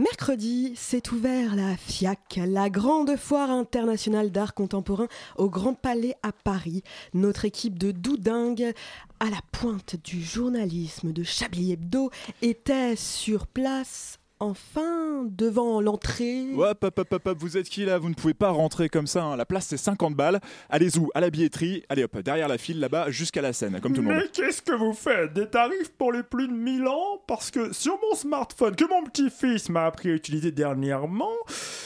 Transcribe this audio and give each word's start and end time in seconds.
Mercredi, 0.00 0.72
s'est 0.76 1.12
ouvert 1.12 1.54
la 1.54 1.76
FIAC, 1.76 2.40
la 2.46 2.70
grande 2.70 3.16
foire 3.16 3.50
internationale 3.50 4.30
d'art 4.30 4.54
contemporain 4.54 5.08
au 5.36 5.50
Grand 5.50 5.74
Palais 5.74 6.14
à 6.22 6.32
Paris. 6.32 6.82
Notre 7.12 7.44
équipe 7.44 7.78
de 7.78 7.90
doudingues 7.90 8.72
à 9.20 9.26
la 9.26 9.40
pointe 9.52 9.96
du 10.02 10.22
journalisme 10.22 11.12
de 11.12 11.22
Chablis 11.22 11.72
Hebdo 11.72 12.08
était 12.40 12.96
sur 12.96 13.46
place 13.46 14.19
enfin 14.40 15.24
devant 15.30 15.80
l'entrée. 15.80 16.46
Hop, 16.56 16.82
hop, 16.84 16.98
hop, 16.98 17.26
hop, 17.26 17.36
vous 17.38 17.56
êtes 17.56 17.68
qui 17.68 17.84
là? 17.84 17.98
Vous 17.98 18.08
ne 18.08 18.14
pouvez 18.14 18.34
pas 18.34 18.50
rentrer 18.50 18.88
comme 18.88 19.06
ça. 19.06 19.22
hein. 19.22 19.36
La 19.36 19.44
place 19.44 19.66
c'est 19.68 19.76
50 19.76 20.14
balles. 20.14 20.40
Allez 20.68 20.98
où 20.98 21.10
À 21.14 21.20
la 21.20 21.30
billetterie. 21.30 21.82
Allez 21.88 22.04
hop, 22.04 22.18
derrière 22.18 22.48
la 22.48 22.58
file 22.58 22.80
là-bas 22.80 23.10
jusqu'à 23.10 23.42
la 23.42 23.52
scène, 23.52 23.78
comme 23.80 23.92
tout 23.92 24.00
le 24.02 24.08
monde. 24.08 24.16
Mais 24.22 24.28
qu'est-ce 24.32 24.62
que 24.62 24.72
vous 24.74 24.92
faites? 24.94 25.32
Des 25.34 25.46
tarifs 25.46 25.90
pour 25.96 26.12
les 26.12 26.22
plus 26.22 26.48
de 26.48 26.52
1000 26.52 26.86
ans? 26.86 27.20
Parce 27.26 27.50
que 27.50 27.72
sur 27.72 27.98
mon 28.08 28.16
smartphone 28.16 28.74
que 28.74 28.84
mon 28.88 29.04
petit-fils 29.04 29.68
m'a 29.68 29.86
appris 29.86 30.10
à 30.10 30.14
utiliser 30.14 30.50
dernièrement, 30.52 31.28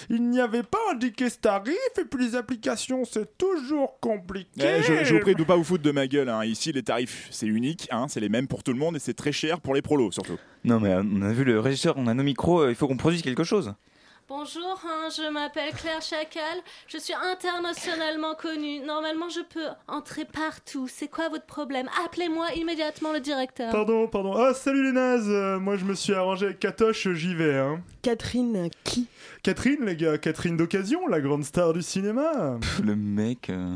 il 0.08 0.30
n'y 0.30 0.40
avait 0.40 0.62
pas 0.62 0.78
indiqué 0.92 1.28
ce 1.30 1.38
tarif 1.38 1.74
et 2.00 2.04
puis 2.04 2.24
les 2.24 2.36
applications 2.36 3.04
c'est 3.04 3.36
toujours 3.36 3.98
compliqué. 4.00 4.48
Eh, 4.78 4.82
je, 4.82 5.04
je 5.04 5.14
vous 5.14 5.20
prie 5.20 5.34
de 5.34 5.44
pas 5.44 5.56
vous 5.56 5.64
foutre 5.64 5.82
de 5.82 5.90
ma 5.90 6.06
gueule. 6.06 6.28
hein. 6.28 6.44
Ici, 6.44 6.72
les 6.72 6.82
tarifs, 6.82 7.28
c'est 7.30 7.46
unique, 7.46 7.88
hein, 7.90 8.06
c'est 8.08 8.20
les 8.20 8.28
mêmes 8.28 8.46
pour 8.46 8.62
tout 8.62 8.72
le 8.72 8.78
monde 8.78 8.96
et 8.96 8.98
c'est 9.00 9.14
très 9.14 9.32
cher 9.32 9.60
pour 9.60 9.74
les 9.74 9.82
prolos 9.82 10.12
surtout. 10.12 10.38
Non 10.64 10.80
mais 10.80 10.90
euh, 10.90 11.02
on 11.04 11.20
a 11.20 11.32
vu 11.32 11.44
le 11.44 11.60
régisseur, 11.60 11.94
on 11.98 12.06
a 12.06 12.14
nos 12.14 12.22
micros, 12.22 12.43
euh, 12.48 12.70
il 12.70 12.74
faut 12.74 12.86
qu'on 12.88 12.96
produise 12.96 13.22
quelque 13.22 13.44
chose. 13.44 13.72
Bonjour, 14.26 14.80
hein, 14.86 15.08
je 15.14 15.30
m'appelle 15.30 15.70
Claire 15.74 16.00
Chacal, 16.00 16.58
je 16.88 16.96
suis 16.96 17.12
internationalement 17.12 18.34
connue. 18.34 18.80
Normalement, 18.80 19.28
je 19.28 19.40
peux 19.40 19.66
entrer 19.86 20.24
partout. 20.24 20.88
C'est 20.90 21.08
quoi 21.08 21.28
votre 21.28 21.44
problème? 21.44 21.90
Appelez-moi 22.06 22.52
immédiatement 22.54 23.12
le 23.12 23.20
directeur. 23.20 23.70
Pardon, 23.70 24.06
pardon. 24.08 24.32
Ah, 24.34 24.54
salut 24.54 24.82
les 24.82 24.92
nazes 24.92 25.28
Euh, 25.28 25.58
Moi 25.58 25.76
je 25.76 25.84
me 25.84 25.94
suis 25.94 26.14
arrangé 26.14 26.46
avec 26.46 26.58
Katoche, 26.58 27.08
j'y 27.12 27.34
vais. 27.34 27.58
Hein. 27.58 27.82
Catherine, 28.00 28.70
qui? 28.82 29.08
Catherine, 29.42 29.84
les 29.84 29.94
gars, 29.94 30.16
Catherine 30.16 30.56
d'occasion, 30.56 31.06
la 31.06 31.20
grande 31.20 31.44
star 31.44 31.74
du 31.74 31.82
cinéma. 31.82 32.56
Pff, 32.60 32.80
le 32.82 32.96
mec. 32.96 33.50
euh, 33.50 33.74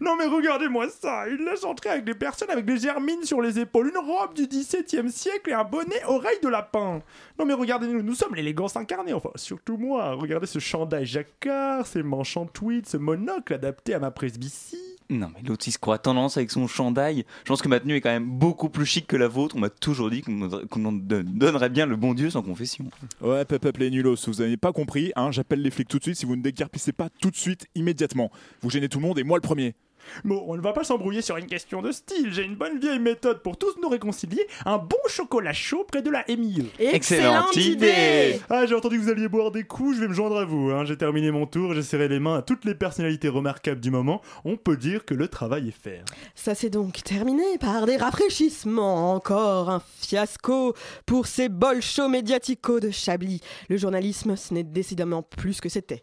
Non 0.00 0.16
mais 0.16 0.26
regardez-moi 0.26 0.88
ça, 0.88 1.28
il 1.28 1.44
laisse 1.44 1.64
entrer 1.64 1.90
avec 1.90 2.04
des 2.04 2.14
personnes 2.14 2.50
avec 2.50 2.64
des 2.64 2.78
germines 2.78 3.24
sur 3.24 3.40
les 3.40 3.58
épaules, 3.58 3.88
une 3.88 3.98
robe 3.98 4.34
du 4.34 4.46
XVIIe 4.46 5.10
siècle 5.10 5.50
et 5.50 5.52
un 5.52 5.64
bonnet 5.64 6.02
oreille 6.06 6.40
de 6.42 6.48
lapin. 6.48 7.00
Non 7.38 7.44
mais 7.44 7.54
regardez-nous, 7.54 8.02
nous 8.02 8.14
sommes 8.14 8.34
l'élégance 8.34 8.76
incarnée, 8.76 9.12
enfin 9.12 9.30
surtout 9.36 9.76
moi. 9.76 10.12
Regardez 10.12 10.46
ce 10.46 10.58
chandail 10.58 11.06
jacquard, 11.06 11.86
ces 11.86 12.02
manches 12.02 12.36
en 12.36 12.46
tweed, 12.46 12.86
ce 12.86 12.96
monocle 12.96 13.54
adapté 13.54 13.94
à 13.94 13.98
ma 13.98 14.10
presbytie. 14.10 14.89
Non 15.10 15.28
mais 15.34 15.42
l'autre 15.46 15.64
il 15.66 15.72
se 15.72 15.78
croit 15.78 15.98
tendance 15.98 16.36
avec 16.36 16.50
son 16.52 16.68
chandail. 16.68 17.24
Je 17.44 17.48
pense 17.48 17.60
que 17.60 17.68
ma 17.68 17.80
tenue 17.80 17.96
est 17.96 18.00
quand 18.00 18.10
même 18.10 18.30
beaucoup 18.30 18.68
plus 18.68 18.86
chic 18.86 19.06
que 19.08 19.16
la 19.16 19.26
vôtre. 19.26 19.56
On 19.56 19.58
m'a 19.58 19.68
toujours 19.68 20.08
dit 20.08 20.22
qu'on 20.22 20.92
donnerait 20.92 21.68
bien 21.68 21.86
le 21.86 21.96
bon 21.96 22.14
Dieu 22.14 22.30
sans 22.30 22.42
confession. 22.42 22.86
Ouais, 23.20 23.44
pep, 23.44 23.76
les 23.76 23.90
nulos, 23.90 24.16
vous 24.26 24.40
avez 24.40 24.56
pas 24.56 24.72
compris, 24.72 25.12
hein, 25.16 25.32
j'appelle 25.32 25.62
les 25.62 25.70
flics 25.70 25.88
tout 25.88 25.98
de 25.98 26.04
suite 26.04 26.16
si 26.16 26.26
vous 26.26 26.36
ne 26.36 26.42
déguerpissez 26.42 26.92
pas 26.92 27.08
tout 27.20 27.30
de 27.30 27.36
suite, 27.36 27.66
immédiatement. 27.74 28.30
Vous 28.62 28.70
gênez 28.70 28.88
tout 28.88 29.00
le 29.00 29.06
monde 29.06 29.18
et 29.18 29.24
moi 29.24 29.36
le 29.36 29.42
premier. 29.42 29.74
Bon, 30.24 30.44
on 30.46 30.56
ne 30.56 30.60
va 30.60 30.72
pas 30.72 30.84
s'embrouiller 30.84 31.22
sur 31.22 31.36
une 31.36 31.46
question 31.46 31.82
de 31.82 31.92
style, 31.92 32.32
j'ai 32.32 32.44
une 32.44 32.56
bonne 32.56 32.78
vieille 32.78 32.98
méthode 32.98 33.42
pour 33.42 33.56
tous 33.56 33.76
nous 33.82 33.88
réconcilier, 33.88 34.46
un 34.66 34.78
bon 34.78 34.98
chocolat 35.08 35.52
chaud 35.52 35.84
près 35.84 36.02
de 36.02 36.10
la 36.10 36.24
MIE. 36.28 36.70
Excellente 36.78 37.56
idée 37.56 38.40
Ah, 38.48 38.66
j'ai 38.66 38.74
entendu 38.74 38.98
que 38.98 39.02
vous 39.02 39.10
alliez 39.10 39.28
boire 39.28 39.50
des 39.50 39.64
coups, 39.64 39.96
je 39.96 40.00
vais 40.00 40.08
me 40.08 40.14
joindre 40.14 40.38
à 40.38 40.44
vous. 40.44 40.70
Hein. 40.70 40.84
J'ai 40.84 40.96
terminé 40.96 41.30
mon 41.30 41.46
tour, 41.46 41.74
j'ai 41.74 41.82
serré 41.82 42.08
les 42.08 42.20
mains 42.20 42.38
à 42.38 42.42
toutes 42.42 42.64
les 42.64 42.74
personnalités 42.74 43.28
remarquables 43.28 43.80
du 43.80 43.90
moment. 43.90 44.20
On 44.44 44.56
peut 44.56 44.76
dire 44.76 45.04
que 45.04 45.14
le 45.14 45.28
travail 45.28 45.68
est 45.68 45.82
fait. 45.82 46.02
Ça 46.34 46.54
s'est 46.54 46.70
donc 46.70 47.02
terminé 47.02 47.58
par 47.58 47.86
des 47.86 47.96
rafraîchissements. 47.96 49.14
Encore 49.14 49.70
un 49.70 49.82
fiasco 50.00 50.74
pour 51.06 51.26
ces 51.26 51.48
bolchos 51.48 52.08
médiaticaux 52.08 52.80
de 52.80 52.90
Chablis. 52.90 53.40
Le 53.68 53.76
journalisme, 53.76 54.36
ce 54.36 54.54
n'est 54.54 54.64
décidément 54.64 55.22
plus 55.22 55.54
ce 55.54 55.62
que 55.62 55.68
c'était. 55.68 56.02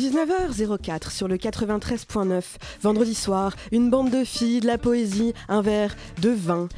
19h04 0.00 1.10
sur 1.10 1.28
le 1.28 1.36
93.9. 1.36 2.42
Vendredi 2.80 3.14
soir, 3.14 3.54
une 3.70 3.90
bande 3.90 4.08
de 4.08 4.24
filles, 4.24 4.60
de 4.60 4.66
la 4.66 4.78
poésie, 4.78 5.34
un 5.50 5.60
verre 5.60 5.94
de 6.22 6.30
vin. 6.30 6.68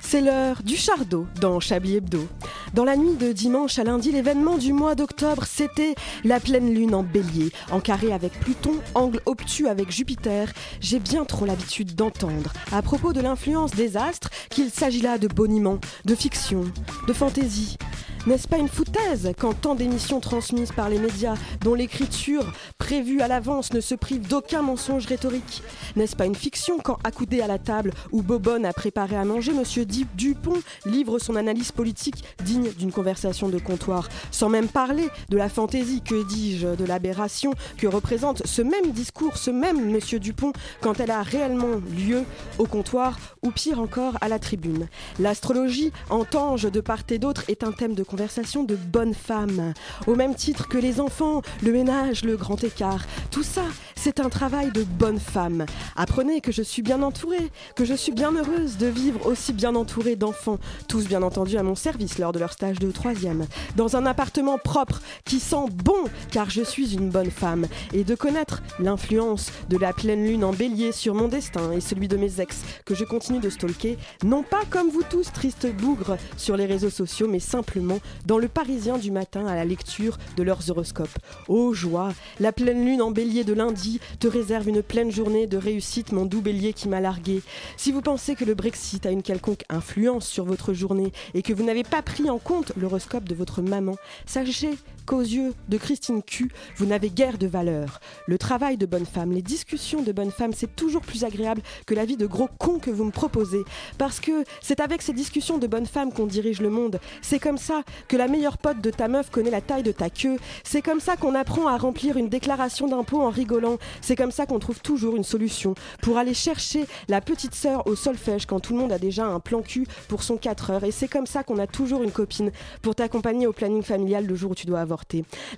C'est 0.00 0.20
l'heure 0.20 0.64
du 0.64 0.76
chardot 0.76 1.28
dans 1.40 1.60
Chablis 1.60 1.98
Hebdo. 1.98 2.26
Dans 2.74 2.82
la 2.84 2.96
nuit 2.96 3.14
de 3.14 3.30
dimanche 3.30 3.78
à 3.78 3.84
lundi, 3.84 4.10
l'événement 4.10 4.58
du 4.58 4.72
mois 4.72 4.96
d'octobre, 4.96 5.44
c'était 5.46 5.94
la 6.24 6.40
pleine 6.40 6.74
lune 6.74 6.96
en 6.96 7.04
bélier, 7.04 7.52
en 7.70 7.78
carré 7.78 8.12
avec 8.12 8.32
Pluton, 8.40 8.74
angle 8.96 9.20
obtus 9.26 9.68
avec 9.68 9.92
Jupiter. 9.92 10.52
J'ai 10.80 10.98
bien 10.98 11.24
trop 11.24 11.46
l'habitude 11.46 11.94
d'entendre, 11.94 12.52
à 12.72 12.82
propos 12.82 13.12
de 13.12 13.20
l'influence 13.20 13.70
des 13.70 13.96
astres, 13.96 14.30
qu'il 14.50 14.70
s'agit 14.70 15.02
là 15.02 15.18
de 15.18 15.28
boniment, 15.28 15.78
de 16.04 16.16
fiction, 16.16 16.64
de 17.06 17.12
fantaisie. 17.12 17.76
N'est-ce 18.24 18.46
pas 18.46 18.58
une 18.58 18.68
foutaise 18.68 19.32
quand 19.36 19.52
tant 19.52 19.74
d'émissions 19.74 20.20
transmises 20.20 20.70
par 20.70 20.88
les 20.88 21.00
médias, 21.00 21.34
dont 21.62 21.74
l'écriture 21.74 22.52
prévue 22.78 23.20
à 23.20 23.26
l'avance 23.26 23.72
ne 23.72 23.80
se 23.80 23.96
prive 23.96 24.28
d'aucun 24.28 24.62
mensonge 24.62 25.06
rhétorique 25.06 25.60
N'est-ce 25.96 26.14
pas 26.14 26.26
une 26.26 26.36
fiction 26.36 26.78
quand, 26.78 26.98
accoudé 27.02 27.40
à 27.40 27.48
la 27.48 27.58
table 27.58 27.92
où 28.12 28.22
Bobonne 28.22 28.64
a 28.64 28.72
préparé 28.72 29.16
à 29.16 29.24
manger, 29.24 29.52
Monsieur 29.52 29.84
Dupont 29.84 30.60
livre 30.86 31.18
son 31.18 31.34
analyse 31.34 31.72
politique 31.72 32.22
digne 32.44 32.70
d'une 32.78 32.92
conversation 32.92 33.48
de 33.48 33.58
comptoir, 33.58 34.08
sans 34.30 34.48
même 34.48 34.68
parler 34.68 35.08
de 35.28 35.36
la 35.36 35.48
fantaisie, 35.48 36.00
que 36.00 36.24
dis-je, 36.24 36.76
de 36.76 36.84
l'aberration 36.84 37.54
que 37.76 37.88
représente 37.88 38.46
ce 38.46 38.62
même 38.62 38.92
discours, 38.92 39.36
ce 39.36 39.50
même 39.50 39.90
Monsieur 39.90 40.20
Dupont, 40.20 40.52
quand 40.80 41.00
elle 41.00 41.10
a 41.10 41.22
réellement 41.22 41.80
lieu 41.96 42.22
au 42.58 42.66
comptoir 42.66 43.18
ou 43.42 43.50
pire 43.50 43.80
encore 43.80 44.16
à 44.20 44.28
la 44.28 44.38
tribune? 44.38 44.86
L'astrologie, 45.18 45.90
en 46.08 46.24
tange 46.24 46.70
de 46.70 46.80
part 46.80 47.02
et 47.10 47.18
d'autre, 47.18 47.42
est 47.48 47.64
un 47.64 47.72
thème 47.72 47.94
de 47.94 48.04
conversation 48.12 48.62
de 48.62 48.76
bonnes 48.76 49.14
femmes. 49.14 49.72
Au 50.06 50.14
même 50.14 50.34
titre 50.34 50.68
que 50.68 50.76
les 50.76 51.00
enfants, 51.00 51.40
le 51.62 51.72
ménage, 51.72 52.24
le 52.24 52.36
grand 52.36 52.62
écart. 52.62 53.06
Tout 53.30 53.42
ça, 53.42 53.62
c'est 53.96 54.20
un 54.20 54.28
travail 54.28 54.70
de 54.70 54.82
bonne 54.82 55.18
femme. 55.18 55.64
Apprenez 55.96 56.42
que 56.42 56.52
je 56.52 56.60
suis 56.60 56.82
bien 56.82 57.02
entourée, 57.02 57.50
que 57.74 57.86
je 57.86 57.94
suis 57.94 58.12
bien 58.12 58.32
heureuse 58.32 58.76
de 58.76 58.86
vivre 58.86 59.24
aussi 59.26 59.54
bien 59.54 59.74
entourée 59.76 60.16
d'enfants, 60.16 60.58
tous 60.88 61.06
bien 61.06 61.22
entendu 61.22 61.56
à 61.56 61.62
mon 61.62 61.74
service 61.74 62.18
lors 62.18 62.32
de 62.32 62.38
leur 62.38 62.52
stage 62.52 62.80
de 62.80 62.90
troisième, 62.90 63.46
dans 63.76 63.96
un 63.96 64.04
appartement 64.04 64.58
propre 64.58 65.00
qui 65.24 65.40
sent 65.40 65.70
bon 65.72 66.04
car 66.32 66.50
je 66.50 66.62
suis 66.62 66.94
une 66.94 67.08
bonne 67.08 67.30
femme, 67.30 67.66
et 67.94 68.04
de 68.04 68.14
connaître 68.14 68.62
l'influence 68.78 69.52
de 69.70 69.78
la 69.78 69.92
pleine 69.92 70.26
lune 70.26 70.44
en 70.44 70.52
bélier 70.52 70.92
sur 70.92 71.14
mon 71.14 71.28
destin 71.28 71.72
et 71.72 71.80
celui 71.80 72.08
de 72.08 72.16
mes 72.18 72.40
ex 72.40 72.60
que 72.84 72.94
je 72.94 73.04
continue 73.04 73.40
de 73.40 73.48
stalker, 73.48 73.96
non 74.22 74.42
pas 74.42 74.64
comme 74.68 74.90
vous 74.90 75.04
tous, 75.08 75.32
tristes 75.32 75.72
bougres, 75.76 76.18
sur 76.36 76.56
les 76.56 76.66
réseaux 76.66 76.90
sociaux, 76.90 77.28
mais 77.28 77.40
simplement 77.40 78.00
dans 78.26 78.38
le 78.38 78.48
Parisien 78.48 78.98
du 78.98 79.10
matin 79.10 79.46
à 79.46 79.54
la 79.54 79.64
lecture 79.64 80.18
de 80.36 80.42
leurs 80.42 80.70
horoscopes. 80.70 81.18
Ô 81.48 81.72
joie, 81.72 82.12
la 82.40 82.52
pleine 82.52 82.84
lune 82.84 83.02
en 83.02 83.10
bélier 83.10 83.44
de 83.44 83.52
lundi 83.52 84.00
te 84.20 84.28
réserve 84.28 84.68
une 84.68 84.82
pleine 84.82 85.10
journée 85.10 85.46
de 85.46 85.56
réussite, 85.56 86.12
mon 86.12 86.24
doux 86.24 86.40
bélier 86.40 86.72
qui 86.72 86.88
m'a 86.88 87.00
largué. 87.00 87.42
Si 87.76 87.92
vous 87.92 88.02
pensez 88.02 88.34
que 88.34 88.44
le 88.44 88.54
Brexit 88.54 89.06
a 89.06 89.10
une 89.10 89.22
quelconque 89.22 89.64
influence 89.68 90.26
sur 90.26 90.44
votre 90.44 90.72
journée 90.72 91.12
et 91.34 91.42
que 91.42 91.52
vous 91.52 91.64
n'avez 91.64 91.84
pas 91.84 92.02
pris 92.02 92.30
en 92.30 92.38
compte 92.38 92.72
l'horoscope 92.76 93.28
de 93.28 93.34
votre 93.34 93.62
maman, 93.62 93.96
sachez 94.26 94.70
qu'aux 95.06 95.20
yeux 95.20 95.54
de 95.68 95.76
Christine 95.76 96.22
Q, 96.22 96.50
vous 96.76 96.86
n'avez 96.86 97.10
guère 97.10 97.38
de 97.38 97.46
valeur. 97.46 98.00
Le 98.26 98.38
travail 98.38 98.76
de 98.76 98.86
bonne 98.86 99.06
femme, 99.06 99.32
les 99.32 99.42
discussions 99.42 100.02
de 100.02 100.12
bonne 100.12 100.30
femme, 100.30 100.52
c'est 100.52 100.74
toujours 100.74 101.02
plus 101.02 101.24
agréable 101.24 101.62
que 101.86 101.94
la 101.94 102.04
vie 102.04 102.16
de 102.16 102.26
gros 102.26 102.48
con 102.58 102.78
que 102.78 102.90
vous 102.90 103.04
me 103.04 103.10
proposez. 103.10 103.64
Parce 103.98 104.20
que 104.20 104.44
c'est 104.60 104.80
avec 104.80 105.02
ces 105.02 105.12
discussions 105.12 105.58
de 105.58 105.66
bonne 105.66 105.86
femme 105.86 106.12
qu'on 106.12 106.26
dirige 106.26 106.60
le 106.60 106.70
monde. 106.70 107.00
C'est 107.20 107.38
comme 107.38 107.58
ça 107.58 107.82
que 108.08 108.16
la 108.16 108.28
meilleure 108.28 108.58
pote 108.58 108.80
de 108.80 108.90
ta 108.90 109.08
meuf 109.08 109.30
connaît 109.30 109.50
la 109.50 109.60
taille 109.60 109.82
de 109.82 109.92
ta 109.92 110.10
queue. 110.10 110.36
C'est 110.64 110.82
comme 110.82 111.00
ça 111.00 111.16
qu'on 111.16 111.34
apprend 111.34 111.66
à 111.66 111.76
remplir 111.76 112.16
une 112.16 112.28
déclaration 112.28 112.88
d'impôt 112.88 113.22
en 113.22 113.30
rigolant. 113.30 113.78
C'est 114.00 114.16
comme 114.16 114.32
ça 114.32 114.46
qu'on 114.46 114.58
trouve 114.58 114.80
toujours 114.80 115.16
une 115.16 115.24
solution 115.24 115.74
pour 116.00 116.18
aller 116.18 116.34
chercher 116.34 116.86
la 117.08 117.20
petite 117.20 117.54
sœur 117.54 117.86
au 117.86 117.94
solfège 117.94 118.46
quand 118.46 118.60
tout 118.60 118.74
le 118.74 118.80
monde 118.80 118.92
a 118.92 118.98
déjà 118.98 119.26
un 119.26 119.40
plan 119.40 119.62
cul 119.62 119.86
pour 120.08 120.22
son 120.22 120.36
4 120.36 120.70
heures. 120.70 120.84
Et 120.84 120.90
c'est 120.90 121.08
comme 121.08 121.26
ça 121.26 121.42
qu'on 121.42 121.58
a 121.58 121.66
toujours 121.66 122.02
une 122.02 122.12
copine 122.12 122.50
pour 122.82 122.94
t'accompagner 122.94 123.46
au 123.46 123.52
planning 123.52 123.82
familial 123.82 124.26
le 124.26 124.34
jour 124.34 124.52
où 124.52 124.54
tu 124.54 124.66
dois 124.66 124.80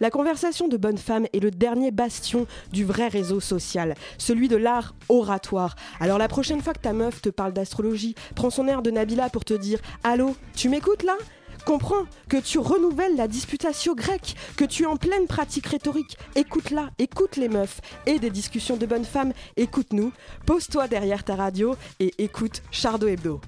La 0.00 0.10
conversation 0.10 0.69
de 0.69 0.76
bonne 0.76 0.98
femme 0.98 1.26
est 1.32 1.40
le 1.40 1.50
dernier 1.50 1.90
bastion 1.90 2.46
du 2.72 2.84
vrai 2.84 3.08
réseau 3.08 3.40
social, 3.40 3.94
celui 4.19 4.48
de 4.48 4.56
l'art 4.56 4.94
oratoire. 5.08 5.76
Alors 6.00 6.19
la 6.19 6.28
prochaine 6.28 6.60
fois 6.60 6.72
que 6.72 6.81
ta 6.81 6.92
meuf 6.92 7.22
te 7.22 7.28
parle 7.28 7.52
d'astrologie, 7.52 8.14
prends 8.34 8.50
son 8.50 8.69
air 8.69 8.82
de 8.82 8.90
Nabila 8.90 9.31
pour 9.31 9.44
te 9.44 9.54
dire 9.54 9.81
Allô, 10.02 10.36
tu 10.54 10.69
m'écoutes 10.69 11.02
là? 11.02 11.16
Comprends 11.64 12.04
que 12.28 12.36
tu 12.36 12.58
renouvelles 12.58 13.16
la 13.16 13.26
disputatio 13.26 13.94
grecque, 13.94 14.34
que 14.56 14.66
tu 14.66 14.82
es 14.82 14.86
en 14.86 14.96
pleine 14.96 15.26
pratique 15.26 15.66
rhétorique. 15.66 16.19
Écoute-la, 16.34 16.90
écoute 16.98 17.36
les 17.36 17.48
meufs 17.48 17.81
et 18.04 18.19
des 18.19 18.31
discussions 18.31 18.76
de 18.76 18.84
bonnes 18.84 19.06
femmes. 19.06 19.32
Écoute-nous, 19.56 20.12
pose-toi 20.44 20.88
derrière 20.88 21.25
ta 21.25 21.36
radio 21.36 21.75
et 22.00 22.12
écoute 22.19 22.62
Chardo 22.70 23.06
Hebdo. 23.06 23.40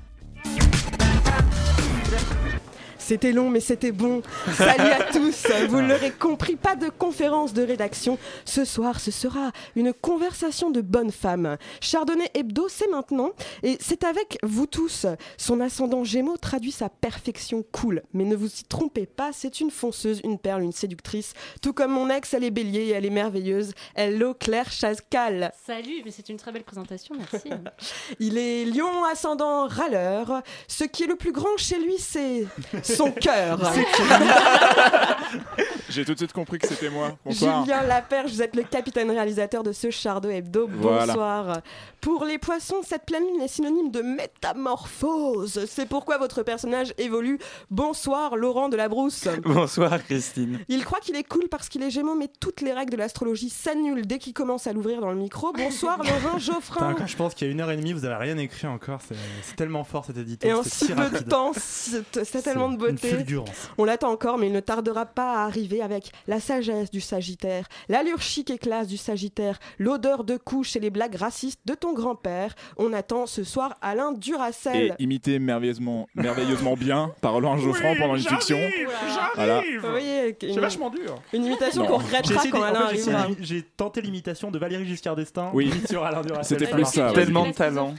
C'était 3.07 3.31
long, 3.31 3.51
mais 3.51 3.61
c'était 3.61 3.93
bon. 3.93 4.21
Salut 4.53 4.91
à 4.91 5.05
tous. 5.05 5.47
Vous 5.69 5.79
l'aurez 5.79 6.11
compris, 6.11 6.57
pas 6.57 6.75
de 6.75 6.89
conférence 6.89 7.53
de 7.53 7.63
rédaction. 7.63 8.19
Ce 8.45 8.65
soir, 8.65 8.99
ce 8.99 9.13
sera 9.13 9.53
une 9.77 9.93
conversation 9.93 10.73
de 10.73 10.81
bonnes 10.81 11.13
femmes. 11.13 11.57
Chardonnay 11.81 12.29
Hebdo, 12.35 12.67
c'est 12.69 12.89
maintenant. 12.89 13.31
Et 13.63 13.79
c'est 13.81 14.03
avec 14.03 14.39
vous 14.43 14.67
tous. 14.67 15.07
Son 15.37 15.61
ascendant 15.61 16.03
Gémeaux 16.03 16.37
traduit 16.37 16.73
sa 16.73 16.89
perfection 16.89 17.65
cool. 17.71 18.03
Mais 18.13 18.25
ne 18.25 18.35
vous 18.35 18.49
y 18.49 18.65
trompez 18.65 19.07
pas, 19.07 19.31
c'est 19.33 19.61
une 19.61 19.71
fonceuse, 19.71 20.21
une 20.25 20.41
perle, 20.41 20.65
une 20.65 20.73
séductrice. 20.73 21.35
Tout 21.63 21.73
comme 21.73 21.93
mon 21.93 22.11
ex, 22.11 22.35
elle 22.35 22.43
est 22.43 22.51
bélier 22.51 22.87
et 22.87 22.91
elle 22.91 23.07
est 23.07 23.11
merveilleuse. 23.11 23.71
Hello, 23.95 24.35
Claire 24.35 24.73
Chascal. 24.73 25.53
Salut, 25.65 26.03
mais 26.05 26.11
c'est 26.11 26.29
une 26.29 26.39
très 26.39 26.51
belle 26.51 26.65
présentation, 26.65 27.15
merci. 27.17 27.51
Il 28.19 28.37
est 28.37 28.65
lion 28.65 29.05
ascendant 29.05 29.69
râleur. 29.69 30.43
Ce 30.67 30.83
qui 30.83 31.05
est 31.05 31.07
le 31.07 31.15
plus 31.15 31.31
grand 31.31 31.57
chez 31.57 31.79
lui, 31.79 31.99
c'est 31.99 32.47
son 32.97 33.13
cœur. 33.13 33.59
J'ai 35.89 36.05
tout 36.05 36.13
de 36.13 36.19
suite 36.19 36.33
compris 36.33 36.59
que 36.59 36.67
c'était 36.67 36.91
moi. 36.91 37.17
Bonsoir. 37.25 37.65
Julien 37.65 37.83
Laperche, 37.83 38.33
vous 38.33 38.43
êtes 38.43 38.57
le 38.57 38.65
capitaine 38.65 39.11
réalisateur 39.11 39.63
de 39.63 39.73
ce 39.73 39.91
Chardot 39.91 40.29
Hebdo. 40.29 40.69
Voilà. 40.71 41.07
Bonsoir. 41.07 41.61
Pour 42.01 42.25
les 42.25 42.39
poissons, 42.39 42.83
cette 42.85 43.05
pleine 43.07 43.25
lune 43.25 43.41
est 43.41 43.49
synonyme 43.49 43.91
de 43.91 44.03
métamorphose. 44.03 45.65
C'est 45.69 45.87
pourquoi 45.87 46.19
votre 46.19 46.43
personnage 46.43 46.93
évolue. 46.99 47.39
Bonsoir, 47.71 48.37
Laurent 48.37 48.69
de 48.69 48.77
la 48.77 48.89
Brousse. 48.89 49.27
Bonsoir 49.45 50.03
Christine. 50.05 50.59
Il 50.69 50.85
croit 50.85 51.01
qu'il 51.01 51.17
est 51.17 51.27
cool 51.27 51.49
parce 51.49 51.69
qu'il 51.69 51.83
est 51.83 51.91
gémeaux, 51.91 52.15
mais 52.15 52.29
toutes 52.41 52.61
les 52.61 52.73
règles 52.73 52.93
de 52.93 52.97
l'astrologie 52.97 53.51
s'annulent 53.51 54.07
dès 54.07 54.19
qu'il 54.19 54.35
commence 54.35 54.67
à 54.67 54.73
l'ouvrir 54.73 55.01
dans 55.01 55.11
le 55.11 55.17
micro. 55.17 55.53
Bonsoir, 55.53 55.99
Laurent 56.25 56.39
Geoffrin. 56.39 56.95
Putain, 56.95 57.07
je 57.07 57.17
pense 57.17 57.35
qu'il 57.35 57.47
y 57.47 57.51
a 57.51 57.53
une 57.53 57.61
heure 57.61 57.71
et 57.71 57.77
demie, 57.77 57.93
vous 57.93 58.05
avez 58.05 58.17
rien 58.17 58.39
écrit 58.39 58.67
encore. 58.67 59.01
C'est 59.43 59.57
tellement 59.57 59.85
fort 59.85 60.05
cet 60.05 60.17
éditeur. 60.17 60.51
Et 60.51 60.53
en 60.53 60.63
si 60.63 60.93
peu 60.93 61.11
de 61.11 61.19
temps, 61.21 61.53
c'est 61.55 62.43
tellement 62.43 62.71
de 62.71 62.77
beauté. 62.93 63.25
On 63.79 63.85
l'attend 63.85 64.11
encore, 64.11 64.39
mais 64.39 64.47
il 64.49 64.53
ne 64.53 64.61
tardera 64.61 65.07
pas 65.07 65.35
à 65.43 65.45
arriver 65.45 65.83
avec 65.83 66.13
la 66.27 66.41
sagesse 66.41 66.91
du 66.91 67.01
Sagittaire, 67.01 67.67
l'allure 67.89 68.21
chic 68.21 68.51
et 68.51 68.59
classe 68.59 68.89
du 68.89 68.97
Sagittaire, 68.97 69.59
l'odeur 69.79 70.25
de 70.25 70.37
couche 70.37 70.77
et 70.77 70.81
les 70.81 70.91
blagues 70.91 71.17
racistes 71.17 71.61
de 71.67 71.75
ton 71.75 71.93
grand-père. 71.93 72.55
On 72.77 72.93
attend 72.93 73.27
ce 73.27 73.45
soir 73.45 73.77
Alain 73.83 74.13
Et 74.15 74.19
Duracel. 74.19 74.97
imité 74.99 75.39
merveilleusement, 75.39 76.09
merveilleusement 76.15 76.77
bien 76.77 77.13
par 77.21 77.41
Laurent 77.41 77.59
Geoffrand 77.59 77.93
Oui, 77.93 77.99
pendant 77.99 78.17
une 78.17 78.23
fiction. 78.23 78.59
J'arrive 78.59 78.89
Voilà. 79.35 79.63
C'est 80.41 80.61
vachement 80.61 80.91
dur. 80.91 81.21
une 81.33 81.45
imitation 81.45 81.87
qu'on 81.87 81.99
regrettera 81.99 82.43
quand 82.51 82.61
en 82.61 82.63
Alain 82.63 82.89
fait, 82.89 82.97
j'ai 83.05 83.13
arrivera. 83.13 83.37
J'ai 83.41 83.63
tenté 83.63 84.01
l'imitation 84.01 84.51
de 84.51 84.59
Valérie 84.59 84.87
Giscard 84.87 85.17
d'Estaing. 85.17 85.51
Oui. 85.55 85.71
sur 85.89 86.05
Alain 86.05 86.23
Duracell. 86.23 86.59
C'était 86.59 86.71
plus 86.73 86.85
ça. 86.85 87.13
Tellement 87.13 87.47
de 87.47 87.53
talent. 87.53 87.89
en. 87.91 87.95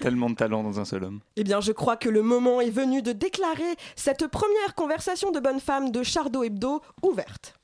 Tellement 0.00 0.30
de 0.30 0.34
talent 0.34 0.62
dans 0.62 0.80
un 0.80 0.84
seul 0.84 1.04
homme. 1.04 1.20
Eh 1.36 1.44
bien, 1.44 1.60
je 1.60 1.72
crois 1.72 1.96
que 1.96 2.08
le 2.08 2.22
moment 2.22 2.60
est 2.60 2.70
venu 2.70 3.02
de 3.02 3.12
déclarer 3.12 3.62
cette 3.96 4.26
première 4.26 4.74
conversation 4.74 5.30
de 5.30 5.40
bonne 5.40 5.60
femme 5.60 5.90
de 5.90 6.02
Chardot 6.02 6.44
Hebdo 6.44 6.82
ouverte. 7.02 7.54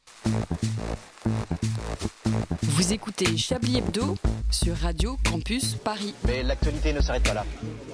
Vous 2.63 2.93
écoutez 2.93 3.37
Chablis 3.37 3.79
Hebdo 3.79 4.17
sur 4.51 4.77
Radio 4.77 5.17
Campus 5.29 5.75
Paris. 5.77 6.15
Mais 6.27 6.43
l'actualité 6.43 6.93
ne 6.93 7.01
s'arrête 7.01 7.23
pas 7.23 7.35
là. 7.35 7.47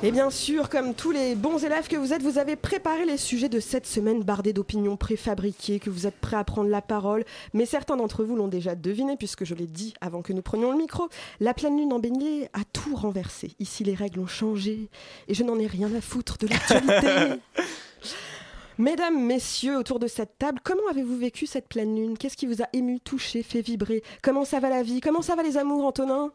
Et 0.02 0.10
bien 0.10 0.30
sûr, 0.30 0.68
comme 0.68 0.94
tous 0.94 1.10
les 1.10 1.34
bons 1.34 1.64
élèves 1.64 1.88
que 1.88 1.96
vous 1.96 2.12
êtes, 2.12 2.22
vous 2.22 2.38
avez 2.38 2.56
préparé 2.56 3.04
les 3.04 3.16
sujets 3.16 3.48
de 3.48 3.60
cette 3.60 3.86
semaine 3.86 4.22
bardés 4.22 4.52
d'opinions 4.52 4.96
préfabriquées, 4.96 5.78
que 5.78 5.90
vous 5.90 6.06
êtes 6.06 6.16
prêts 6.16 6.36
à 6.36 6.44
prendre 6.44 6.70
la 6.70 6.82
parole. 6.82 7.24
Mais 7.52 7.66
certains 7.66 7.96
d'entre 7.96 8.24
vous 8.24 8.36
l'ont 8.36 8.48
déjà 8.48 8.74
deviné, 8.74 9.16
puisque 9.16 9.44
je 9.44 9.54
l'ai 9.54 9.66
dit 9.66 9.94
avant 10.00 10.22
que 10.22 10.32
nous 10.32 10.42
prenions 10.42 10.72
le 10.72 10.78
micro. 10.78 11.08
La 11.40 11.54
pleine 11.54 11.76
lune 11.76 11.92
en 11.92 11.98
baignée 11.98 12.48
a 12.52 12.64
tout 12.72 12.96
renversé. 12.96 13.52
Ici, 13.58 13.84
les 13.84 13.94
règles 13.94 14.20
ont 14.20 14.26
changé, 14.26 14.88
et 15.28 15.34
je 15.34 15.42
n'en 15.42 15.58
ai 15.58 15.66
rien 15.66 15.92
à 15.94 16.00
foutre 16.00 16.38
de 16.38 16.48
l'actualité. 16.48 17.40
Mesdames, 18.78 19.18
messieurs, 19.24 19.78
autour 19.78 19.98
de 19.98 20.06
cette 20.06 20.36
table, 20.38 20.58
comment 20.62 20.82
avez-vous 20.90 21.16
vécu 21.16 21.46
cette 21.46 21.66
pleine 21.68 21.96
lune? 21.96 22.18
Qu'est-ce 22.18 22.36
qui 22.36 22.46
vous 22.46 22.62
a 22.62 22.66
ému, 22.74 23.00
touché, 23.00 23.42
fait 23.42 23.62
vibrer? 23.62 24.02
Comment 24.22 24.44
ça 24.44 24.60
va 24.60 24.68
la 24.68 24.82
vie? 24.82 25.00
Comment 25.00 25.22
ça 25.22 25.34
va 25.34 25.42
les 25.42 25.56
amours, 25.56 25.84
Antonin? 25.86 26.30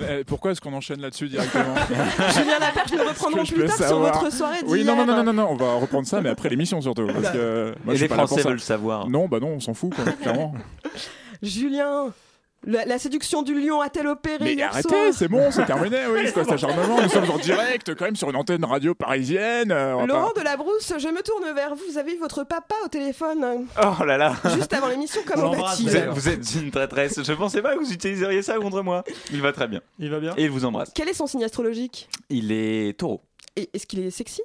Euh, 0.00 0.24
pourquoi 0.26 0.50
est-ce 0.50 0.60
qu'on 0.60 0.72
enchaîne 0.72 1.00
là-dessus 1.00 1.28
directement? 1.28 1.72
Julien 2.34 2.58
Laperche, 2.58 2.92
nous 2.94 3.04
reprendrons 3.08 3.44
que 3.44 3.54
plus 3.54 3.64
tard 3.66 3.76
sur 3.86 3.98
votre 4.00 4.32
soirée 4.32 4.58
Oui, 4.66 4.82
non, 4.84 4.96
non, 4.96 5.04
d'hier. 5.04 5.16
non, 5.18 5.24
non, 5.24 5.32
non, 5.32 5.48
on 5.50 5.54
va 5.56 5.74
reprendre 5.74 6.04
ça, 6.08 6.20
mais 6.20 6.30
après 6.30 6.48
l'émission 6.48 6.80
surtout. 6.80 7.06
Parce 7.06 7.30
que 7.30 7.74
moi, 7.84 7.94
Et 7.94 7.96
je 7.96 8.02
les 8.02 8.08
Français 8.08 8.42
ça. 8.42 8.48
veulent 8.48 8.58
savoir. 8.60 9.08
Non, 9.08 9.28
bah 9.28 9.38
non, 9.38 9.50
on 9.50 9.60
s'en 9.60 9.72
fout, 9.72 9.94
quoi, 9.94 10.04
clairement. 10.20 10.52
Julien, 11.42 12.12
la, 12.66 12.84
la 12.84 12.98
séduction 12.98 13.42
du 13.42 13.54
lion 13.60 13.80
a-t-elle 13.80 14.06
opéré 14.06 14.38
Mais 14.44 14.54
hier 14.54 14.70
arrêtez, 14.70 15.12
c'est 15.12 15.28
bon, 15.28 15.50
c'est 15.50 15.64
terminé, 15.66 15.98
oui, 16.08 16.22
c'est 16.26 16.32
quoi 16.32 16.44
cet 16.44 16.52
acharnement 16.52 17.00
Nous 17.02 17.08
sommes 17.08 17.30
en 17.30 17.38
direct, 17.38 17.94
quand 17.94 18.04
même, 18.04 18.16
sur 18.16 18.30
une 18.30 18.36
antenne 18.36 18.64
radio 18.64 18.94
parisienne. 18.94 19.70
euh, 19.72 20.06
Laurent 20.06 20.30
pas- 20.34 20.40
de 20.40 20.44
la 20.44 20.56
Brousse, 20.56 20.92
je 20.98 21.08
me 21.08 21.22
tourne 21.22 21.52
vers 21.54 21.74
vous. 21.74 21.82
Vous 21.90 21.98
avez 21.98 22.16
votre 22.16 22.44
papa 22.44 22.74
au 22.84 22.88
téléphone 22.88 23.66
Oh 23.82 24.04
là 24.04 24.16
là 24.16 24.34
juste 24.54 24.72
avant 24.72 24.88
l'émission. 24.88 25.20
Comment 25.26 25.50
va-t-il 25.52 25.88
vous 25.88 25.96
êtes, 25.96 26.08
vous 26.08 26.28
êtes 26.28 26.54
une 26.54 26.70
traîtresse. 26.70 27.22
Je 27.22 27.32
pensais 27.32 27.62
pas 27.62 27.74
que 27.74 27.80
vous 27.80 27.92
utiliseriez 27.92 28.42
ça 28.42 28.56
contre 28.56 28.82
moi. 28.82 29.04
Il 29.32 29.40
va 29.42 29.52
très 29.52 29.68
bien. 29.68 29.80
Il 29.98 30.10
va 30.10 30.20
bien 30.20 30.34
Et 30.36 30.44
il 30.44 30.50
vous 30.50 30.64
embrasse. 30.64 30.90
Quel 30.94 31.08
est 31.08 31.14
son 31.14 31.26
signe 31.26 31.44
astrologique? 31.44 32.08
Il 32.30 32.50
est 32.52 32.98
taureau. 32.98 33.20
Et 33.56 33.68
est-ce 33.72 33.86
qu'il 33.86 34.00
est 34.00 34.10
sexy? 34.10 34.42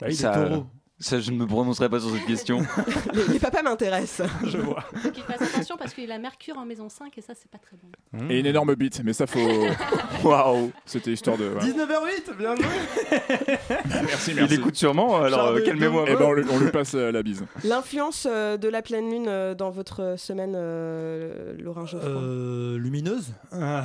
Bah, 0.00 0.06
Il 0.08 0.14
est 0.14 0.32
taureau. 0.32 0.64
Ça, 1.00 1.20
je 1.20 1.30
ne 1.30 1.36
me 1.36 1.46
prononcerai 1.46 1.88
pas 1.88 2.00
sur 2.00 2.10
cette 2.10 2.26
question. 2.26 2.60
les, 3.14 3.34
les 3.34 3.38
papas 3.38 3.62
m'intéressent. 3.62 4.28
Je 4.44 4.58
vois. 4.58 4.80
Faut 4.96 5.10
qu'il 5.12 5.22
fasse 5.22 5.40
attention 5.42 5.76
parce 5.76 5.94
qu'il 5.94 6.10
a 6.10 6.18
Mercure 6.18 6.58
en 6.58 6.66
maison 6.66 6.88
5 6.88 7.16
et 7.16 7.20
ça, 7.20 7.34
c'est 7.40 7.48
pas 7.50 7.58
très 7.58 7.76
bon. 7.76 8.28
Et 8.28 8.40
une 8.40 8.46
énorme 8.46 8.74
bite, 8.74 9.02
mais 9.04 9.12
ça 9.12 9.28
faut. 9.28 9.38
Waouh 10.24 10.72
C'était 10.84 11.12
histoire 11.12 11.36
de. 11.38 11.44
voilà. 11.44 11.66
19h08, 11.68 12.36
bien 12.36 12.56
joué. 12.56 12.64
Merci, 14.06 14.30
Il 14.32 14.36
merci. 14.36 14.54
écoute 14.54 14.74
sûrement, 14.76 15.16
alors 15.22 15.48
euh, 15.48 15.60
calmez-moi. 15.64 16.04
Eh 16.08 16.14
ben, 16.16 16.24
on, 16.24 16.32
lui- 16.32 16.44
on 16.50 16.58
lui 16.58 16.70
passe 16.70 16.94
euh, 16.94 17.12
la 17.12 17.22
bise. 17.22 17.44
L'influence 17.64 18.26
euh, 18.30 18.56
de 18.56 18.68
la 18.68 18.82
pleine 18.82 19.10
lune 19.10 19.26
euh, 19.28 19.54
dans 19.54 19.70
votre 19.70 20.16
semaine, 20.18 20.54
euh, 20.56 21.54
Laurent 21.60 21.86
Geoffroy 21.86 22.10
Euh, 22.10 22.76
lumineuse? 22.78 23.32
Ah, 23.52 23.84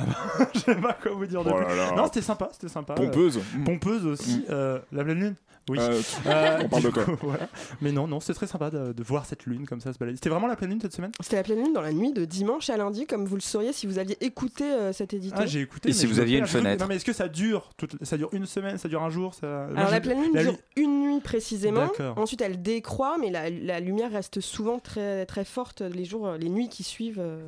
Je 0.54 0.60
sais 0.60 0.74
pas 0.74 0.94
quoi 1.00 1.12
vous 1.12 1.26
dire 1.26 1.44
de 1.44 1.50
Oh 1.50 1.54
plus. 1.54 1.76
là. 1.76 1.92
Non, 1.96 2.04
c'était 2.06 2.22
sympa, 2.22 2.48
c'était 2.52 2.68
sympa. 2.68 2.94
Pompeuse. 2.94 3.38
Euh, 3.38 3.64
pompeuse 3.64 4.04
aussi. 4.06 4.44
euh, 4.50 4.78
la 4.92 5.04
pleine 5.04 5.20
lune 5.20 5.34
Oui. 5.68 5.78
Euh, 5.80 6.00
Euh, 6.26 6.60
on 6.64 6.68
parle 6.68 6.82
de 6.84 6.88
quoi 6.90 7.04
coup, 7.04 7.16
voilà. 7.22 7.48
Mais 7.80 7.92
non, 7.92 8.06
non, 8.06 8.20
c'était 8.20 8.34
très 8.34 8.46
sympa 8.46 8.70
de, 8.70 8.92
de 8.92 9.02
voir 9.02 9.26
cette 9.26 9.46
lune 9.46 9.66
comme 9.66 9.80
ça 9.80 9.92
se 9.92 9.98
balader. 9.98 10.16
C'était 10.16 10.30
vraiment 10.30 10.46
la 10.46 10.56
pleine 10.56 10.70
lune 10.70 10.80
cette 10.80 10.94
semaine? 10.94 11.12
C'était 11.20 11.36
la 11.36 11.42
pleine 11.42 11.62
lune 11.62 11.72
dans 11.72 11.80
la 11.82 11.92
nuit 11.92 12.12
de 12.12 12.24
dimanche 12.24 12.70
à 12.70 12.76
lundi, 12.76 13.06
comme 13.06 13.24
vous 13.26 13.34
le 13.36 13.40
sauriez 13.40 13.72
si 13.72 13.86
vous 13.86 13.98
aviez 13.98 14.16
écouté 14.24 14.64
euh, 14.64 14.92
cet 14.92 15.12
édito. 15.14 15.36
Ah, 15.38 15.46
j'ai 15.46 15.60
écouté. 15.60 15.88
Et 15.88 15.92
mais 15.92 15.98
si 15.98 16.06
vous 16.06 16.20
aviez 16.20 16.38
une 16.38 16.46
chose. 16.46 16.60
fenêtre 16.60 16.82
Non, 16.82 16.88
mais 16.88 16.96
est-ce 16.96 17.04
que 17.04 17.12
ça 17.12 17.28
dure 17.28 17.70
toute... 17.76 18.02
Ça 18.04 18.16
dure 18.16 18.28
une 18.32 18.46
semaine 18.46 18.78
Ça 18.78 18.88
dure 18.88 19.02
un 19.02 19.10
jour 19.10 19.34
ça... 19.34 19.66
Alors 19.76 19.90
la 19.90 20.00
pleine 20.00 20.22
lune 20.22 20.34
la 20.34 20.42
dure 20.44 20.56
une 20.76 21.00
nuit 21.02 21.20
précisément. 21.20 21.86
D'accord. 21.86 22.18
Ensuite 22.18 22.40
elle 22.42 22.60
décroît, 22.62 23.16
mais 23.20 23.30
la, 23.30 23.50
la 23.50 23.80
lumière 23.80 24.10
reste 24.12 24.40
souvent 24.40 24.78
très 24.78 25.24
très 25.26 25.44
forte 25.44 25.80
les 25.82 26.04
jours, 26.04 26.32
les 26.32 26.48
nuits 26.48 26.68
qui 26.68 26.82
suivent. 26.82 27.20
euh, 27.20 27.46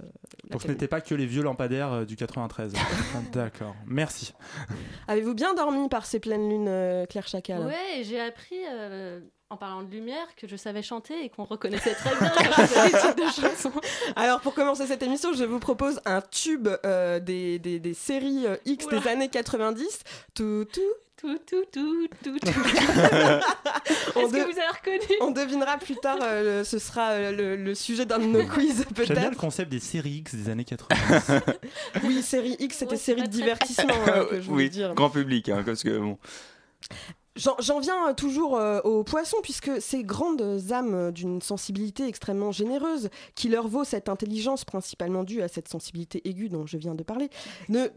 Donc 0.50 0.62
ce 0.62 0.68
n'était 0.68 0.88
pas 0.88 1.00
que 1.00 1.14
les 1.14 1.26
vieux 1.26 1.42
lampadaires 1.42 1.92
euh, 1.92 2.04
du 2.04 2.16
93. 2.16 2.73
Ah, 2.76 3.18
D'accord. 3.32 3.75
Merci. 3.87 4.32
Avez-vous 5.08 5.35
bien 5.35 5.54
dormi 5.54 5.88
par 5.88 6.06
ces 6.06 6.20
pleines 6.20 6.49
lunes, 6.49 6.68
euh, 6.68 7.06
Claire 7.06 7.26
Chacal 7.28 7.62
Ouais, 7.66 8.04
j'ai 8.08 8.20
appris 8.20 8.56
euh, 8.70 9.20
en 9.50 9.56
parlant 9.56 9.82
de 9.82 9.90
lumière 9.90 10.26
que 10.36 10.46
je 10.48 10.56
savais 10.56 10.82
chanter 10.82 11.25
et 11.25 11.28
qu'on 11.30 11.44
reconnaissait 11.44 11.94
très 11.94 12.14
bien 12.16 12.30
titres 12.86 13.14
de 13.14 13.22
chansons. 13.25 13.72
Alors 14.16 14.40
pour 14.40 14.54
commencer 14.54 14.86
cette 14.86 15.02
émission, 15.02 15.32
je 15.32 15.44
vous 15.44 15.58
propose 15.60 16.00
un 16.04 16.20
tube 16.20 16.68
euh, 16.84 17.20
des, 17.20 17.58
des, 17.58 17.78
des 17.78 17.94
séries 17.94 18.46
euh, 18.46 18.56
X 18.64 18.86
Oula. 18.86 19.00
des 19.00 19.08
années 19.08 19.28
90. 19.28 20.00
Tout, 20.34 20.66
tout. 20.72 20.80
Tout, 21.18 21.38
tout, 21.46 21.64
tout, 21.72 22.08
tout, 22.22 22.38
tout. 22.38 22.46
On, 24.16 24.20
Est-ce 24.20 24.32
de- 24.32 24.38
que 24.38 24.52
vous 24.52 24.58
avez 24.58 24.68
reconnu? 24.68 25.16
on 25.22 25.30
devinera 25.30 25.78
plus 25.78 25.96
tard, 25.96 26.18
euh, 26.22 26.58
le- 26.58 26.64
ce 26.64 26.78
sera 26.78 27.12
euh, 27.12 27.32
le, 27.32 27.56
le 27.56 27.75
sujet 27.75 28.04
d'un 28.04 28.18
de 28.18 28.25
nos 28.26 28.44
quiz 28.46 28.84
J'aime 28.96 29.06
bien 29.06 29.14
peut-être. 29.14 29.30
le 29.30 29.36
concept 29.36 29.70
des 29.70 29.80
séries 29.80 30.18
X 30.18 30.34
des 30.34 30.50
années 30.50 30.64
90. 30.66 31.32
Oui, 32.04 32.20
série 32.22 32.56
X, 32.58 32.76
c'était 32.76 32.90
Ouais, 32.92 32.96
série 32.98 33.22
de 33.22 33.28
divertissement 33.28 33.94
hein, 34.06 34.26
que 34.30 34.42
je 34.42 34.46
voulais 34.50 34.64
oui, 34.64 34.70
dire. 34.70 34.92
grand 34.94 35.08
public, 35.08 35.48
hein, 35.48 35.62
parce 35.64 35.82
que 35.82 35.96
bon. 35.96 36.18
J'en 37.37 37.81
viens 37.81 38.14
toujours 38.14 38.57
euh, 38.57 38.81
aux 38.81 39.05
poissons, 39.05 39.37
puisque 39.43 39.81
ces 39.81 40.05
grandes 40.05 40.73
âmes 40.73 41.12
d'une 41.12 41.43
sensibilité 41.43 42.07
extrêmement 42.09 42.50
généreuse, 42.50 43.11
qui 43.35 43.49
leur 43.49 43.69
vaut 43.69 43.85
cette 43.85 44.09
intelligence 44.09 44.64
principalement 44.64 45.23
due 45.23 45.43
à 45.43 45.49
cette 45.49 45.69
sensibilité 45.69 46.26
aiguë 46.28 46.49
dont 46.49 46.66
je 46.66 46.78
viens 46.78 46.95
de 46.95 47.02
parler, 47.02 47.28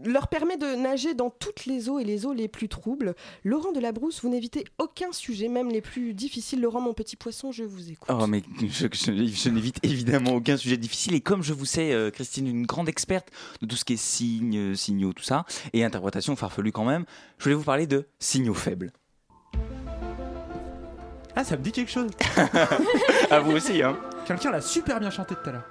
leur 0.04 0.28
permet 0.28 0.58
de 0.58 0.76
nager 0.76 1.14
dans 1.14 1.30
toutes 1.30 1.66
les 1.66 1.90
eaux 1.90 2.00
et 2.00 2.04
les 2.04 2.26
eaux 2.26 2.34
les 2.34 2.48
plus 2.48 2.68
troubles. 2.68 3.16
Laurent 3.44 3.72
de 3.72 3.80
la 3.80 3.92
Brousse, 3.92 4.22
vous 4.22 4.30
n'évitez 4.30 4.66
aucun 4.78 5.12
sujet, 5.12 5.48
même 5.48 5.70
les 5.70 5.82
plus 5.82 6.14
difficiles. 6.14 6.62
Laurent, 6.62 6.82
mon 6.82 6.94
petit 6.94 7.16
poisson, 7.16 7.52
je 7.52 7.64
vous 7.64 7.92
écoute. 7.92 8.10
Oh, 8.12 8.28
mais 8.28 8.44
je 8.60 9.50
n'évite 9.50 9.80
évidemment 9.84 10.34
aucun 10.34 10.58
sujet 10.58 10.78
difficile. 10.78 11.14
Et 11.16 11.22
comme 11.22 11.44
je 11.44 11.54
vous 11.54 11.66
sais, 11.66 11.94
euh, 11.94 12.12
Christine, 12.12 12.48
une 12.48 12.66
grande 12.66 12.90
experte 12.90 13.30
de 13.62 13.66
tout 13.66 13.76
ce 13.76 13.86
qui 13.86 13.94
est 13.94 13.98
signes, 13.98 14.58
euh, 14.58 14.76
signaux, 14.76 15.14
tout 15.14 15.24
ça, 15.24 15.46
et 15.74 15.84
interprétation 15.84 16.36
farfelue 16.36 16.72
quand 16.72 16.86
même, 16.86 17.06
je 17.38 17.46
voulais 17.46 17.56
vous 17.56 17.64
parler 17.64 17.88
de 17.88 18.08
signaux 18.20 18.54
faibles. 18.54 18.92
Ah, 21.40 21.44
ça 21.46 21.56
me 21.56 21.62
dit 21.64 21.72
quelque 21.72 21.90
chose. 21.90 22.12
À 23.32 23.40
vous 23.40 23.52
aussi, 23.54 23.82
hein. 23.82 23.98
Quelqu'un 24.26 24.52
l'a 24.52 24.60
super 24.60 25.00
bien 25.00 25.10
chanté 25.10 25.36
tout 25.36 25.50
à 25.50 25.54
l'heure. 25.54 25.64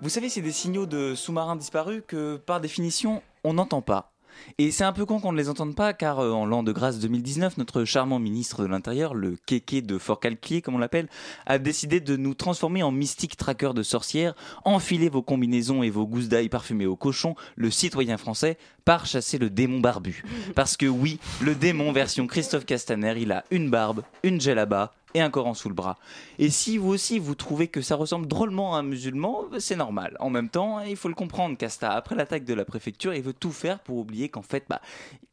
Vous 0.00 0.08
savez, 0.08 0.30
c'est 0.30 0.40
des 0.40 0.52
signaux 0.52 0.86
de 0.86 1.14
sous-marins 1.14 1.54
disparus 1.54 2.02
que, 2.08 2.36
par 2.38 2.58
définition, 2.58 3.22
on 3.44 3.52
n'entend 3.52 3.82
pas. 3.82 4.11
Et 4.58 4.70
c'est 4.70 4.84
un 4.84 4.92
peu 4.92 5.06
con 5.06 5.20
qu'on 5.20 5.32
ne 5.32 5.38
les 5.38 5.48
entende 5.48 5.74
pas, 5.74 5.92
car 5.92 6.18
euh, 6.18 6.30
en 6.32 6.46
l'an 6.46 6.62
de 6.62 6.72
grâce 6.72 6.98
2019, 6.98 7.58
notre 7.58 7.84
charmant 7.84 8.18
ministre 8.18 8.62
de 8.62 8.68
l'Intérieur, 8.68 9.14
le 9.14 9.36
kéké 9.46 9.82
de 9.82 9.98
Fort 9.98 10.20
Calquier, 10.20 10.62
comme 10.62 10.74
on 10.74 10.78
l'appelle, 10.78 11.08
a 11.46 11.58
décidé 11.58 12.00
de 12.00 12.16
nous 12.16 12.34
transformer 12.34 12.82
en 12.82 12.90
mystique 12.90 13.36
traqueur 13.36 13.74
de 13.74 13.82
sorcières, 13.82 14.34
enfiler 14.64 15.08
vos 15.08 15.22
combinaisons 15.22 15.82
et 15.82 15.90
vos 15.90 16.06
gousses 16.06 16.28
d'ail 16.28 16.48
parfumées 16.48 16.86
au 16.86 16.96
cochon, 16.96 17.34
le 17.56 17.70
citoyen 17.70 18.16
français 18.16 18.58
part 18.84 19.06
chasser 19.06 19.38
le 19.38 19.50
démon 19.50 19.80
barbu. 19.80 20.24
Parce 20.54 20.76
que 20.76 20.86
oui, 20.86 21.18
le 21.40 21.54
démon 21.54 21.92
version 21.92 22.26
Christophe 22.26 22.66
Castaner, 22.66 23.14
il 23.18 23.32
a 23.32 23.44
une 23.50 23.70
barbe, 23.70 24.02
une 24.22 24.40
djellaba 24.40 24.92
et 25.14 25.20
un 25.20 25.30
Coran 25.30 25.54
sous 25.54 25.68
le 25.68 25.74
bras. 25.74 25.98
Et 26.38 26.50
si 26.50 26.78
vous 26.78 26.88
aussi 26.88 27.18
vous 27.18 27.34
trouvez 27.34 27.68
que 27.68 27.80
ça 27.80 27.96
ressemble 27.96 28.26
drôlement 28.26 28.74
à 28.74 28.78
un 28.78 28.82
musulman, 28.82 29.46
c'est 29.58 29.76
normal. 29.76 30.16
En 30.20 30.30
même 30.30 30.48
temps, 30.48 30.80
il 30.80 30.96
faut 30.96 31.08
le 31.08 31.14
comprendre, 31.14 31.56
Casta, 31.56 31.92
après 31.92 32.14
l'attaque 32.14 32.44
de 32.44 32.54
la 32.54 32.64
préfecture, 32.64 33.14
il 33.14 33.22
veut 33.22 33.32
tout 33.32 33.52
faire 33.52 33.80
pour 33.80 33.96
oublier 33.96 34.28
qu'en 34.28 34.42
fait, 34.42 34.64
bah, 34.68 34.80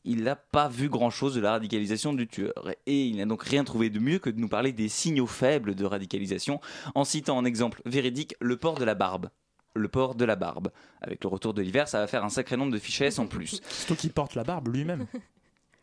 il 0.03 0.24
n'a 0.24 0.36
pas 0.36 0.67
vu 0.67 0.89
grand-chose 0.89 1.36
de 1.36 1.41
la 1.41 1.51
radicalisation 1.51 2.13
du 2.13 2.27
tueur. 2.27 2.71
Et 2.86 3.05
il 3.05 3.17
n'a 3.17 3.25
donc 3.25 3.43
rien 3.43 3.63
trouvé 3.63 3.89
de 3.89 4.00
mieux 4.00 4.19
que 4.19 4.29
de 4.29 4.39
nous 4.39 4.48
parler 4.48 4.71
des 4.71 4.89
signaux 4.89 5.27
faibles 5.27 5.75
de 5.75 5.86
radicalisation, 5.86 6.59
en 6.95 7.03
citant 7.03 7.38
en 7.38 7.45
exemple 7.45 7.81
véridique 7.86 8.36
le 8.39 8.57
port 8.57 8.75
de 8.75 8.86
la 8.86 8.95
barbe. 8.95 9.29
Le 9.75 9.88
port 9.88 10.15
de 10.15 10.25
la 10.25 10.36
barbe. 10.36 10.71
Avec 11.01 11.24
le 11.24 11.29
retour 11.29 11.53
de 11.53 11.62
l'hiver, 11.62 11.88
ça 11.88 12.00
va 12.00 12.07
faire 12.07 12.25
un 12.25 12.29
sacré 12.29 12.57
nombre 12.57 12.71
de 12.71 12.79
fichés 12.79 13.19
en 13.19 13.27
plus. 13.27 13.62
Surtout 13.69 13.95
qu'il 13.95 14.12
porte 14.12 14.36
la 14.36 14.43
barbe 14.43 14.67
lui-même. 14.74 15.05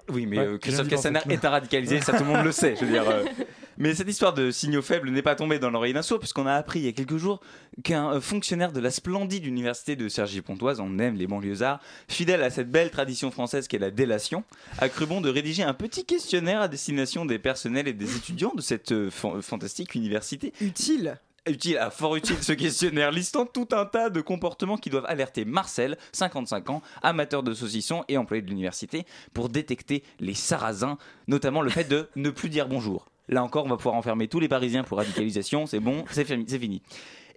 Oui, 0.08 0.26
mais 0.26 0.38
Ouais, 0.38 0.44
euh, 0.46 0.58
Christophe 0.58 0.88
Castaner 0.88 1.20
est 1.28 1.44
un 1.44 1.50
radicalisé, 1.50 2.00
ça 2.00 2.12
tout 2.12 2.24
le 2.24 2.30
monde 2.30 2.44
le 2.44 2.52
sait. 2.52 2.76
Je 2.78 2.84
veux 2.84 2.92
dire, 2.92 3.08
euh. 3.08 3.24
Mais 3.78 3.94
cette 3.94 4.08
histoire 4.08 4.32
de 4.32 4.50
signaux 4.50 4.80
faibles 4.80 5.10
n'est 5.10 5.20
pas 5.20 5.34
tombée 5.34 5.58
dans 5.58 5.68
l'oreille 5.68 5.92
d'un 5.92 6.00
sourd, 6.00 6.18
puisqu'on 6.18 6.46
a 6.46 6.54
appris 6.54 6.78
il 6.78 6.86
y 6.86 6.88
a 6.88 6.92
quelques 6.92 7.18
jours 7.18 7.40
qu'un 7.84 8.14
euh, 8.14 8.20
fonctionnaire 8.22 8.72
de 8.72 8.80
la 8.80 8.90
splendide 8.90 9.44
université 9.44 9.96
de 9.96 10.08
Cergy-Pontoise, 10.08 10.80
on 10.80 10.98
aime 10.98 11.16
les 11.16 11.26
banlieusards, 11.26 11.78
fidèle 12.08 12.42
à 12.42 12.48
cette 12.48 12.70
belle 12.70 12.90
tradition 12.90 13.30
française 13.30 13.68
qu'est 13.68 13.78
la 13.78 13.90
délation, 13.90 14.44
a 14.78 14.88
cru 14.88 15.04
bon 15.04 15.20
de 15.20 15.28
rédiger 15.28 15.62
un 15.62 15.74
petit 15.74 16.06
questionnaire 16.06 16.62
à 16.62 16.68
destination 16.68 17.26
des 17.26 17.38
personnels 17.38 17.86
et 17.86 17.92
des 17.92 18.16
étudiants 18.16 18.52
de 18.56 18.62
cette 18.62 18.92
euh, 18.92 19.10
fan- 19.10 19.42
fantastique 19.42 19.94
université 19.94 20.54
Utile. 20.62 21.18
Utile, 21.46 21.78
ah, 21.80 21.90
fort 21.90 22.16
utile 22.16 22.42
ce 22.42 22.52
questionnaire, 22.52 23.10
listant 23.10 23.46
tout 23.46 23.68
un 23.72 23.84
tas 23.84 24.10
de 24.10 24.20
comportements 24.20 24.76
qui 24.76 24.90
doivent 24.90 25.06
alerter 25.06 25.44
Marcel, 25.44 25.96
55 26.12 26.70
ans, 26.70 26.82
amateur 27.02 27.42
de 27.42 27.54
saucisson 27.54 28.04
et 28.08 28.18
employé 28.18 28.42
de 28.42 28.48
l'université, 28.48 29.04
pour 29.32 29.48
détecter 29.48 30.02
les 30.20 30.34
sarrasins, 30.34 30.98
notamment 31.28 31.62
le 31.62 31.70
fait 31.70 31.84
de 31.84 32.08
ne 32.16 32.30
plus 32.30 32.48
dire 32.48 32.68
bonjour. 32.68 33.06
Là 33.28 33.42
encore, 33.42 33.64
on 33.64 33.68
va 33.68 33.76
pouvoir 33.76 33.96
enfermer 33.96 34.28
tous 34.28 34.38
les 34.38 34.48
Parisiens 34.48 34.84
pour 34.84 34.98
radicalisation, 34.98 35.66
c'est 35.66 35.80
bon, 35.80 36.04
c'est 36.10 36.24
fini. 36.24 36.82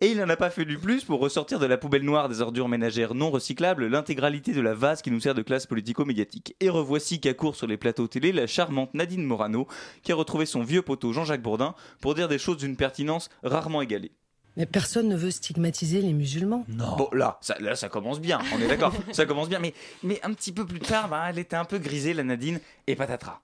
Et 0.01 0.11
il 0.11 0.17
n'en 0.17 0.29
a 0.29 0.37
pas 0.37 0.49
fallu 0.49 0.77
plus 0.77 1.03
pour 1.03 1.19
ressortir 1.19 1.59
de 1.59 1.65
la 1.65 1.77
poubelle 1.77 2.03
noire 2.03 2.29
des 2.29 2.39
ordures 2.39 2.69
ménagères 2.69 3.13
non 3.13 3.31
recyclables 3.31 3.87
l'intégralité 3.87 4.53
de 4.53 4.61
la 4.61 4.73
vase 4.73 5.01
qui 5.01 5.11
nous 5.11 5.19
sert 5.19 5.35
de 5.35 5.41
classe 5.41 5.67
politico-médiatique. 5.67 6.55
Et 6.61 6.69
revoici 6.69 7.19
qu'à 7.19 7.33
court 7.33 7.57
sur 7.57 7.67
les 7.67 7.75
plateaux 7.75 8.07
télé 8.07 8.31
la 8.31 8.47
charmante 8.47 8.93
Nadine 8.93 9.25
Morano 9.25 9.67
qui 10.01 10.13
a 10.13 10.15
retrouvé 10.15 10.45
son 10.45 10.63
vieux 10.63 10.83
poteau 10.83 11.11
Jean-Jacques 11.11 11.41
Bourdin 11.41 11.75
pour 11.99 12.15
dire 12.15 12.29
des 12.29 12.37
choses 12.37 12.55
d'une 12.55 12.77
pertinence 12.77 13.29
rarement 13.43 13.81
égalée. 13.81 14.13
Mais 14.55 14.65
personne 14.65 15.09
ne 15.09 15.17
veut 15.17 15.31
stigmatiser 15.31 16.01
les 16.01 16.13
musulmans. 16.13 16.65
Bon, 16.69 17.09
là 17.11 17.37
ça, 17.41 17.57
là, 17.59 17.75
ça 17.75 17.89
commence 17.89 18.21
bien, 18.21 18.39
on 18.55 18.61
est 18.61 18.67
d'accord, 18.67 18.93
ça 19.11 19.25
commence 19.25 19.49
bien, 19.49 19.59
mais, 19.59 19.73
mais 20.03 20.19
un 20.23 20.33
petit 20.33 20.53
peu 20.53 20.65
plus 20.65 20.79
tard, 20.79 21.09
bah, 21.09 21.25
elle 21.29 21.39
était 21.39 21.57
un 21.57 21.65
peu 21.65 21.77
grisée, 21.77 22.13
la 22.13 22.23
Nadine, 22.23 22.59
et 22.87 22.95
patatras. 22.95 23.41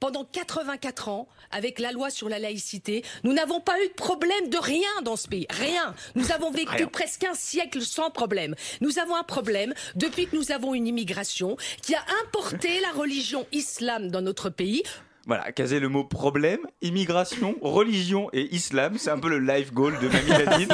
Pendant 0.00 0.24
84 0.24 1.08
ans, 1.08 1.28
avec 1.50 1.78
la 1.78 1.92
loi 1.92 2.10
sur 2.10 2.28
la 2.28 2.38
laïcité, 2.38 3.04
nous 3.24 3.32
n'avons 3.32 3.60
pas 3.60 3.78
eu 3.84 3.88
de 3.88 3.94
problème 3.94 4.48
de 4.48 4.58
rien 4.58 4.88
dans 5.02 5.16
ce 5.16 5.28
pays. 5.28 5.46
Rien. 5.50 5.94
Nous 6.14 6.32
avons 6.32 6.50
vécu 6.50 6.76
Rien. 6.76 6.86
presque 6.86 7.24
un 7.24 7.34
siècle 7.34 7.80
sans 7.82 8.10
problème. 8.10 8.54
Nous 8.80 8.98
avons 8.98 9.16
un 9.16 9.22
problème 9.22 9.74
depuis 9.94 10.26
que 10.26 10.36
nous 10.36 10.52
avons 10.52 10.74
une 10.74 10.86
immigration 10.86 11.56
qui 11.82 11.94
a 11.94 12.04
importé 12.24 12.80
la 12.80 12.90
religion 12.92 13.46
islam 13.52 14.10
dans 14.10 14.22
notre 14.22 14.50
pays. 14.50 14.82
Voilà, 15.26 15.50
caser 15.50 15.80
le 15.80 15.88
mot 15.88 16.04
problème, 16.04 16.60
immigration, 16.82 17.56
religion 17.60 18.28
et 18.32 18.54
islam, 18.54 18.94
c'est 18.96 19.10
un 19.10 19.18
peu 19.18 19.28
le 19.28 19.40
life 19.40 19.72
goal 19.72 19.98
de 19.98 20.06
Mamie 20.06 20.44
Nadine. 20.46 20.68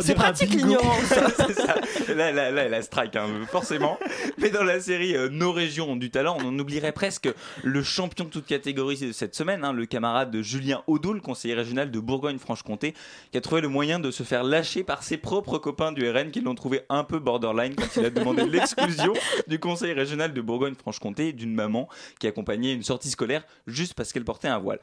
C'est 0.00 0.14
pratique 0.14 0.50
l'ignorance. 0.50 1.12
c'est 1.36 1.54
ça. 1.54 1.74
Là, 2.14 2.30
là, 2.30 2.52
là, 2.52 2.62
elle 2.62 2.74
a 2.74 2.82
strike, 2.82 3.16
hein, 3.16 3.26
forcément. 3.50 3.98
Mais 4.38 4.50
dans 4.50 4.62
la 4.62 4.78
série 4.78 5.16
euh, 5.16 5.28
Nos 5.28 5.50
régions 5.50 5.90
ont 5.90 5.96
du 5.96 6.10
talent, 6.10 6.36
on 6.40 6.48
en 6.50 6.58
oublierait 6.60 6.92
presque 6.92 7.28
le 7.64 7.82
champion 7.82 8.26
de 8.26 8.30
toute 8.30 8.46
catégorie 8.46 8.96
de 8.96 9.10
cette 9.10 9.34
semaine, 9.34 9.64
hein, 9.64 9.72
le 9.72 9.86
camarade 9.86 10.30
de 10.30 10.40
Julien 10.40 10.84
Audoul, 10.86 11.20
conseiller 11.20 11.54
régional 11.54 11.90
de 11.90 11.98
Bourgogne-Franche-Comté, 11.98 12.94
qui 13.32 13.38
a 13.38 13.40
trouvé 13.40 13.60
le 13.60 13.68
moyen 13.68 13.98
de 13.98 14.12
se 14.12 14.22
faire 14.22 14.44
lâcher 14.44 14.84
par 14.84 15.02
ses 15.02 15.16
propres 15.16 15.58
copains 15.58 15.90
du 15.90 16.08
RN 16.08 16.30
qui 16.30 16.40
l'ont 16.40 16.54
trouvé 16.54 16.82
un 16.90 17.02
peu 17.02 17.18
borderline 17.18 17.74
quand 17.74 17.88
il 17.96 18.04
a 18.04 18.10
demandé 18.10 18.44
l'exclusion 18.48 19.14
du 19.48 19.58
conseil 19.58 19.94
régional 19.94 20.32
de 20.32 20.40
Bourgogne-Franche-Comté 20.40 21.32
d'une 21.32 21.54
maman 21.54 21.88
qui 22.20 22.28
accompagnait 22.28 22.72
une 22.72 22.84
sortie 22.84 23.10
scolaire 23.10 23.42
juste 23.80 23.94
parce 23.94 24.12
qu'elle 24.12 24.24
portait 24.24 24.48
un 24.48 24.58
voile. 24.58 24.78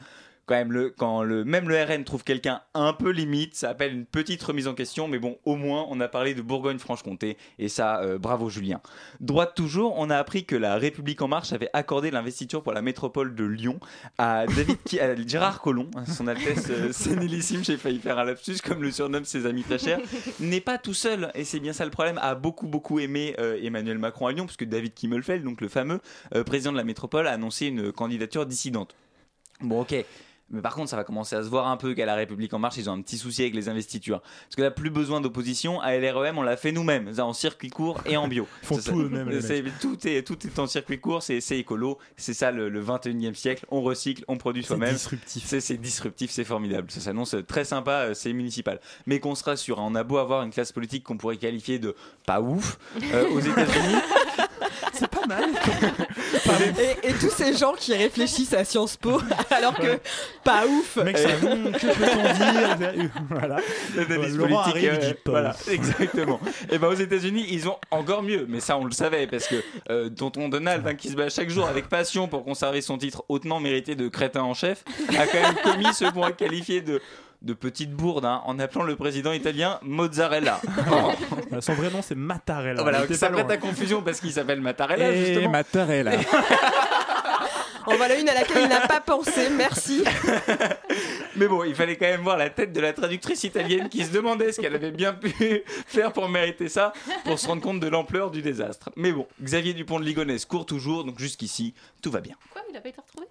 Quand 0.48 0.56
même, 0.56 0.72
le, 0.72 0.90
quand 0.90 1.24
le, 1.24 1.44
même 1.44 1.68
le 1.68 1.76
RN 1.84 2.06
trouve 2.06 2.24
quelqu'un 2.24 2.62
un 2.74 2.94
peu 2.94 3.10
limite, 3.10 3.54
ça 3.54 3.70
appelle 3.70 3.94
une 3.94 4.06
petite 4.06 4.42
remise 4.42 4.70
en 4.70 4.74
question, 4.74 5.10
mais 5.10 5.20
bon, 5.20 5.38
au 5.44 5.58
moins, 5.58 5.86
on 5.90 6.00
a 6.00 6.08
parlé 6.08 6.34
de 6.34 6.42
Bourgogne-Franche-Comté, 6.42 7.38
et 7.60 7.68
ça, 7.68 8.00
euh, 8.00 8.18
bravo 8.18 8.50
Julien. 8.50 8.80
Droite 9.20 9.56
toujours, 9.56 9.96
on 9.98 10.10
a 10.10 10.16
appris 10.16 10.46
que 10.46 10.56
la 10.56 10.78
République 10.78 11.22
En 11.22 11.28
Marche 11.28 11.52
avait 11.52 11.70
accordé 11.74 12.12
l'investiture 12.12 12.64
pour 12.64 12.72
la 12.72 12.82
métropole 12.82 13.36
de 13.36 13.44
Lyon 13.44 13.78
à, 14.18 14.46
David, 14.48 14.78
à 15.02 15.16
Gérard 15.28 15.60
Collomb, 15.60 15.90
hein, 15.96 16.06
son 16.06 16.28
Altesse 16.28 16.68
euh, 16.70 16.92
Sénilissime, 16.94 17.66
j'ai 17.66 17.76
failli 17.76 18.00
faire 18.00 18.18
un 18.18 18.24
lapsus, 18.24 18.60
comme 18.64 18.82
le 18.82 18.92
surnomme 18.92 19.26
ses 19.26 19.46
amis 19.46 19.64
très 19.64 19.80
chers, 19.80 20.00
n'est 20.40 20.62
pas 20.62 20.78
tout 20.78 20.94
seul, 20.94 21.30
et 21.36 21.44
c'est 21.44 21.60
bien 21.60 21.74
ça 21.74 21.84
le 21.84 21.92
problème, 21.92 22.18
a 22.22 22.36
beaucoup, 22.36 22.68
beaucoup 22.68 23.00
aimé 23.00 23.36
euh, 23.38 23.60
Emmanuel 23.62 23.98
Macron 23.98 24.28
à 24.28 24.32
Lyon, 24.32 24.46
puisque 24.46 24.64
David 24.64 24.94
Kimmelfeld, 24.94 25.44
donc 25.44 25.60
le 25.60 25.68
fameux 25.68 26.00
euh, 26.34 26.46
président 26.46 26.72
de 26.72 26.78
la 26.78 26.86
métropole, 26.86 27.28
a 27.28 27.32
annoncé 27.32 27.66
une 27.66 27.92
candidature 27.92 28.46
dissidente. 28.46 28.96
Bon, 29.62 29.82
ok. 29.82 30.06
Mais 30.50 30.62
par 30.62 30.76
contre, 30.76 30.90
ça 30.90 30.96
va 30.96 31.04
commencer 31.04 31.36
à 31.36 31.44
se 31.44 31.50
voir 31.50 31.68
un 31.68 31.76
peu 31.78 31.94
qu'à 31.94 32.06
la 32.06 32.16
République 32.16 32.54
En 32.54 32.60
Marche, 32.60 32.78
ils 32.78 32.90
ont 32.90 32.94
un 32.94 33.02
petit 33.02 33.18
souci 33.18 33.42
avec 33.42 33.54
les 33.54 33.68
investitures. 33.68 34.22
Parce 34.22 34.56
que 34.56 34.62
là, 34.62 34.72
plus 34.72 34.90
besoin 34.90 35.20
d'opposition. 35.20 35.82
À 35.82 35.98
LREM, 35.98 36.38
on 36.38 36.42
l'a 36.42 36.56
fait 36.56 36.72
nous-mêmes, 36.72 37.12
en 37.20 37.34
circuit 37.34 37.70
court 37.70 38.02
et 38.06 38.16
en 38.16 38.28
bio. 38.28 38.48
Ils 38.64 38.66
font 38.68 38.80
ça. 38.80 38.92
tout 38.92 39.02
eux-mêmes, 39.02 39.30
Tout 39.82 40.08
est, 40.08 40.24
tout 40.26 40.48
est 40.48 40.60
en 40.60 40.68
circuit 40.68 41.00
court, 41.00 41.22
c'est 41.22 41.42
c'est 41.42 41.58
écolo. 41.60 41.98
C'est 42.16 42.34
ça 42.34 42.52
le, 42.52 42.70
le 42.70 42.84
21e 42.84 43.34
siècle. 43.34 43.66
On 43.72 43.82
recycle, 43.82 44.24
on 44.28 44.38
produit 44.38 44.64
C'est 44.64 44.68
soi-même. 44.70 44.94
disruptif. 44.94 45.44
C'est 45.46 45.60
c'est 45.60 45.78
disruptif, 45.78 46.32
c'est 46.32 46.46
formidable. 46.46 46.90
Ça 46.92 47.02
s'annonce 47.02 47.36
très 47.48 47.66
sympa, 47.66 47.92
euh, 48.10 48.14
c'est 48.14 48.32
municipal. 48.34 48.80
Mais 49.06 49.20
qu'on 49.20 49.36
se 49.36 49.44
rassure, 49.44 49.80
hein, 49.80 49.86
on 49.88 49.96
a 49.96 50.04
beau 50.04 50.18
avoir 50.18 50.44
une 50.44 50.52
classe 50.52 50.72
politique 50.72 51.04
qu'on 51.04 51.18
pourrait 51.18 51.38
qualifier 51.38 51.78
de 51.80 51.94
pas 52.26 52.40
ouf 52.42 52.78
euh, 53.14 53.30
aux 53.32 53.40
États-Unis. 53.40 53.96
Et, 57.04 57.10
et 57.10 57.14
tous 57.14 57.30
ces 57.30 57.56
gens 57.56 57.74
qui 57.74 57.94
réfléchissent 57.94 58.54
à 58.54 58.64
Sciences 58.64 58.98
Po, 58.98 59.22
alors 59.52 59.78
que 59.78 60.00
pas 60.44 60.66
ouf. 60.66 60.98
Mec, 60.98 61.18
ça, 61.18 61.30
hum, 61.30 61.72
que 61.72 61.88
peut-on 61.88 62.96
dire 62.96 63.10
Voilà. 63.30 63.58
L'analyse 63.96 64.38
Laurent 64.38 64.64
politique, 64.64 64.90
arrive, 64.90 65.00
il 65.02 65.06
euh, 65.06 65.10
dit 65.10 65.14
pas 65.24 65.32
voilà, 65.32 65.50
ouf. 65.52 65.68
exactement. 65.70 66.40
Et 66.72 66.78
ben 66.78 66.88
aux 66.88 66.94
États-Unis, 66.94 67.46
ils 67.50 67.68
ont 67.68 67.78
encore 67.92 68.24
mieux, 68.24 68.46
mais 68.48 68.60
ça 68.60 68.78
on 68.78 68.86
le 68.86 68.92
savait 68.92 69.28
parce 69.28 69.48
que 69.48 69.56
euh, 69.90 70.10
tonton 70.10 70.50
Donald, 70.50 70.86
hein, 70.88 70.96
qui 70.96 71.10
se 71.10 71.16
bat 71.16 71.30
chaque 71.30 71.50
jour 71.50 71.68
avec 71.68 71.90
passion 71.90 72.28
pour 72.28 72.44
conserver 72.44 72.82
son 72.82 72.98
titre 72.98 73.24
hautement 73.30 73.60
mérité 73.60 73.96
de 73.96 74.08
crétin 74.08 74.42
en 74.44 74.54
chef, 74.54 74.84
a 75.18 75.28
quand 75.28 75.42
même 75.42 75.56
commis 75.64 75.94
ce 75.94 76.06
point 76.06 76.32
qualifié 76.32 76.82
de 76.82 77.02
de 77.42 77.54
petite 77.54 77.92
bourde 77.92 78.26
hein, 78.26 78.42
en 78.46 78.58
appelant 78.60 78.84
le 78.84 78.96
président 78.96 79.32
italien 79.32 79.80
Mozzarella. 79.84 80.60
Son 81.62 81.74
vrai 81.74 81.90
nom, 81.92 82.02
c'est 82.02 82.16
Mattarella. 82.16 82.82
voilà, 82.82 83.00
Il 83.00 83.06
était 83.06 83.14
ça 83.14 83.30
prête 83.30 83.50
à 83.50 83.58
confusion 83.58 84.02
parce 84.02 84.20
qu'il 84.20 84.32
s'appelle 84.32 84.62
Mattarella 84.62 85.12
Et 85.12 85.26
justement. 85.26 85.52
Mattarella. 85.52 86.12
En 87.90 87.96
voilà 87.96 88.20
une 88.20 88.28
à 88.28 88.34
laquelle 88.34 88.64
il 88.64 88.68
n'a 88.68 88.86
pas 88.86 89.00
pensé, 89.00 89.50
merci. 89.50 90.04
Mais 91.38 91.48
bon, 91.48 91.64
il 91.64 91.74
fallait 91.74 91.96
quand 91.96 92.06
même 92.08 92.20
voir 92.20 92.36
la 92.36 92.50
tête 92.50 92.74
de 92.74 92.82
la 92.82 92.92
traductrice 92.92 93.46
italienne 93.46 93.88
qui 93.88 94.04
se 94.04 94.12
demandait 94.12 94.52
ce 94.52 94.60
qu'elle 94.60 94.76
avait 94.76 94.92
bien 94.92 95.14
pu 95.14 95.64
faire 95.86 96.12
pour 96.12 96.28
mériter 96.28 96.68
ça, 96.68 96.92
pour 97.24 97.40
se 97.40 97.48
rendre 97.48 97.62
compte 97.62 97.80
de 97.80 97.88
l'ampleur 97.88 98.30
du 98.30 98.42
désastre. 98.42 98.90
Mais 98.98 99.14
bon, 99.14 99.26
Xavier 99.42 99.74
Dupont 99.74 100.02
de 100.02 100.06
Ligonnès 100.06 100.44
court 100.44 100.66
toujours, 100.66 101.06
donc 101.06 101.18
jusqu'ici, 101.18 101.74
tout 102.02 102.12
va 102.12 102.20
bien. 102.20 102.36
Quoi 102.52 102.62
Il 102.70 102.76
a 102.76 102.82
pas 102.82 102.90
été 102.90 103.00
retrouvé? 103.00 103.26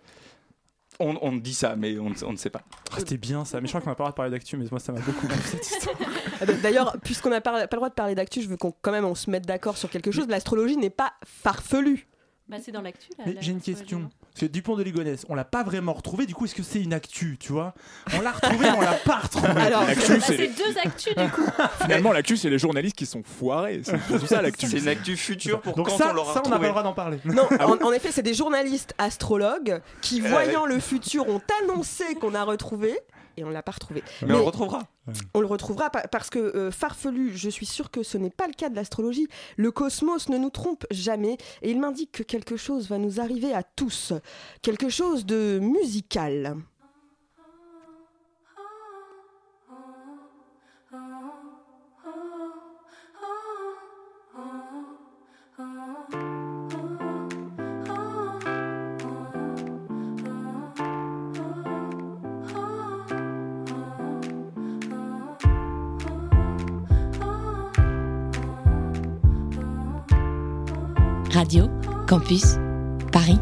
On, 0.98 1.16
on 1.20 1.32
dit 1.32 1.52
ça, 1.54 1.76
mais 1.76 1.98
on, 1.98 2.10
ne- 2.10 2.24
on 2.24 2.32
ne 2.32 2.36
sait 2.36 2.50
pas. 2.50 2.62
Ah, 2.92 2.96
C'était 2.98 3.16
bien 3.18 3.44
ça, 3.44 3.60
mais 3.60 3.66
je 3.66 3.72
crois 3.72 3.80
qu'on 3.82 3.90
n'a 3.90 3.94
pas 3.96 4.04
le 4.04 4.06
droit 4.06 4.10
de 4.12 4.16
parler 4.16 4.30
d'actu, 4.30 4.56
mais 4.56 4.64
moi 4.70 4.80
ça 4.80 4.92
m'a 4.92 5.00
beaucoup 5.00 5.26
plu 5.26 5.36
cette 5.44 5.66
histoire. 5.66 5.96
D'ailleurs, 6.62 6.96
puisqu'on 7.04 7.30
n'a 7.30 7.40
pas, 7.40 7.52
pas 7.66 7.76
le 7.76 7.78
droit 7.78 7.88
de 7.90 7.94
parler 7.94 8.14
d'actu, 8.14 8.40
je 8.42 8.48
veux 8.48 8.56
qu'on 8.56 8.72
quand 8.82 8.92
même 8.92 9.04
on 9.04 9.14
se 9.14 9.28
mette 9.30 9.46
d'accord 9.46 9.76
sur 9.76 9.90
quelque 9.90 10.10
chose. 10.10 10.26
L'astrologie 10.28 10.76
n'est 10.76 10.90
pas 10.90 11.12
farfelue. 11.24 12.06
Bah, 12.48 12.58
c'est 12.64 12.70
dans 12.70 12.80
l'actu 12.82 13.08
là. 13.18 13.24
Mais 13.26 13.32
la- 13.32 13.40
j'ai 13.40 13.50
une 13.50 13.60
question. 13.60 14.08
Parce 14.32 14.42
que 14.42 14.46
Dupont 14.46 14.76
de 14.76 14.82
Ligonnès, 14.84 15.26
on 15.28 15.34
l'a 15.34 15.44
pas 15.44 15.64
vraiment 15.64 15.92
retrouvé. 15.94 16.26
Du 16.26 16.34
coup, 16.34 16.44
est-ce 16.44 16.54
que 16.54 16.62
c'est 16.62 16.80
une 16.80 16.92
actu, 16.92 17.38
tu 17.40 17.52
vois? 17.52 17.74
On 18.16 18.20
l'a 18.20 18.30
retrouvé, 18.30 18.58
mais 18.70 18.76
on 18.76 18.80
l'a 18.82 18.92
pas 18.92 19.16
retrouvé. 19.16 19.48
Alors, 19.60 19.84
L'actu, 19.84 20.20
c'est 20.20 20.36
c'est 20.36 20.46
deux 20.48 20.78
actus 20.84 21.14
du 21.16 21.28
coup. 21.30 21.42
finalement 21.82 22.12
l'actu, 22.12 22.36
c'est 22.36 22.48
les 22.50 22.58
journalistes 22.58 22.94
qui 22.96 23.06
sont 23.06 23.22
foirés. 23.24 23.80
C'est 23.82 23.98
tout 24.06 24.26
ça 24.26 24.42
l'actu. 24.42 24.66
C'est 24.68 24.78
une 24.78 24.86
actu 24.88 25.16
future 25.16 25.60
pour 25.60 25.74
Donc 25.74 25.88
quand 25.88 25.96
ça, 25.98 26.10
on 26.10 26.14
l'aura 26.14 26.34
ça, 26.34 26.42
on 26.44 26.48
n'a 26.50 26.58
pas 26.58 26.62
le 26.64 26.68
droit 26.70 26.82
d'en 26.84 26.92
parler. 26.92 27.18
Non, 27.24 27.48
Ah 27.58 27.66
en, 27.68 27.78
en 27.82 27.92
effet, 27.92 28.12
c'est 28.12 28.22
des 28.22 28.34
journalistes 28.34 28.94
astrologues 28.98 29.80
qui, 30.00 30.20
voyant 30.20 30.66
le 30.66 30.78
futur, 30.78 31.28
ont 31.28 31.40
annoncé 31.64 32.04
qu'on 32.20 32.34
a 32.34 32.44
retrouvé. 32.44 32.96
Et 33.36 33.44
on 33.44 33.50
l'a 33.50 33.62
pas 33.62 33.72
retrouvé. 33.72 34.02
Mais 34.22 34.32
on 34.32 34.38
le 34.38 34.42
retrouvera. 34.44 34.82
On 35.34 35.40
le 35.40 35.46
retrouvera 35.46 35.90
pa- 35.90 36.08
parce 36.08 36.30
que 36.30 36.38
euh, 36.38 36.70
farfelu, 36.70 37.36
je 37.36 37.48
suis 37.50 37.66
sûr 37.66 37.90
que 37.90 38.02
ce 38.02 38.16
n'est 38.18 38.30
pas 38.30 38.46
le 38.46 38.54
cas 38.54 38.68
de 38.70 38.74
l'astrologie. 38.76 39.28
Le 39.56 39.70
cosmos 39.70 40.28
ne 40.30 40.38
nous 40.38 40.50
trompe 40.50 40.84
jamais 40.90 41.36
et 41.62 41.70
il 41.70 41.78
m'indique 41.78 42.12
que 42.12 42.22
quelque 42.22 42.56
chose 42.56 42.88
va 42.88 42.98
nous 42.98 43.20
arriver 43.20 43.52
à 43.52 43.62
tous. 43.62 44.12
Quelque 44.62 44.88
chose 44.88 45.26
de 45.26 45.58
musical. 45.62 46.56
Radio 71.36 71.68
Campus 72.06 72.56
Paris. 73.12 73.38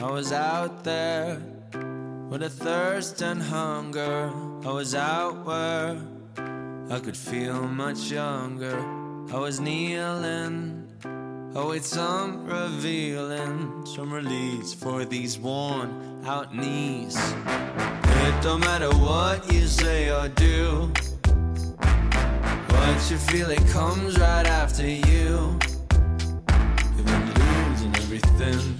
I 0.00 0.10
was 0.10 0.32
out 0.32 0.82
there 0.82 1.38
with 2.30 2.42
a 2.42 2.48
thirst 2.48 3.20
and 3.20 3.42
hunger. 3.42 4.32
I 4.64 4.72
was 4.72 4.94
out 4.94 5.44
where 5.44 6.00
I 6.88 7.00
could 7.00 7.18
feel 7.18 7.68
much 7.68 8.10
younger. 8.10 8.78
I 9.30 9.38
was 9.38 9.60
kneeling, 9.60 10.88
await 11.54 11.84
some 11.84 12.46
revealing, 12.46 13.84
some 13.84 14.10
release 14.10 14.72
for 14.72 15.04
these 15.04 15.38
worn 15.38 16.22
out 16.24 16.56
knees. 16.56 17.18
It 18.24 18.42
don't 18.42 18.60
matter 18.60 18.88
what 18.88 19.52
you 19.52 19.66
say 19.66 20.08
or 20.10 20.28
do. 20.28 20.90
What 22.68 23.10
you 23.10 23.18
feel, 23.18 23.50
it 23.50 23.66
comes 23.68 24.18
right 24.18 24.46
after 24.46 24.88
you. 24.88 25.58
Everything 28.12 28.76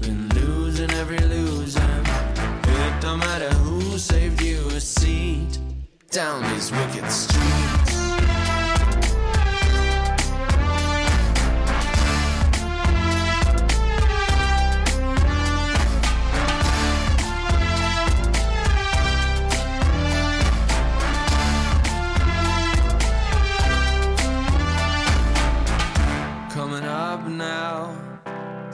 been 0.00 0.30
losing 0.30 0.90
every 0.92 1.18
losing. 1.18 1.82
It 1.82 3.02
don't 3.02 3.18
matter 3.18 3.50
who 3.50 3.98
saved 3.98 4.40
you 4.40 4.66
a 4.68 4.80
seat 4.80 5.58
down 6.10 6.42
these 6.54 6.72
wicked 6.72 7.12
streets. 7.12 8.01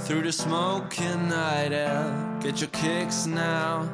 Through 0.08 0.22
the 0.22 0.32
smoking 0.32 1.28
night 1.28 1.70
air. 1.70 2.38
Get 2.40 2.62
your 2.62 2.70
kicks 2.70 3.26
now 3.26 3.86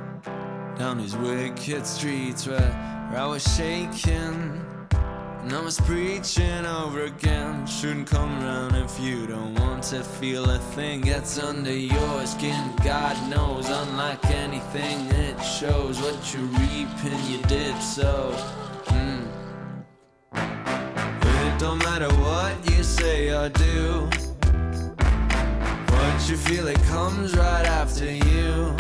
down 0.79 0.99
these 0.99 1.17
wicked 1.17 1.85
streets 1.85 2.47
where, 2.47 3.11
I 3.17 3.27
was 3.27 3.43
shaking. 3.57 4.65
And 5.43 5.53
I 5.53 5.61
was 5.61 5.81
preaching 5.81 6.65
over 6.67 7.07
again. 7.07 7.67
Shouldn't 7.67 8.09
come 8.09 8.31
around 8.45 8.77
if 8.77 9.01
you 9.01 9.27
don't 9.27 9.57
want 9.57 9.83
to 9.91 10.05
feel 10.05 10.49
a 10.51 10.59
thing 10.77 11.01
gets 11.01 11.37
under 11.43 11.75
your 11.75 12.27
skin. 12.27 12.63
God 12.85 13.17
knows, 13.29 13.69
unlike 13.69 14.25
anything, 14.27 15.07
it 15.11 15.37
shows 15.43 16.01
what 16.01 16.33
you 16.33 16.43
reap 16.63 16.89
and 17.05 17.25
you 17.25 17.39
did 17.49 17.77
so. 17.83 18.31
Mm. 18.87 19.27
It 20.33 21.59
don't 21.59 21.79
matter 21.79 22.09
what 22.15 22.71
you 22.71 22.85
say 22.85 23.31
or 23.31 23.49
do. 23.49 24.09
What 26.15 26.31
you 26.31 26.37
feel, 26.37 26.69
it 26.69 26.81
comes 26.85 27.37
right 27.37 27.67
after 27.67 28.05
you. 28.05 28.77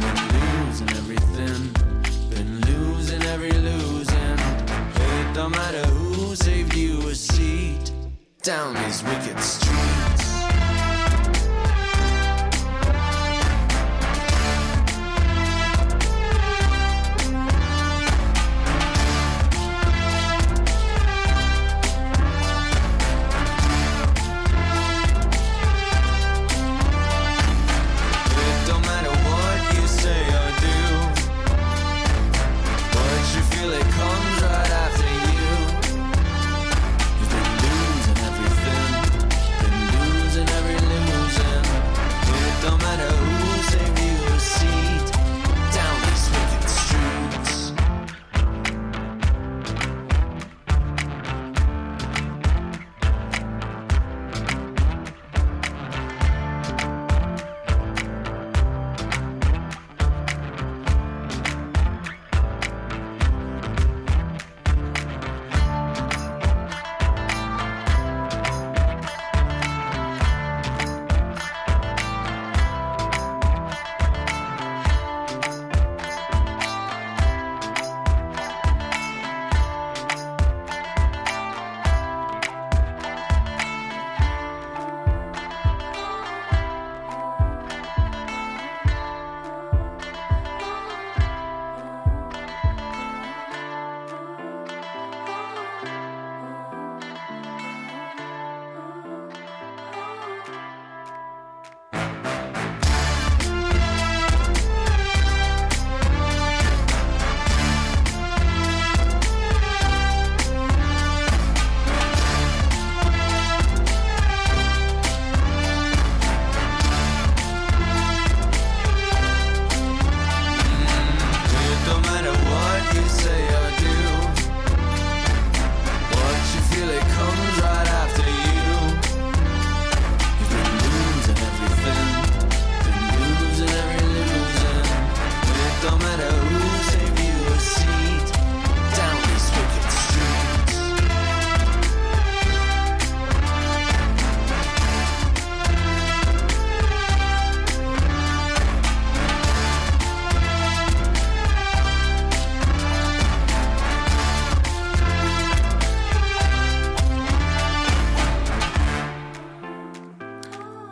Been 0.00 0.20
losing 0.38 0.90
everything, 0.90 1.72
been 2.30 2.60
losing 2.60 3.22
every 3.24 3.50
losing. 3.50 4.38
It 4.94 5.34
don't 5.34 5.50
matter 5.50 5.84
who 5.86 6.36
saved 6.36 6.76
you 6.76 7.08
a 7.08 7.14
seat 7.14 7.90
down 8.42 8.74
these 8.74 9.02
wicked 9.02 9.40
streets. 9.40 10.19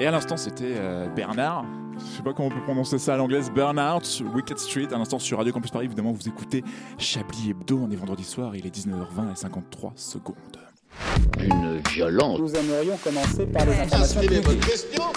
À 0.08 0.10
l'instant, 0.10 0.36
c'était 0.38 0.74
euh, 0.76 1.06
Bernard. 1.08 1.64
Je 1.98 2.16
sais 2.16 2.22
pas 2.22 2.32
comment 2.32 2.48
on 2.48 2.50
peut 2.50 2.62
prononcer 2.62 2.98
ça 2.98 3.14
à 3.14 3.16
l'anglaise. 3.16 3.50
Bernard, 3.50 4.00
Wicked 4.34 4.58
Street. 4.58 4.88
À 4.90 4.96
l'instant, 4.96 5.18
sur 5.18 5.36
Radio 5.36 5.52
Campus 5.52 5.70
Paris, 5.70 5.84
évidemment, 5.84 6.12
vous 6.12 6.28
écoutez 6.28 6.64
Chablis 6.96 7.50
Hebdo. 7.50 7.80
On 7.82 7.90
est 7.90 7.96
vendredi 7.96 8.24
soir, 8.24 8.56
il 8.56 8.66
est 8.66 8.74
19h20 8.74 9.32
et 9.32 9.36
53 9.36 9.92
secondes. 9.96 10.34
Une 11.38 11.80
violence. 11.90 12.38
Nous 12.38 12.54
aimerions 12.54 12.96
commencer 12.96 13.46
par 13.46 13.66
les 13.66 13.72
informations 13.72 14.20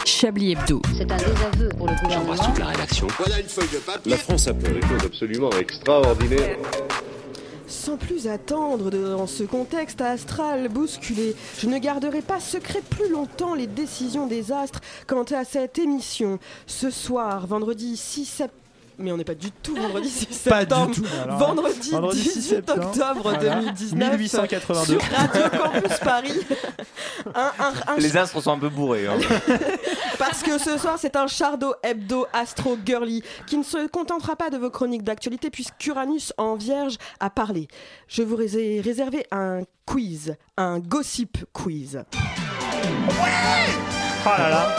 Chablis 0.05 0.51
Hebdo. 0.51 0.81
C'est 0.97 1.11
un 1.11 1.17
désaveu 1.17 1.69
pour 1.77 1.87
le 1.87 1.95
gouvernement. 2.03 2.53
la 2.59 2.65
rédaction. 2.65 3.07
Voilà 3.17 3.39
une 3.39 3.47
feuille 3.47 3.69
de 3.73 3.77
papier. 3.77 4.11
La 4.11 4.17
France 4.17 4.47
a 4.47 4.53
fait 4.53 4.73
des 4.73 4.81
choses 4.81 5.05
absolument 5.05 5.49
extraordinaires. 5.51 6.57
Plus 7.99 8.27
attendre 8.27 8.89
dans 8.89 9.27
ce 9.27 9.43
contexte 9.43 9.99
astral 10.01 10.69
bousculé, 10.69 11.35
je 11.59 11.67
ne 11.67 11.77
garderai 11.77 12.21
pas 12.21 12.39
secret 12.39 12.81
plus 12.89 13.09
longtemps 13.09 13.53
les 13.53 13.67
décisions 13.67 14.27
des 14.27 14.51
astres 14.51 14.79
quant 15.07 15.23
à 15.23 15.43
cette 15.43 15.77
émission. 15.77 16.39
Ce 16.67 16.89
soir, 16.89 17.47
vendredi 17.47 17.97
6 17.97 18.25
septembre. 18.25 18.60
Mais 18.97 19.11
on 19.11 19.17
n'est 19.17 19.23
pas 19.23 19.35
du 19.35 19.51
tout 19.51 19.75
vendredi 19.75 20.09
6 20.09 20.25
Pas 20.49 20.59
septembre. 20.59 20.91
du 20.91 21.01
tout. 21.01 21.07
alors. 21.23 21.37
Vendredi, 21.37 21.89
Vendredi 21.91 22.21
6 22.21 22.33
18 22.35 22.41
septembre. 22.55 22.87
octobre 22.87 23.21
Voilà. 23.23 23.55
2019. 23.55 24.17
1882. 24.17 24.99
Sur 24.99 25.01
Radio 25.11 25.41
Campus 25.59 25.97
Paris. 25.99 26.39
Un- 27.35 27.51
un- 27.59 27.93
un 27.93 27.97
Les 27.97 28.17
astres 28.17 28.41
sont 28.41 28.51
un 28.51 28.57
peu 28.59 28.69
bourrés. 28.69 29.05
hein. 29.07 29.17
parce 30.19 30.41
que 30.43 30.57
ce 30.57 30.77
soir, 30.77 30.95
c'est 30.99 31.15
un 31.15 31.27
chardo 31.27 31.73
hebdo 31.83 32.25
astro 32.33 32.77
girly 32.85 33.21
qui 33.47 33.57
ne 33.57 33.63
se 33.63 33.87
contentera 33.87 34.35
pas 34.35 34.49
de 34.49 34.57
vos 34.57 34.69
chroniques 34.71 35.03
d'actualité 35.03 35.49
puisqu'Uranus 35.51 36.33
en 36.37 36.55
vierge 36.55 36.97
a 37.19 37.29
parlé. 37.29 37.67
Je 38.07 38.23
vous 38.23 38.39
ai 38.57 38.81
réservé 38.81 39.25
un 39.31 39.61
quiz, 39.85 40.35
un 40.57 40.79
gossip 40.79 41.37
quiz. 41.53 42.03
Oh 44.25 44.29
là 44.37 44.49
là. 44.49 44.75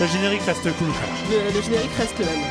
Le 0.00 0.06
générique 0.06 0.42
reste 0.42 0.62
cool. 0.76 0.88
Le, 1.30 1.54
le 1.54 1.62
générique 1.62 1.90
reste 1.96 2.18
le 2.18 2.24
même. 2.26 2.44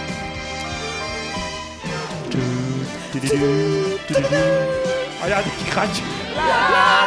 Ayağındaki 5.23 5.65
kaç. 5.75 5.89
La 6.37 6.43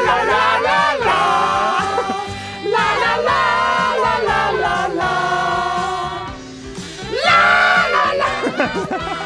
la 0.07 0.17
la 0.31 0.45
la 0.67 0.81
la. 1.07 1.21
La 2.73 2.87
la 3.03 3.13
la 3.29 3.41
la 4.03 4.15
la 4.29 4.41
la 4.63 4.77
la. 4.99 5.13
La 7.27 7.41
la 7.95 8.05
la. 8.19 9.18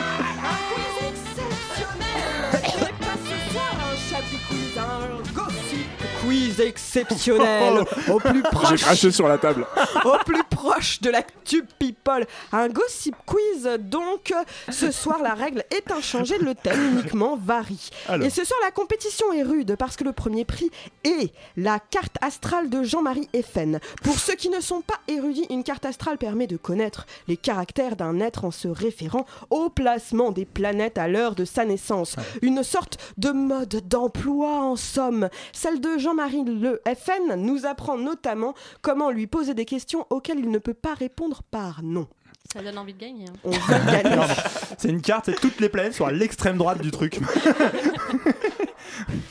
Exceptionnel 6.67 7.85
au 8.09 8.19
plus 8.19 8.43
J'ai 8.43 8.51
proche 8.51 8.81
craché 8.81 9.11
sur 9.11 9.29
la 9.29 9.39
table. 9.39 9.67
au 10.05 10.17
plus 10.25 10.45
proche 10.51 11.01
de 11.01 11.11
l'actu 11.11 11.65
people. 11.79 12.27
Un 12.53 12.69
gossip 12.69 13.15
quiz, 13.27 13.69
donc 13.81 14.33
ce 14.71 14.91
soir 14.91 15.21
la 15.23 15.35
règle 15.35 15.65
est 15.71 15.91
inchangée, 15.91 16.39
le 16.39 16.55
thème 16.55 16.93
uniquement 16.93 17.37
varie. 17.37 17.91
Alors. 18.09 18.27
Et 18.27 18.31
ce 18.31 18.45
soir 18.45 18.59
la 18.65 18.71
compétition 18.71 19.33
est 19.33 19.43
rude 19.43 19.77
parce 19.79 19.97
que 19.97 20.05
le 20.05 20.13
premier 20.13 20.45
prix 20.45 20.71
est 21.05 21.33
la 21.57 21.79
carte 21.79 22.17
astrale 22.21 22.71
de 22.71 22.83
Jean-Marie 22.83 23.29
Effen. 23.33 23.81
Pour 24.03 24.19
ceux 24.19 24.35
qui 24.35 24.49
ne 24.49 24.61
sont 24.61 24.81
pas 24.81 25.01
érudits, 25.09 25.47
une 25.51 25.65
carte 25.65 25.85
astrale 25.85 26.19
permet 26.19 26.47
de 26.47 26.57
connaître 26.57 27.07
les 27.29 27.37
caractères 27.37 27.97
d'un 27.97 28.21
être 28.21 28.45
en 28.45 28.51
se 28.51 28.69
référant 28.69 29.27
au 29.51 29.69
placement 29.69 30.33
des 30.33 30.45
planètes 30.45 30.99
à 30.99 31.09
l'heure 31.09 31.35
de 31.35 31.45
sa 31.45 31.65
naissance. 31.65 32.17
Une 32.43 32.63
sorte 32.63 32.99
de 33.19 33.31
mode 33.31 33.83
d'emploi 33.89 34.63
en 34.63 34.77
somme. 34.77 35.29
Celle 35.53 35.81
de 35.81 35.99
Jean-Marie 35.99 36.45
Le 36.61 36.81
FN 36.95 37.35
nous 37.37 37.67
apprend 37.67 37.97
notamment 37.97 38.55
comment 38.83 39.11
lui 39.11 39.27
poser 39.27 39.55
des 39.55 39.65
questions 39.65 40.07
auxquelles 40.11 40.39
il 40.39 40.51
ne 40.51 40.59
peut 40.59 40.75
pas 40.75 40.95
répondre 40.95 41.43
par 41.51 41.83
non. 41.83 42.07
Ça 42.53 42.63
donne 42.63 42.77
envie 42.77 42.93
de 42.93 42.99
gagner. 42.99 43.25
hein. 43.29 43.33
On 43.45 43.51
gagner. 43.91 44.27
C'est 44.79 44.89
une 44.91 45.01
carte 45.01 45.29
et 45.31 45.35
toutes 45.35 45.61
les 45.61 45.69
planètes 45.71 45.95
sont 45.95 46.05
à 46.05 46.13
l'extrême 46.13 46.59
droite 46.59 46.83
du 46.83 46.91
truc. 46.91 47.19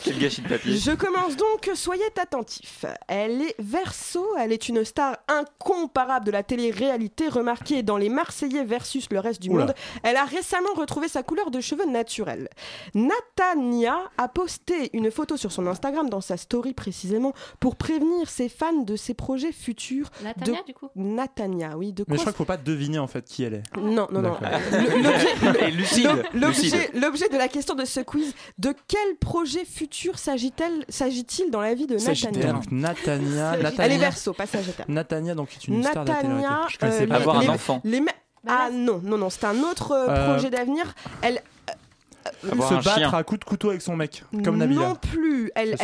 Quel 0.03 0.17
gâchis 0.19 0.41
de 0.41 0.47
papier. 0.47 0.77
Je 0.77 0.91
commence 0.91 1.35
donc, 1.35 1.69
soyez 1.75 2.03
attentifs. 2.21 2.85
Elle 3.07 3.41
est 3.41 3.55
verso, 3.59 4.25
elle 4.37 4.51
est 4.51 4.69
une 4.69 4.83
star 4.85 5.17
incomparable 5.27 6.25
de 6.25 6.31
la 6.31 6.43
télé-réalité, 6.43 7.27
remarquée 7.27 7.83
dans 7.83 7.97
Les 7.97 8.09
Marseillais 8.09 8.63
versus 8.63 9.07
le 9.11 9.19
reste 9.19 9.41
du 9.41 9.49
Oula. 9.49 9.65
monde. 9.65 9.75
Elle 10.03 10.17
a 10.17 10.25
récemment 10.25 10.73
retrouvé 10.75 11.07
sa 11.07 11.23
couleur 11.23 11.51
de 11.51 11.59
cheveux 11.59 11.85
naturelle. 11.85 12.49
Natania 12.93 13.97
a 14.17 14.27
posté 14.27 14.89
une 14.93 15.11
photo 15.11 15.37
sur 15.37 15.51
son 15.51 15.67
Instagram, 15.67 16.09
dans 16.09 16.21
sa 16.21 16.37
story 16.37 16.73
précisément, 16.73 17.33
pour 17.59 17.75
prévenir 17.75 18.29
ses 18.29 18.49
fans 18.49 18.83
de 18.83 18.95
ses 18.95 19.13
projets 19.13 19.51
futurs. 19.51 20.09
Natania, 20.23 20.61
de... 20.61 20.65
du 20.65 20.73
coup? 20.73 20.89
Natania, 20.95 21.77
oui, 21.77 21.93
de 21.93 22.05
Mais 22.07 22.15
je 22.15 22.21
crois 22.21 22.31
qu'il 22.31 22.37
faut 22.37 22.45
pas 22.45 22.57
deviner 22.57 22.99
en 22.99 23.07
fait 23.07 23.25
qui 23.25 23.43
elle 23.43 23.55
est. 23.55 23.63
Non, 23.77 24.07
non, 24.11 24.21
non. 24.21 24.37
L'objet 26.93 27.29
de 27.29 27.37
la 27.37 27.47
question 27.47 27.75
de 27.75 27.85
ce 27.85 27.99
quiz, 27.99 28.33
de 28.57 28.73
quel 28.87 29.17
projet 29.19 29.50
futur 29.59 30.17
s'agit-elle- 30.17 30.85
s'agit-il 30.89 31.51
dans 31.51 31.61
la 31.61 31.73
vie 31.73 31.87
de 31.87 31.95
Natania 31.95 32.51
Donc 32.53 32.71
Natania, 32.71 33.51
Elle 33.53 33.59
est 33.59 33.63
Natania, 33.63 33.97
verso, 33.97 34.33
pas 34.33 34.45
sagittaire. 34.47 34.85
Natania 34.89 35.35
donc 35.35 35.49
est 35.53 35.67
une 35.67 35.83
star 35.83 36.03
de 36.05 36.09
la 36.09 36.15
Natania, 36.15 36.35
télé-réalité. 36.37 36.73
Je 36.73 36.77
connaissais 36.79 37.03
euh, 37.03 37.07
pas. 37.07 37.15
Avoir 37.15 37.37
un 37.37 37.41
les- 37.41 37.49
enfant. 37.49 37.81
les 37.83 37.99
me- 38.01 38.07
Bah 38.43 38.53
ah 38.65 38.69
non, 38.71 38.99
non, 39.03 39.17
non, 39.17 39.29
c'est 39.29 39.45
un 39.45 39.59
autre 39.63 39.91
euh, 39.91 40.07
Euh, 40.09 40.31
projet 40.33 40.49
d'avenir. 40.49 40.93
Elle 41.21 41.41
Avoir 42.51 42.69
se 42.69 42.73
un 42.73 42.77
battre 42.77 42.97
chien. 42.97 43.09
à 43.13 43.23
coups 43.23 43.39
de 43.39 43.45
couteau 43.45 43.69
avec 43.69 43.81
son 43.81 43.95
mec, 43.95 44.23
comme 44.43 44.57
Nabila. 44.57 44.81
non 44.89 44.95
plus. 44.95 45.51
Elle, 45.55 45.75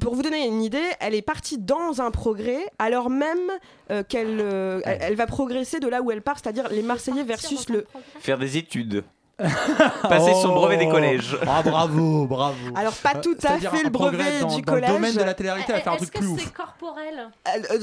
pour 0.00 0.14
vous 0.16 0.22
donner 0.22 0.44
une 0.46 0.62
idée, 0.62 0.82
elle 1.00 1.14
est 1.14 1.22
partie 1.22 1.56
dans 1.58 2.00
un 2.00 2.10
progrès, 2.10 2.58
alors 2.80 3.10
même 3.10 3.38
euh, 3.92 4.02
qu'elle 4.02 4.40
euh, 4.40 4.80
elle, 4.84 4.98
elle 5.00 5.14
va 5.14 5.26
progresser 5.26 5.78
de 5.78 5.86
là 5.86 6.02
où 6.02 6.10
elle 6.10 6.22
part, 6.22 6.38
c'est-à-dire 6.40 6.68
les 6.70 6.82
Marseillais 6.82 7.22
versus 7.22 7.68
le. 7.68 7.86
Faire 8.18 8.38
des 8.38 8.56
études. 8.56 9.04
Passer 10.08 10.32
son 10.42 10.54
brevet 10.54 10.76
des 10.76 10.88
collèges. 10.88 11.36
Ah 11.46 11.62
bravo, 11.62 12.26
bravo. 12.26 12.54
Alors 12.76 12.92
pas 12.94 13.14
Euh, 13.16 13.20
tout 13.20 13.36
à 13.42 13.58
fait 13.58 13.82
le 13.82 13.90
brevet 13.90 14.40
dans, 14.40 14.54
du 14.54 14.62
dans 14.62 14.74
le 14.74 14.80
collège. 14.80 14.90
domaine 14.94 15.14
de 15.14 15.22
la 15.22 15.34
télé-réalité, 15.34 15.72
elle 15.72 15.78
va 15.78 15.82
faire 15.84 15.92
un 15.92 15.96
Est-ce 15.96 16.04
truc 16.04 16.14
que 16.14 16.18
plus 16.20 16.28
ouf. 16.28 16.40
c'est 16.44 16.52
corporel 16.52 17.30
Euh, 17.48 17.78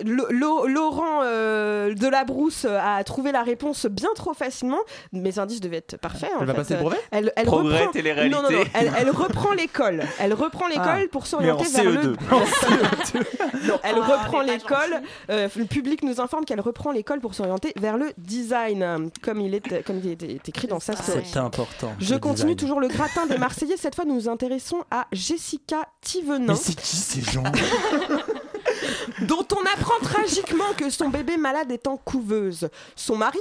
euh, 0.00 0.66
Laurent 0.68 1.20
euh, 1.24 1.94
de 1.94 2.06
la 2.08 2.24
Brousse 2.24 2.64
a 2.64 3.02
trouvé 3.04 3.32
la 3.32 3.42
réponse 3.42 3.86
bien 3.86 4.08
trop 4.14 4.32
facilement. 4.34 4.78
Mes 5.12 5.38
indices 5.38 5.60
devaient 5.60 5.78
être 5.78 5.96
parfaits. 5.98 6.30
en 6.36 6.40
Elle 6.40 6.46
va 6.46 6.52
fait. 6.54 6.58
passer 6.60 6.74
le 6.74 6.80
brevet 6.80 7.00
Elle, 7.10 7.32
elle 7.36 7.46
Progrès, 7.46 7.78
reprend... 7.80 7.92
télé-réalité. 7.92 8.36
Non, 8.36 8.42
non, 8.42 8.58
non. 8.58 8.64
Elle, 8.74 8.92
elle 8.98 9.10
reprend 9.10 9.52
l'école. 9.52 10.02
Elle 10.18 10.34
reprend 10.34 10.66
l'école 10.68 11.08
pour 11.10 11.26
s'orienter 11.26 11.64
vers 11.68 11.84
le. 11.84 12.14
CE2. 12.14 12.16
Non, 13.66 13.78
elle 13.82 13.96
Ah, 14.00 14.06
reprend 14.22 14.38
on 14.38 14.42
est 14.42 14.46
pas 14.46 14.52
l'école. 14.86 15.02
euh, 15.30 15.48
le 15.54 15.64
public 15.66 16.02
nous 16.02 16.20
informe 16.20 16.44
qu'elle 16.46 16.60
reprend 16.60 16.92
l'école 16.92 17.20
pour 17.20 17.34
s'orienter 17.34 17.72
vers 17.78 17.98
le 17.98 18.06
design, 18.16 18.82
euh, 18.82 18.98
comme 19.22 19.40
il 19.40 19.54
est, 19.54 19.82
comme 19.84 19.98
il 20.02 20.10
est 20.12 20.22
est 20.22 20.48
écrit 20.48 20.66
dans 20.70 20.80
sa 20.80 20.96
story. 20.96 21.20
C'est 21.30 21.38
important. 21.38 21.92
Je 22.00 22.14
continue 22.14 22.54
design. 22.54 22.56
toujours 22.56 22.80
le 22.80 22.88
gratin 22.88 23.26
des 23.26 23.36
Marseillais. 23.46 23.76
Cette 23.76 23.94
fois, 23.94 24.04
nous 24.06 24.14
nous 24.14 24.28
intéressons 24.28 24.82
à 24.90 25.06
Jessica 25.12 25.86
Thivenin. 26.00 26.54
Mais 26.54 26.54
c'est 26.56 26.74
qui 26.80 26.96
ces 26.96 27.20
gens? 27.20 27.42
Dont 29.22 29.46
on 29.52 29.78
apprend 29.78 29.98
tragiquement 30.02 30.72
que 30.76 30.88
son 30.88 31.08
bébé 31.10 31.36
malade 31.36 31.70
est 31.70 31.86
en 31.86 31.96
couveuse. 31.96 32.68
Son 32.96 33.16
mari 33.16 33.38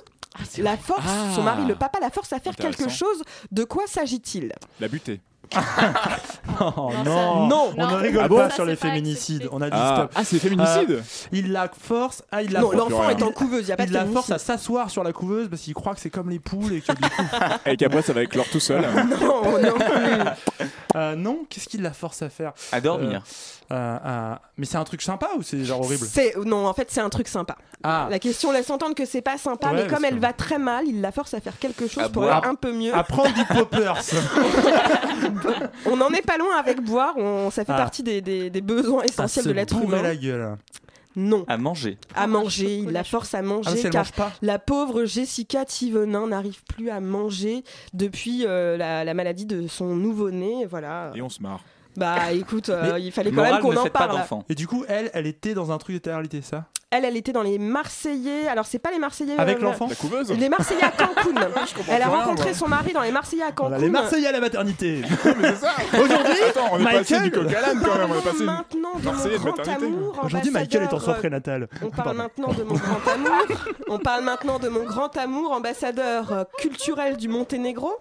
la 0.59 0.77
force, 0.77 1.01
Ah. 1.07 1.31
son 1.35 1.41
mari, 1.41 1.65
le 1.65 1.75
papa, 1.75 1.97
la 1.99 2.11
force 2.11 2.31
à 2.33 2.39
faire 2.39 2.55
quelque 2.55 2.87
chose. 2.87 3.23
De 3.51 3.63
quoi 3.63 3.87
s'agit-il? 3.87 4.53
La 4.79 4.87
butée. 4.87 5.21
Oh 6.61 6.91
Non, 7.05 7.47
non, 7.47 7.47
Non. 7.47 7.73
on 7.77 7.85
ne 7.87 7.91
Non. 7.91 7.97
rigole 7.97 8.21
Ah 8.25 8.27
bon 8.27 8.37
pas 8.37 8.49
Ça, 8.49 8.55
sur 8.55 8.65
les 8.65 8.75
féminicides. 8.75 9.43
accepté. 9.43 9.55
On 9.55 9.61
a 9.61 9.69
dit 9.69 9.77
Ah, 9.79 9.93
stop. 9.95 10.11
ah, 10.15 10.21
c'est 10.25 10.39
féminicide 10.39 11.03
Il 11.31 11.51
la 11.51 11.69
force, 11.69 12.23
ah, 12.31 12.41
il 12.43 12.51
la 12.51 12.59
Non, 12.61 12.71
force- 12.71 12.77
l'enfant 12.91 13.09
est 13.09 13.23
en 13.23 13.31
couveuse, 13.31 13.65
il 13.67 13.71
a 13.71 13.77
pas 13.77 13.83
il 13.83 13.89
de 13.89 13.93
la 13.93 14.05
force 14.05 14.31
à 14.31 14.39
s'asseoir 14.39 14.89
sur 14.89 15.03
la 15.03 15.13
couveuse 15.13 15.47
parce 15.49 15.61
qu'il 15.61 15.73
croit 15.73 15.93
que 15.93 16.01
c'est 16.01 16.09
comme 16.09 16.29
les 16.29 16.39
poules 16.39 16.73
et 16.73 16.81
que 16.81 16.91
du 16.91 17.01
coup, 17.01 17.23
Et 17.65 17.77
qu'après, 17.77 18.01
ça 18.01 18.13
va 18.13 18.23
éclore 18.23 18.47
tout 18.51 18.59
seul. 18.59 18.81
Non, 19.21 19.43
non 19.61 19.75
plus. 19.77 20.38
Euh, 20.95 21.15
non, 21.15 21.45
qu'est-ce 21.49 21.67
qu'il 21.69 21.81
la 21.83 21.93
force 21.93 22.21
à 22.23 22.29
faire 22.29 22.53
À 22.71 22.81
dormir. 22.81 23.23
Euh, 23.71 23.97
euh, 24.03 24.35
Mais 24.57 24.65
c'est 24.65 24.77
un 24.77 24.83
truc 24.83 25.01
sympa 25.03 25.27
ou 25.37 25.43
c'est 25.43 25.63
genre 25.63 25.81
horrible 25.81 26.03
C'est 26.11 26.35
non, 26.37 26.65
en 26.65 26.73
fait, 26.73 26.89
c'est 26.89 27.01
un 27.01 27.09
truc 27.09 27.27
sympa. 27.27 27.55
Ah, 27.83 28.07
La 28.09 28.17
question 28.17 28.51
laisse 28.51 28.69
entendre 28.71 28.95
que 28.95 29.05
c'est 29.05 29.21
pas 29.21 29.37
sympa, 29.37 29.67
Ouais, 29.69 29.83
mais 29.83 29.87
comme 29.87 30.03
elle 30.03 30.17
va 30.19 30.33
très 30.33 30.57
mal, 30.57 30.87
il 30.87 31.01
la 31.01 31.11
force 31.11 31.33
à 31.35 31.41
faire 31.41 31.59
quelque 31.59 31.87
chose 31.87 32.03
À 32.03 32.09
pour 32.09 32.23
boire. 32.23 32.37
aller 32.39 32.47
un 32.47 32.55
peu 32.55 32.73
mieux. 32.73 32.93
à 32.95 33.03
prendre 33.03 33.31
du 33.33 33.45
poppers. 33.45 33.97
On 35.85 35.95
n'en 35.97 36.09
est 36.09 36.25
pas 36.25 36.37
loin 36.37 36.55
avec 36.57 36.81
boire. 36.81 37.13
On, 37.17 37.51
ça 37.51 37.65
fait 37.65 37.73
Ah. 37.73 37.77
partie 37.77 38.03
des, 38.03 38.21
des- 38.21 38.49
des 38.49 38.61
besoins 38.61 39.01
à 39.03 39.05
essentiels 39.05 39.43
se 39.43 39.49
de 39.49 39.53
l'être 39.53 39.75
bourrer 39.75 39.99
humain. 39.99 40.01
la 40.07 40.15
gueule. 40.15 40.57
Non, 41.15 41.43
À 41.47 41.57
manger. 41.57 41.97
à 42.15 42.27
manger. 42.27 42.77
Il 42.79 42.91
la 42.91 43.03
force 43.03 43.33
à 43.33 43.39
Ah, 43.39 43.41
manger 43.41 43.71
mais 43.71 43.77
si 43.77 43.85
elle 43.87 43.91
car 43.91 44.01
mange 44.03 44.13
pas. 44.13 44.31
La 44.41 44.59
pauvre 44.59 45.05
Jessica 45.05 45.65
Thivenin 45.65 46.27
n'arrive 46.27 46.63
plus 46.65 46.89
à 46.91 46.99
manger 46.99 47.63
depuis 47.93 48.45
euh, 48.45 48.77
la, 48.77 49.03
la 49.03 49.13
maladie 49.15 49.45
de 49.45 49.67
son 49.67 49.95
nouveau-né. 49.95 50.65
Voilà. 50.69 51.11
Et 51.15 51.21
on 51.21 51.29
se 51.29 51.41
marre. 51.41 51.63
Bah 51.97 52.31
écoute, 52.31 52.69
euh, 52.69 52.97
il 52.99 53.11
fallait 53.11 53.31
quand 53.31 53.41
même 53.41 53.59
qu'on 53.59 53.75
en 53.75 53.85
parle. 53.87 54.23
Et 54.47 54.55
du 54.55 54.67
coup, 54.67 54.85
elle, 54.87 55.09
elle 55.13 55.25
était 55.25 55.53
dans 55.55 55.71
un 55.71 55.77
truc 55.79 55.95
de 55.95 55.99
télé-réalité, 55.99 56.41
ça? 56.41 56.67
Elle, 56.91 57.05
elle 57.05 57.17
était 57.17 57.31
dans 57.33 57.43
les 57.43 57.59
Marseillais. 57.59 58.47
Alors 58.47 58.65
c'est 58.65 58.79
pas 58.79 58.89
les 58.89 58.97
Marseillais. 58.97 59.35
Avec 59.37 59.59
euh, 59.59 59.61
l'enfant 59.61 59.85
La 59.87 59.95
couveuse 59.95 60.31
Les 60.31 60.49
Marseillais 60.49 60.83
à 60.83 60.89
Cancun. 60.89 61.29
Elle 61.87 62.01
a 62.01 62.07
rien, 62.07 62.17
rencontré 62.17 62.45
moi. 62.45 62.53
son 62.55 62.67
mari 62.67 62.93
dans 62.93 63.03
les 63.03 63.11
Marseillais 63.11 63.43
à 63.43 63.51
Cancun. 63.51 63.69
Voilà, 63.69 63.77
Les 63.83 63.91
Marseillais 63.91 64.27
à 64.27 64.31
la 64.31 64.39
maternité. 64.39 65.03
Aujourd'hui 65.93 66.41
Attends, 66.49 66.69
on 66.71 66.79
est 66.79 66.83
passé 66.83 67.13
Michael 67.15 67.21
du 67.21 67.31
coq 67.31 67.53
à 67.53 67.61
l'âne 67.61 67.79
quand 67.83 67.95
même. 67.95 68.09
On 68.11 68.19
est 68.19 68.23
passé. 68.23 68.43
Maintenant 68.43 68.95
de 68.95 69.01
de 69.29 69.37
mon 69.37 69.51
grand 69.51 69.67
amour. 69.67 70.19
Aujourd'hui, 70.23 70.51
Michael 70.51 70.81
est 70.81 70.85
en 70.85 70.87
ambassadeur, 70.87 71.01
soin 71.03 71.13
prénatal. 71.13 71.67
On 71.83 71.89
parle 71.91 71.93
Pardon. 71.95 72.13
maintenant 72.17 72.53
de 72.53 72.63
mon 72.63 72.73
grand 72.75 73.07
amour. 73.13 73.57
On 73.87 73.99
parle 73.99 74.23
maintenant 74.23 74.57
de 74.59 74.69
mon 74.69 74.83
grand 74.83 75.15
amour, 75.17 75.51
ambassadeur 75.51 76.31
euh, 76.33 76.43
culturel 76.57 77.17
du 77.17 77.27
Monténégro. 77.27 77.91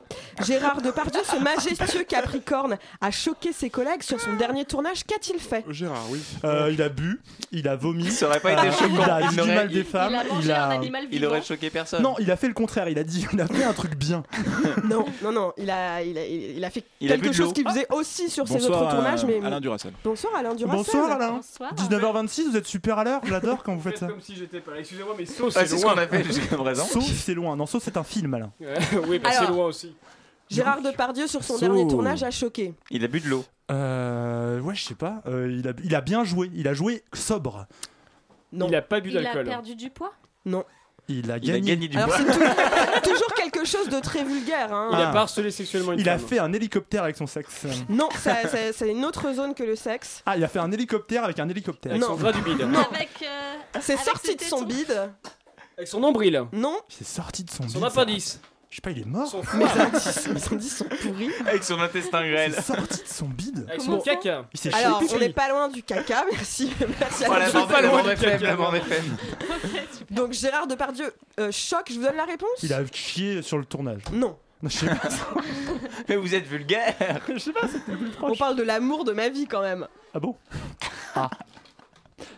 Gérard 0.46 0.80
Depardieu, 0.80 1.20
ce 1.24 1.36
majestueux 1.36 2.04
Capricorne, 2.04 2.78
a 3.02 3.10
choqué 3.10 3.52
ses 3.52 3.68
collègues 3.68 4.02
sur 4.02 4.18
son 4.18 4.32
dernier 4.34 4.64
tournage. 4.64 5.04
Qu'a-t-il 5.04 5.38
fait? 5.40 5.64
Gérard, 5.68 6.06
oui. 6.10 6.22
Euh, 6.44 6.70
il 6.72 6.80
a 6.80 6.88
bu, 6.88 7.20
il 7.52 7.68
a 7.68 7.76
vomi. 7.76 8.10
Ça 8.10 8.26
aurait 8.28 8.40
pas 8.40 8.52
été 8.52 8.60
euh, 8.62 8.72
choquant. 8.72 8.77
Il 8.80 9.00
a 9.00 9.28
dit 9.28 9.36
du 9.36 9.42
mal 9.42 9.68
des 9.68 9.84
femmes. 9.84 10.16
Il 11.12 11.24
a 11.24 11.28
aurait 11.28 11.42
choqué 11.42 11.70
personne. 11.70 12.02
Non, 12.02 12.14
il 12.18 12.30
a 12.30 12.36
fait 12.36 12.48
le 12.48 12.54
contraire. 12.54 12.88
Il 12.88 12.98
a 12.98 13.04
dit, 13.04 13.26
il 13.32 13.40
a 13.40 13.46
fait 13.46 13.64
un 13.64 13.72
truc 13.72 13.94
bien. 13.96 14.22
Non, 14.84 15.04
non, 15.22 15.32
non. 15.32 15.52
Il 15.58 15.70
a, 15.70 16.02
il 16.02 16.16
a, 16.16 16.24
il 16.26 16.64
a 16.64 16.70
fait 16.70 16.84
Il 17.00 17.08
quelque 17.08 17.32
chose 17.32 17.52
qu'il 17.52 17.66
faisait 17.68 17.86
aussi 17.92 18.30
sur 18.30 18.46
ses 18.48 18.54
Bonsoir, 18.54 18.82
autres 18.82 18.90
tournages. 18.94 19.24
Mais... 19.24 19.40
Alain 19.44 19.60
Duracell. 19.60 19.92
Bonsoir 20.02 20.34
Alain 20.36 20.54
Duracell. 20.54 20.76
Bonsoir 20.78 21.10
Alain. 21.10 21.32
Bonsoir. 21.32 21.74
19h26, 21.74 22.50
vous 22.50 22.56
êtes 22.56 22.66
super 22.66 22.98
à 22.98 23.04
l'heure. 23.04 23.20
J'adore 23.24 23.62
quand 23.62 23.74
vous 23.74 23.80
faites 23.80 23.98
ça. 23.98 24.06
comme 24.06 24.20
si 24.20 24.34
j'étais 24.36 24.60
pas 24.60 24.72
là. 24.72 24.80
Excusez-moi, 24.80 25.14
mais 25.18 25.26
Saut, 25.26 25.48
Ah, 25.48 25.50
c'est 25.60 25.66
c'est 25.66 25.78
ce 25.78 25.82
loin. 25.82 25.94
qu'on 25.94 26.00
a 26.00 26.06
fait 26.06 26.24
jusqu'à 26.24 26.56
présent. 26.56 26.84
Sauf 26.86 27.04
c'est 27.04 27.34
loin. 27.34 27.56
Non, 27.56 27.66
Sauf 27.66 27.82
c'est 27.82 27.96
un 27.96 28.04
film, 28.04 28.32
Alain. 28.34 28.50
oui, 29.08 29.18
bah, 29.18 29.30
c'est 29.32 29.38
Alors. 29.38 29.50
loin 29.50 29.66
aussi. 29.66 29.94
Gérard 30.50 30.80
Depardieu 30.80 31.26
sur 31.26 31.44
son 31.44 31.54
So- 31.54 31.60
dernier 31.60 31.86
tournage 31.86 32.22
a 32.22 32.30
choqué. 32.30 32.72
Il 32.90 33.04
a 33.04 33.08
bu 33.08 33.20
de 33.20 33.28
l'eau. 33.28 33.44
Euh, 33.70 34.60
ouais, 34.60 34.74
je 34.74 34.82
sais 34.84 34.94
pas. 34.94 35.20
Euh, 35.26 35.54
il, 35.58 35.68
a, 35.68 35.72
il 35.84 35.94
a 35.94 36.00
bien 36.00 36.24
joué. 36.24 36.50
Il 36.54 36.66
a 36.68 36.72
joué 36.74 37.02
sobre. 37.12 37.66
Non. 38.52 38.66
Il 38.68 38.74
a 38.76 38.82
pas 38.82 39.00
bu 39.00 39.10
Il 39.10 39.18
a 39.18 39.22
d'alcool. 39.22 39.44
perdu 39.44 39.74
du 39.74 39.90
poids? 39.90 40.12
Non. 40.44 40.64
Il 41.10 41.30
a 41.30 41.38
Il 41.38 41.50
a 41.50 41.58
gagné. 41.60 41.88
du 41.88 41.96
Alors 41.96 42.14
c'est 42.14 42.24
toujours, 42.24 42.42
toujours 43.02 43.34
quelque 43.34 43.64
chose 43.64 43.88
de 43.88 43.98
très 44.00 44.24
vulgaire. 44.24 44.72
hein. 44.74 44.90
Il 44.92 45.00
a 45.00 45.10
pas 45.10 45.20
harcelé 45.22 45.50
sexuellement 45.50 45.92
une 45.92 46.00
Il 46.00 46.08
a 46.08 46.18
fait 46.18 46.38
un 46.38 46.52
hélicoptère 46.52 47.02
avec 47.04 47.16
son 47.16 47.26
sexe. 47.26 47.64
Non, 47.88 48.08
c'est 48.14 48.90
une 48.90 49.04
autre 49.06 49.32
zone 49.32 49.54
que 49.54 49.62
le 49.62 49.74
sexe. 49.76 50.22
Ah, 50.26 50.36
il 50.36 50.44
a 50.44 50.48
fait 50.48 50.58
un 50.58 50.70
hélicoptère 50.70 51.24
avec 51.24 51.38
un 51.38 51.48
hélicoptère. 51.48 51.92
Avec 51.92 52.02
Non. 52.02 52.08
son 52.08 52.16
bras 52.16 52.32
du 52.32 52.42
bide. 52.42 52.60
Avec. 52.60 53.08
euh, 53.22 53.54
C'est 53.80 53.96
sorti 53.98 54.36
de 54.36 54.42
son 54.42 54.62
bide. 54.62 55.10
Avec 55.78 55.88
son 55.88 56.00
nombril. 56.00 56.44
Non, 56.52 56.76
C'est 56.88 57.06
sorti 57.06 57.44
de 57.44 57.50
son 57.50 57.66
Son 57.68 57.78
bide, 57.78 57.84
appendice. 57.88 58.40
Je 58.70 58.76
sais 58.76 58.80
pas, 58.82 58.90
il 58.90 58.98
est 59.00 59.06
mort. 59.06 59.26
Son 59.26 59.42
mes 59.56 59.64
indices, 59.64 60.28
mes 60.28 60.54
indices 60.56 60.76
sont 60.76 60.84
pourris. 60.84 61.30
Avec 61.46 61.64
son 61.64 61.80
intestin 61.80 62.20
grêle. 62.28 62.52
C'est 62.54 62.62
sorti 62.76 63.02
de 63.02 63.08
son 63.08 63.24
bide. 63.26 63.64
Avec 63.66 63.80
Comment 63.80 63.96
son 63.98 64.02
caca. 64.04 64.44
Il 64.52 64.60
s'est 64.60 64.74
Alors, 64.74 65.02
on 65.10 65.18
n'est 65.18 65.30
pas 65.30 65.48
loin 65.48 65.68
du 65.68 65.82
caca, 65.82 66.24
merci. 66.32 66.70
merci 67.00 67.24
à 67.24 67.38
la 67.38 67.46
tous. 67.46 67.52
bande 67.54 67.68
pas 67.70 67.80
loin 67.80 68.02
la 68.02 68.14
du 68.14 68.20
bande 68.20 68.30
caca. 68.32 68.44
La 68.46 68.56
bande 68.56 68.74
FM. 68.74 69.16
Donc 70.10 70.32
Gérard 70.34 70.66
Depardieu, 70.66 71.12
euh, 71.40 71.50
choc, 71.50 71.86
je 71.88 71.94
vous 71.94 72.02
donne 72.04 72.16
la 72.16 72.24
réponse 72.26 72.50
Il 72.62 72.72
a 72.74 72.84
chié 72.92 73.40
sur 73.42 73.56
le 73.56 73.64
tournage. 73.64 74.02
Non. 74.12 74.36
Non, 74.62 74.68
je 74.68 74.76
sais 74.76 74.86
pas. 74.86 75.08
Mais 76.08 76.16
vous 76.16 76.34
êtes 76.34 76.46
vulgaire. 76.46 76.94
je 77.32 77.38
sais 77.38 77.52
pas, 77.52 77.68
c'était 77.68 77.96
plus 77.96 78.08
On 78.20 78.26
proche. 78.26 78.38
parle 78.38 78.56
de 78.56 78.62
l'amour 78.64 79.04
de 79.04 79.12
ma 79.12 79.28
vie 79.30 79.46
quand 79.46 79.62
même. 79.62 79.86
Ah 80.12 80.20
bon? 80.20 80.36
Ah. 81.14 81.30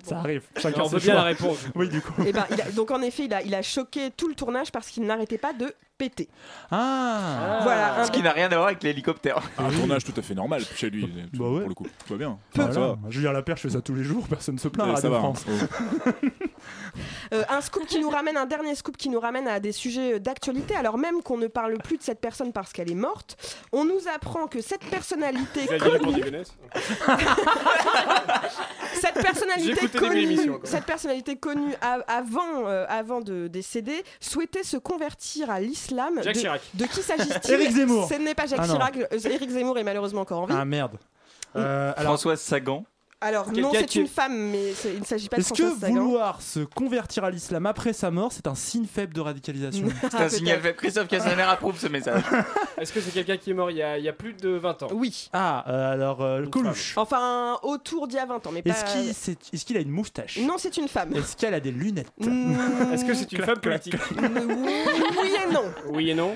Ça 0.04 0.18
arrive. 0.18 0.42
Chacun 0.58 0.82
On 0.82 0.88
ses 0.88 0.94
veut 0.96 1.00
bien 1.00 1.14
la 1.14 1.20
choix. 1.20 1.28
réponse. 1.50 1.58
Oui, 1.74 1.88
du 1.88 2.00
coup. 2.00 2.22
Et 2.24 2.32
ben, 2.32 2.46
il 2.50 2.60
a- 2.60 2.70
donc 2.72 2.90
en 2.90 3.00
effet, 3.02 3.24
il 3.24 3.34
a, 3.34 3.42
il 3.42 3.54
a 3.54 3.62
choqué 3.62 4.10
tout 4.16 4.28
le 4.28 4.34
tournage 4.34 4.70
parce 4.70 4.88
qu'il 4.88 5.04
n'arrêtait 5.04 5.38
pas 5.38 5.52
de 5.54 5.74
péter. 6.00 6.28
Ah. 6.70 7.60
Voilà, 7.62 8.00
un- 8.00 8.04
Ce 8.04 8.10
qui 8.10 8.22
n'a 8.22 8.32
rien 8.32 8.46
à 8.46 8.54
voir 8.56 8.66
avec 8.68 8.82
l'hélicoptère. 8.82 9.40
Un 9.58 9.70
tournage 9.70 10.02
tout 10.04 10.14
à 10.16 10.22
fait 10.22 10.34
normal 10.34 10.62
chez 10.74 10.88
lui, 10.90 11.02
tout- 11.32 11.38
Bah 11.38 11.48
ouais. 11.50 11.60
pour 11.60 11.68
le 11.68 11.74
coup. 11.74 11.86
Tout 12.06 12.14
va 12.14 12.18
bien. 12.18 12.38
Voilà. 12.54 12.72
Ça 12.72 12.80
va. 12.80 12.98
Julien 13.10 13.32
Laperche 13.32 13.60
fait 13.62 13.70
ça 13.70 13.80
tous 13.82 13.94
les 13.94 14.02
jours, 14.04 14.26
personne 14.28 14.54
ne 14.54 14.60
se 14.60 14.68
plaint 14.68 14.88
à 14.88 14.96
ça 14.96 15.08
Radio 15.08 15.10
va, 15.10 15.16
hein. 15.18 15.20
France. 15.34 15.44
Oh. 15.48 16.10
Euh, 17.32 17.44
un 17.48 17.60
scoop 17.60 17.86
qui 17.86 18.00
nous 18.00 18.10
ramène, 18.10 18.36
un 18.36 18.44
dernier 18.46 18.74
scoop 18.74 18.96
qui 18.96 19.08
nous 19.08 19.20
ramène 19.20 19.46
à 19.46 19.60
des 19.60 19.70
sujets 19.70 20.18
d'actualité. 20.18 20.74
Alors 20.74 20.98
même 20.98 21.22
qu'on 21.22 21.36
ne 21.38 21.46
parle 21.46 21.78
plus 21.78 21.96
de 21.96 22.02
cette 22.02 22.18
personne 22.20 22.52
parce 22.52 22.72
qu'elle 22.72 22.90
est 22.90 22.94
morte, 22.96 23.36
on 23.70 23.84
nous 23.84 24.00
apprend 24.12 24.48
que 24.48 24.60
cette 24.60 24.82
personnalité 24.86 25.66
connue, 25.78 26.24
cette 28.94 29.14
personnalité 29.14 29.88
connue, 29.96 30.38
cette 30.64 30.84
personnalité 30.84 31.36
connue 31.36 31.74
a- 31.80 32.00
avant, 32.08 32.66
euh, 32.66 32.84
avant 32.88 33.20
de 33.20 33.46
décéder, 33.46 34.02
souhaitait 34.20 34.64
se 34.64 34.76
convertir 34.76 35.50
à 35.50 35.60
l'islam. 35.60 36.20
Jacques 36.22 36.34
de, 36.34 36.40
Chirac. 36.40 36.60
de 36.74 36.84
qui 36.86 37.02
s'agit-il 37.02 37.52
Éric 37.54 37.70
Zemmour. 37.70 38.08
Ce 38.08 38.14
n'est 38.14 38.34
pas 38.34 38.46
Jacques 38.46 38.60
Ah. 38.62 38.66
Chirac. 38.68 38.96
euh, 38.96 39.18
Éric 39.30 39.50
Zemmour 39.50 39.78
est 39.78 39.84
malheureusement 39.84 40.22
encore 40.22 40.40
en 40.40 40.46
vie. 40.46 40.54
Ah 40.58 40.64
merde. 40.64 40.98
Euh, 41.56 41.92
alors, 41.96 42.12
Françoise 42.12 42.40
Sagan. 42.40 42.84
Alors 43.22 43.52
non, 43.52 43.70
c'est 43.74 43.96
une 43.96 44.06
femme, 44.06 44.50
mais 44.50 44.72
c'est- 44.74 44.94
il 44.94 45.00
ne 45.00 45.04
s'agit 45.04 45.28
pas 45.28 45.36
de 45.36 45.42
est-ce 45.42 45.52
que 45.52 45.62
vouloir 45.90 46.40
se 46.40 46.60
convertir 46.60 47.22
à 47.24 47.30
l'islam 47.30 47.66
après 47.66 47.92
sa 47.92 48.10
mort, 48.10 48.32
c'est 48.32 48.46
un 48.46 48.54
signe 48.54 48.86
faible 48.86 49.12
de 49.12 49.20
radicalisation 49.20 49.88
C'est 50.00 50.08
Ah, 50.14 50.22
un 50.24 50.28
signal 50.30 50.60
faible. 50.62 50.76
Christophe 50.76 51.08
Castaner 51.08 51.42
approuve 51.42 51.78
ce 51.78 51.88
message. 51.88 52.22
Est-ce 52.80 52.92
que 52.94 53.00
c'est 53.02 53.10
quelqu'un 53.10 53.36
qui 53.36 53.50
est 53.50 53.54
mort 53.54 53.70
il 53.70 53.76
y 53.76 53.82
a, 53.82 53.98
il 53.98 54.04
y 54.04 54.08
a 54.08 54.14
plus 54.14 54.32
de 54.32 54.48
20 54.50 54.84
ans? 54.84 54.88
Oui. 54.92 55.28
Ah, 55.34 55.64
euh, 55.68 55.92
alors, 55.92 56.22
euh, 56.22 56.46
Coluche. 56.46 56.94
Enfin, 56.96 57.58
autour 57.62 58.08
d'il 58.08 58.16
y 58.16 58.18
a 58.20 58.24
20 58.26 58.46
ans, 58.46 58.50
mais 58.54 58.62
pas... 58.62 58.70
Est-ce 58.70 58.84
qu'il 58.94 59.14
c'est- 59.58 59.76
a 59.76 59.80
une 59.80 59.90
moustache? 59.90 60.38
Non, 60.38 60.54
c'est 60.56 60.78
une 60.78 60.88
femme. 60.88 61.14
Est-ce 61.14 61.36
qu'elle 61.36 61.52
a 61.54 61.60
des 61.60 61.72
lunettes? 61.72 62.10
Mm, 62.18 62.54
Est-ce 62.94 63.04
que 63.04 63.12
c'est 63.12 63.30
une 63.32 63.44
femme 63.44 63.60
politique? 63.60 63.96
Oui 64.10 65.30
et 65.46 65.52
non. 65.52 65.64
Oui 65.90 66.10
et 66.10 66.14
non. 66.14 66.34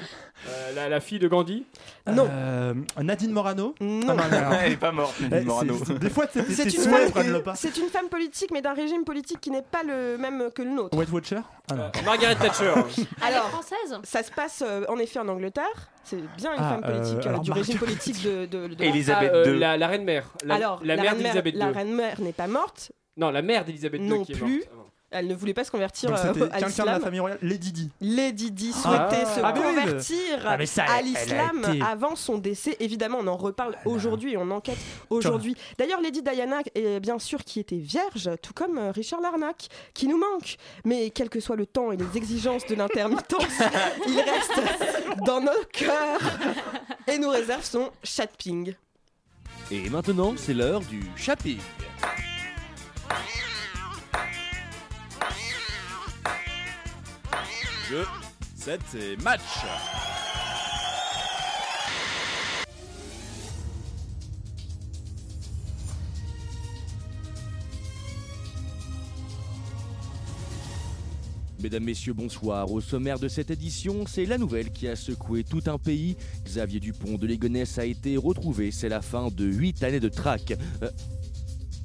Euh, 0.49 0.73
la, 0.75 0.89
la 0.89 1.01
fille 1.01 1.19
de 1.19 1.29
Gandhi 1.29 1.65
Non. 2.07 2.29
Euh, 2.31 2.75
Nadine 3.01 3.31
Morano 3.31 3.75
Non. 3.81 4.17
Ah, 4.19 4.29
non, 4.29 4.57
Elle 4.65 4.73
est 4.73 4.77
pas 4.77 4.93
morte, 4.93 5.15
Eh, 5.21 5.29
Nadine 5.29 5.47
Morano. 5.47 5.75
c'est- 5.79 5.85
c'est- 5.87 5.99
Des 5.99 6.11
fois, 6.11 6.27
C'est 6.33 6.41
une, 6.65 6.81
femme, 6.83 7.55
c'est 7.55 7.77
une 7.79 8.09
politique, 8.11 8.51
mais 8.53 8.61
d'un 8.61 8.75
régime 8.75 9.05
politique 9.05 9.41
qui 9.41 9.51
n'est 9.51 9.63
pas 9.63 9.83
le 9.83 10.19
même 10.19 10.51
que 10.55 10.63
le 10.63 10.71
nôtre. 10.71 10.97
White 10.99 11.11
Watcher 11.13 11.41
Ah 11.71 11.75
non. 11.75 11.83
Euh, 11.85 11.89
Margaret 12.05 12.35
Thatcher. 12.35 12.75
Alors, 13.23 13.49
française? 13.49 13.99
ça 14.03 14.23
se 14.23 14.31
passe 14.31 14.63
euh, 14.67 14.85
en 14.89 14.99
effet 14.99 15.19
en 15.21 15.29
Angleterre. 15.29 15.65
C'est 16.03 16.17
bien 16.37 16.53
une 16.53 16.59
Ah, 16.61 16.79
femme 16.81 16.93
politique 16.93 17.15
euh, 17.17 17.21
euh, 17.25 17.29
alors, 17.31 17.41
du 17.41 17.51
Margaret 17.51 17.67
régime 17.67 17.79
politique 17.79 18.23
de. 18.25 18.45
de, 18.47 18.67
de- 18.75 18.85
Elisabeth 18.85 19.31
Ah, 19.33 19.37
euh, 19.37 19.55
II. 19.55 19.59
la, 19.59 19.77
la 19.79 19.87
reine 19.89 20.05
mère. 20.05 20.27
La, 20.45 20.57
Alors, 20.57 20.81
la, 20.85 20.97
la, 20.97 21.03
mère 21.03 21.13
reine 21.13 21.23
mère, 21.23 21.33
d'Elisabeth 21.33 21.55
la 21.55 21.69
II. 21.69 21.73
reine 21.75 21.95
mère 21.95 22.21
n'est 22.21 22.33
pas 22.35 22.47
morte. 22.49 22.93
Non, 23.17 23.31
la 23.31 23.41
mère 23.43 23.65
d'Elisabeth 23.65 24.01
II 24.03 24.09
Non 24.09 24.25
qui 24.25 24.33
est 24.33 24.37
plus. 24.37 24.57
morte. 24.59 24.69
Bon. 24.77 24.84
Elle 25.17 25.29
ne 25.29 25.35
voulait 25.35 25.55
pas 25.55 25.63
se 25.65 25.71
convertir 25.71 26.11
Donc 26.11 26.19
euh, 26.19 26.25
à 26.27 26.33
quelqu'un 26.33 26.49
de 26.49 26.61
la 26.61 26.67
l'islam. 26.69 27.01
famille 27.03 27.21
royale, 27.21 27.39
Lady 27.41 27.71
Di. 27.73 27.91
Lady 28.01 28.51
Di 28.51 28.73
Ah. 28.75 29.09
souhaitait 29.09 29.25
se 29.27 29.41
Ah, 29.45 29.53
mais 29.55 29.61
oui, 29.61 29.67
convertir 29.77 30.19
Ah, 30.45 30.57
mais 30.57 30.67
ça, 30.67 30.85
à 30.85 31.01
l'islam 31.03 31.65
été- 31.69 31.81
avant 31.83 32.17
son 32.17 32.39
décès. 32.39 32.77
Évidemment, 32.81 33.19
on 33.21 33.27
en 33.29 33.37
reparle 33.37 33.77
aujourd'hui 33.85 34.33
et 34.33 34.37
on 34.37 34.51
enquête 34.51 34.77
aujourd'hui. 35.11 35.57
D'ailleurs, 35.79 36.01
Lady 36.01 36.21
Diana 36.23 36.59
est 36.75 36.99
bien 37.01 37.19
sûr 37.19 37.45
qui 37.45 37.61
était 37.61 37.77
vierge, 37.77 38.29
tout 38.43 38.53
comme 38.53 38.77
euh, 38.79 38.91
Richard 38.91 39.21
Larnac, 39.21 39.69
qui 39.95 40.09
nous 40.09 40.19
manque. 40.19 40.57
Mais 40.85 41.11
quel 41.11 41.29
que 41.31 41.39
soit 41.41 41.57
le 41.57 41.67
temps 41.67 41.93
et 41.93 41.97
les 41.97 42.05
exigences 42.17 42.67
de 42.67 42.75
l'intermittence, 42.75 43.45
il 44.09 44.17
reste 44.21 45.25
dans 45.25 45.41
nos 45.41 45.65
cœurs 45.73 46.21
et 47.07 47.19
nous 47.19 47.31
réserve 47.31 47.65
son 47.65 47.91
chatping. 48.03 48.75
Et 49.71 49.89
maintenant, 49.89 50.35
c'est 50.37 50.55
l'heure 50.55 50.81
du 50.81 51.01
shopping. 51.17 51.59
Jeu, 57.91 58.07
7 58.57 58.81
et 58.95 59.17
match. 59.23 59.41
Mesdames, 71.61 71.85
Messieurs, 71.85 72.13
bonsoir. 72.15 72.71
Au 72.71 72.81
sommaire 72.81 73.19
de 73.19 73.29
cette 73.29 73.51
édition, 73.51 74.05
c'est 74.07 74.25
la 74.25 74.39
nouvelle 74.39 74.71
qui 74.71 74.89
a 74.89 74.97
secoué 74.97 75.45
tout 75.45 75.63
un 75.67 75.79
pays. 75.79 76.17
Xavier 76.45 76.81
Dupont 76.81 77.17
de 77.17 77.27
Ligonnès 77.27 77.79
a 77.79 77.85
été 77.85 78.17
retrouvé. 78.17 78.71
C'est 78.71 78.89
la 78.89 79.03
fin 79.03 79.29
de 79.29 79.45
8 79.45 79.83
années 79.83 80.01
de 80.01 80.09
traque. 80.09 80.55
Euh, 80.83 80.91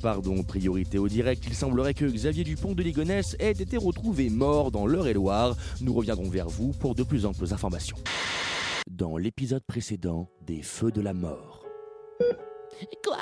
Pardon, 0.01 0.43
priorité 0.43 0.97
au 0.97 1.09
direct, 1.09 1.43
il 1.45 1.53
semblerait 1.53 1.93
que 1.93 2.05
Xavier 2.05 2.45
Dupont 2.45 2.73
de 2.73 2.81
Ligonnès 2.81 3.35
ait 3.39 3.51
été 3.51 3.75
retrouvé 3.75 4.29
mort 4.29 4.71
dans 4.71 4.88
l'Eure-et-Loire. 4.88 5.55
Nous 5.81 5.93
reviendrons 5.93 6.29
vers 6.29 6.47
vous 6.47 6.71
pour 6.71 6.95
de 6.95 7.03
plus 7.03 7.25
amples 7.25 7.53
informations. 7.53 7.97
Dans 8.89 9.17
l'épisode 9.17 9.63
précédent 9.67 10.29
des 10.45 10.62
Feux 10.62 10.91
de 10.91 11.01
la 11.01 11.13
Mort. 11.13 11.65
Quoi? 13.03 13.17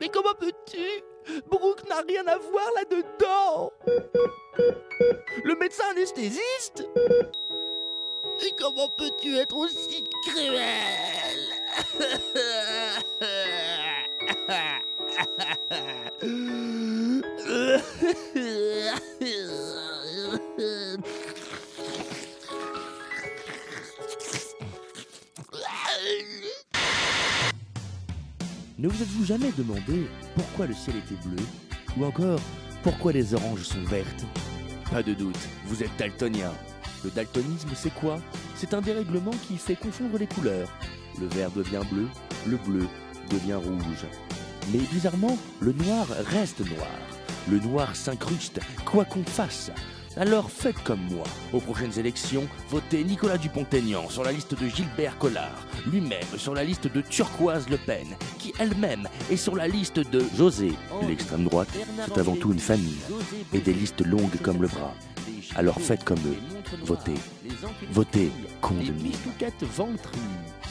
Mais 0.00 0.08
comment 0.08 0.34
peux-tu? 0.38 0.78
Brooke 1.50 1.86
n'a 1.88 2.00
rien 2.06 2.26
à 2.26 2.38
voir 2.38 2.68
là-dedans 2.76 3.70
Le 5.44 5.58
médecin 5.58 5.84
anesthésiste? 5.92 6.86
Et 8.46 8.52
comment 8.58 8.88
peux-tu 8.96 9.36
être 9.36 9.56
aussi 9.56 10.04
cruel? 10.26 11.38
Ne 14.46 14.52
vous 28.88 29.02
êtes-vous 29.02 29.24
jamais 29.24 29.50
demandé 29.52 30.06
pourquoi 30.34 30.66
le 30.66 30.74
ciel 30.74 30.96
était 30.96 31.14
bleu 31.26 31.42
Ou 31.96 32.04
encore 32.04 32.38
pourquoi 32.82 33.12
les 33.12 33.32
oranges 33.32 33.62
sont 33.62 33.82
vertes? 33.84 34.26
Pas 34.90 35.02
de 35.02 35.14
doute, 35.14 35.38
vous 35.64 35.82
êtes 35.82 35.96
daltonien. 35.98 36.52
Le 37.02 37.08
daltonisme, 37.10 37.70
c'est 37.74 37.94
quoi? 37.94 38.20
C'est 38.56 38.74
un 38.74 38.82
dérèglement 38.82 39.30
qui 39.48 39.56
fait 39.56 39.76
confondre 39.76 40.18
les 40.18 40.26
couleurs. 40.26 40.68
Le 41.18 41.28
vert 41.28 41.50
devient 41.50 41.80
bleu, 41.90 42.08
le 42.46 42.58
bleu 42.58 42.86
devient 43.30 43.54
rouge. 43.54 44.06
Mais 44.72 44.80
bizarrement, 44.92 45.36
le 45.60 45.72
noir 45.72 46.06
reste 46.30 46.60
noir. 46.60 46.88
Le 47.50 47.58
noir 47.58 47.94
s'incruste, 47.94 48.60
quoi 48.84 49.04
qu'on 49.04 49.24
fasse. 49.24 49.70
Alors 50.16 50.50
faites 50.50 50.82
comme 50.84 51.02
moi. 51.10 51.24
Aux 51.52 51.60
prochaines 51.60 51.98
élections, 51.98 52.46
votez 52.70 53.04
Nicolas 53.04 53.36
Dupont-Aignan 53.36 54.08
sur 54.08 54.22
la 54.22 54.32
liste 54.32 54.58
de 54.58 54.68
Gilbert 54.68 55.18
Collard, 55.18 55.66
lui-même 55.86 56.22
sur 56.36 56.54
la 56.54 56.64
liste 56.64 56.86
de 56.92 57.00
Turquoise 57.00 57.68
Le 57.68 57.76
Pen, 57.76 58.06
qui 58.38 58.54
elle-même 58.58 59.08
est 59.30 59.36
sur 59.36 59.56
la 59.56 59.66
liste 59.66 59.98
de 59.98 60.24
José. 60.36 60.72
L'extrême 61.06 61.44
droite, 61.44 61.68
c'est 62.06 62.18
avant 62.18 62.36
tout 62.36 62.52
une 62.52 62.60
famille, 62.60 63.02
et 63.52 63.58
des 63.58 63.74
listes 63.74 64.06
longues 64.06 64.40
comme 64.42 64.62
le 64.62 64.68
bras. 64.68 64.94
Alors 65.56 65.80
faites 65.80 66.04
comme 66.04 66.20
eux. 66.26 66.38
Votez. 66.84 67.14
Votez, 67.90 68.30
con 68.60 68.74
de 68.74 68.92
mine. 68.92 69.12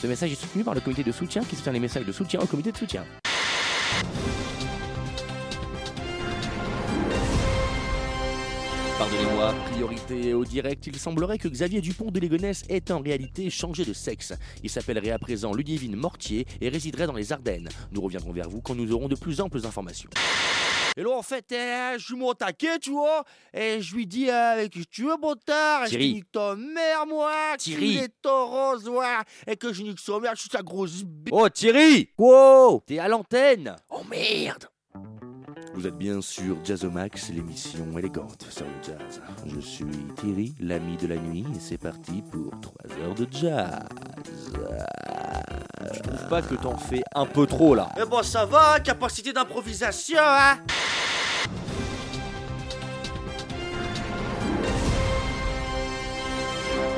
Ce 0.01 0.07
message 0.07 0.31
est 0.31 0.41
soutenu 0.41 0.63
par 0.63 0.73
le 0.73 0.81
comité 0.81 1.03
de 1.03 1.11
soutien 1.11 1.43
qui 1.43 1.55
soutient 1.55 1.73
les 1.73 1.79
messages 1.79 2.05
de 2.05 2.11
soutien 2.11 2.39
au 2.39 2.45
comité 2.45 2.71
de 2.71 2.77
soutien. 2.77 3.03
Priorité 9.71 10.33
au 10.33 10.43
direct, 10.43 10.85
il 10.87 10.97
semblerait 10.97 11.37
que 11.37 11.47
Xavier 11.47 11.81
Dupont 11.81 12.11
de 12.11 12.19
Ligonnès 12.19 12.63
ait 12.69 12.91
en 12.91 12.99
réalité 12.99 13.49
changé 13.49 13.85
de 13.85 13.93
sexe. 13.93 14.33
Il 14.63 14.69
s'appellerait 14.69 15.11
à 15.11 15.19
présent 15.19 15.53
Ludivine 15.53 15.95
Mortier 15.95 16.45
et 16.61 16.69
résiderait 16.69 17.07
dans 17.07 17.13
les 17.13 17.31
Ardennes. 17.31 17.69
Nous 17.91 18.01
reviendrons 18.01 18.33
vers 18.33 18.49
vous 18.49 18.61
quand 18.61 18.75
nous 18.75 18.91
aurons 18.91 19.07
de 19.07 19.15
plus 19.15 19.39
amples 19.39 19.65
informations. 19.65 20.09
Et 20.97 21.01
là, 21.01 21.09
en 21.11 21.23
fait, 21.23 21.51
eh, 21.51 21.97
je 21.97 22.03
suis 22.03 22.15
mon 22.15 22.33
taquet, 22.33 22.79
tu 22.79 22.91
vois. 22.91 23.23
Et 23.53 23.81
je 23.81 23.95
lui 23.95 24.05
dis, 24.05 24.29
euh, 24.29 24.67
que 24.67 24.79
tu 24.91 25.03
veux, 25.03 25.17
bâtard. 25.17 25.87
Je 25.87 25.97
nique 25.97 26.31
ta 26.31 26.55
mère, 26.55 27.05
moi. 27.07 27.55
Thierry. 27.57 27.99
Tu 27.99 28.29
es 28.29 28.31
rose, 28.31 28.87
ouais. 28.87 29.05
Et 29.47 29.55
que 29.55 29.73
je 29.73 29.83
nique 29.83 29.99
sa 29.99 30.19
mère, 30.19 30.35
je 30.35 30.41
suis 30.41 30.49
sa 30.49 30.61
grosse 30.61 31.03
b. 31.03 31.29
Oh 31.31 31.49
Thierry 31.49 32.09
Wow 32.17 32.83
T'es 32.85 32.99
à 32.99 33.07
l'antenne 33.07 33.75
Oh 33.89 34.01
merde. 34.09 34.67
Vous 35.75 35.87
êtes 35.87 35.97
bien 35.97 36.21
sur 36.21 36.63
Jazzomax, 36.63 37.29
l'émission 37.29 37.97
élégante 37.97 38.45
sur 38.49 38.65
le 38.65 38.73
jazz. 38.83 39.21
Je 39.47 39.59
suis 39.59 39.85
Thierry, 40.17 40.53
l'ami 40.59 40.97
de 40.97 41.07
la 41.07 41.17
nuit, 41.17 41.45
et 41.55 41.59
c'est 41.59 41.79
parti 41.79 42.21
pour 42.31 42.51
3 42.61 42.75
heures 43.01 43.15
de 43.15 43.27
jazz. 43.31 43.79
Je 45.93 45.99
trouve 45.99 46.27
pas 46.29 46.41
que 46.43 46.53
t'en 46.55 46.77
fais 46.77 47.03
un 47.15 47.25
peu 47.25 47.47
trop 47.47 47.73
là? 47.73 47.89
Eh 47.99 48.05
bon, 48.05 48.21
ça 48.21 48.45
va, 48.45 48.79
capacité 48.79 49.33
d'improvisation, 49.33 50.19
hein? 50.19 50.59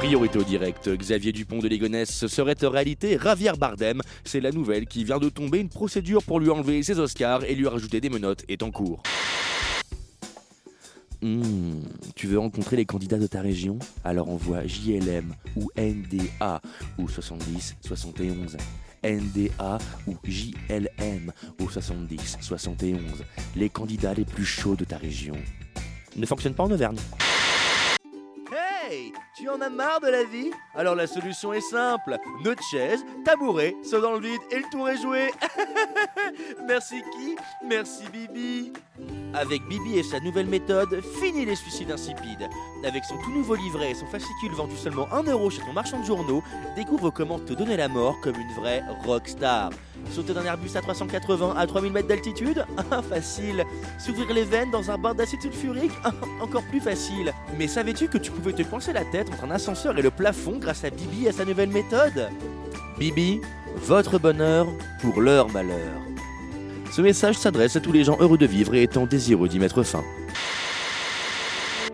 Priorité 0.06 0.38
au 0.38 0.44
direct, 0.44 0.88
Xavier 0.88 1.32
Dupont 1.32 1.58
de 1.58 1.68
Ligonnès 1.68 2.28
serait 2.28 2.63
en 2.63 2.70
réalité 2.70 3.18
Javier 3.20 3.54
Bardem. 3.58 4.04
C'est 4.24 4.39
la 4.39 4.52
nouvelle 4.52 4.86
qui 4.86 5.04
vient 5.04 5.18
de 5.18 5.30
tomber. 5.30 5.58
Une 5.58 5.68
procédure 5.68 6.22
pour 6.22 6.39
lui 6.39 6.52
enlever 6.52 6.84
ses 6.84 7.00
Oscars 7.00 7.44
et 7.46 7.56
lui 7.56 7.68
rajouter 7.68 8.00
des 8.00 8.12
menottes 8.12 8.44
est 8.48 8.62
en 8.62 8.70
cours. 8.70 9.02
Hmm, 11.24 11.80
tu 12.15 12.28
veux 12.28 12.38
rencontrer 12.38 12.76
les 12.76 12.86
candidats 12.86 13.18
de 13.18 13.26
ta 13.26 13.41
région? 13.41 13.80
Alors 14.04 14.30
envoie 14.30 14.68
JLM 14.68 15.34
ou 15.56 15.72
NDA 15.76 16.62
ou 17.00 17.10
70 17.10 17.78
71. 17.82 18.58
NDA 19.04 19.80
ou 20.06 20.18
JLM 20.24 21.34
au 21.60 21.68
70 21.68 22.38
71. 22.41 23.02
Les 23.56 23.70
candidats 23.70 24.13
les 24.13 24.26
plus 24.26 24.46
chauds 24.46 24.76
de 24.76 24.86
ta 24.86 24.98
région. 24.98 25.38
Ne 26.15 26.28
fonctionne 26.28 26.54
pas 26.54 26.63
en 26.63 26.70
Auvergne. 26.70 27.00
En 29.47 29.62
as 29.62 29.69
marre 29.69 30.01
de 30.01 30.08
la 30.08 30.23
vie 30.23 30.51
Alors 30.75 30.95
la 30.95 31.05
solution 31.08 31.53
est 31.53 31.62
simple. 31.62 32.17
Notre 32.43 32.63
chaise, 32.63 33.05
tabouret, 33.23 33.75
saut 33.84 34.01
dans 34.01 34.13
le 34.13 34.19
vide 34.19 34.41
et 34.51 34.58
le 34.58 34.63
tour 34.71 34.89
est 34.89 34.97
joué. 34.97 35.31
Merci 36.67 37.01
qui 37.13 37.36
Merci 37.63 38.03
Bibi. 38.12 38.73
Avec 39.34 39.62
Bibi 39.67 39.97
et 39.99 40.03
sa 40.03 40.19
nouvelle 40.19 40.47
méthode, 40.47 41.01
fini 41.19 41.45
les 41.45 41.55
suicides 41.55 41.91
insipides. 41.91 42.49
Avec 42.84 43.03
son 43.03 43.17
tout 43.17 43.31
nouveau 43.31 43.55
livret 43.55 43.91
et 43.91 43.95
son 43.95 44.08
fascicule 44.08 44.53
vendu 44.53 44.75
seulement 44.77 45.08
1€ 45.08 45.29
euro 45.29 45.49
chez 45.49 45.62
ton 45.62 45.73
marchand 45.73 45.99
de 45.99 46.05
journaux, 46.05 46.41
découvre 46.75 47.10
comment 47.10 47.38
te 47.39 47.53
donner 47.53 47.77
la 47.77 47.88
mort 47.88 48.19
comme 48.21 48.36
une 48.36 48.53
vraie 48.53 48.81
rockstar. 49.05 49.71
Sauter 50.12 50.34
d'un 50.34 50.45
Airbus 50.45 50.69
à 50.75 50.81
380 50.81 51.55
à 51.58 51.67
3000 51.67 51.91
mètres 51.91 52.08
d'altitude 52.08 52.65
Ah, 52.91 53.01
Facile. 53.01 53.65
S'ouvrir 53.97 54.31
les 54.34 54.43
veines 54.43 54.71
dans 54.71 54.89
un 54.91 54.97
bain 54.97 55.13
d'acide 55.13 55.41
sulfurique 55.41 55.91
Encore 56.41 56.63
plus 56.63 56.79
facile. 56.79 57.34
Mais 57.58 57.67
savais-tu 57.67 58.08
que 58.08 58.17
tu 58.17 58.31
pouvais 58.31 58.53
te 58.53 58.62
coincer 58.62 58.93
la 58.93 59.03
tête 59.05 59.29
entre 59.36 59.43
un 59.43 59.52
ascenseur 59.52 59.98
et 59.98 60.02
le 60.02 60.12
plafond 60.12 60.58
grâce 60.60 60.86
à 60.86 60.89
Bibi 60.89 61.26
et 61.26 61.30
à 61.30 61.32
sa 61.34 61.43
nouvelle 61.43 61.69
méthode 61.69 62.30
Bibi, 62.98 63.41
votre 63.76 64.17
bonheur 64.17 64.67
pour 65.02 65.19
leur 65.19 65.50
malheur. 65.50 66.00
Ce 66.91 67.02
message 67.02 67.36
s'adresse 67.36 67.76
à 67.76 67.82
tous 67.82 67.91
les 67.91 68.06
gens 68.06 68.17
heureux 68.21 68.38
de 68.38 68.45
vivre 68.45 68.74
et 68.76 68.84
étant 68.84 69.06
désireux 69.06 69.50
d'y 69.50 69.60
mettre 69.60 69.84
fin. 69.84 70.04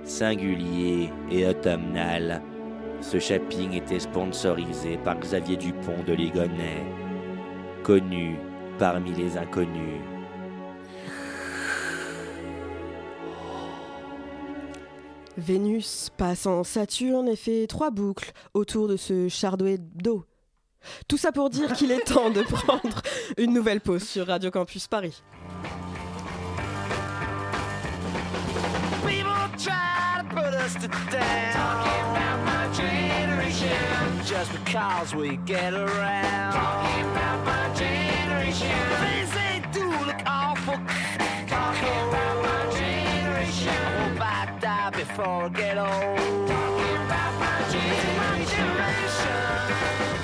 Singulier 0.06 1.10
et 1.32 1.48
automnal, 1.48 2.44
ce 3.02 3.18
shopping 3.18 3.74
était 3.74 4.00
sponsorisé 4.00 5.00
par 5.04 5.20
Xavier 5.20 5.58
Dupont 5.58 6.04
de 6.06 6.14
Ligonnès, 6.14 6.84
connu 7.84 8.38
parmi 8.78 9.14
les 9.16 9.38
inconnus. 9.38 10.11
Vénus 15.38 16.10
passe 16.18 16.46
en 16.46 16.64
Saturne 16.64 17.28
et 17.28 17.36
fait 17.36 17.68
trois 17.68 17.92
boucles 17.92 18.32
autour 18.54 18.88
de 18.88 18.98
ce 18.98 19.28
chardouet 19.30 19.78
d'eau. 19.78 20.26
Tout 21.08 21.18
ça 21.18 21.32
pour 21.32 21.50
dire 21.50 21.74
qu'il 21.74 21.92
est 21.92 22.06
temps 22.06 22.30
de 22.30 22.42
prendre 22.42 23.02
une 23.38 23.54
nouvelle 23.54 23.82
pause 23.82 24.04
sur 24.04 24.28
Radio 24.28 24.52
Campus 24.52 24.88
Paris. 24.88 25.22
Before 44.92 45.44
I 45.46 45.50
get 45.50 45.78
old. 45.78 45.90
Talking 46.50 46.96
about 47.06 47.34
my 47.40 47.58
generation. 47.72 48.70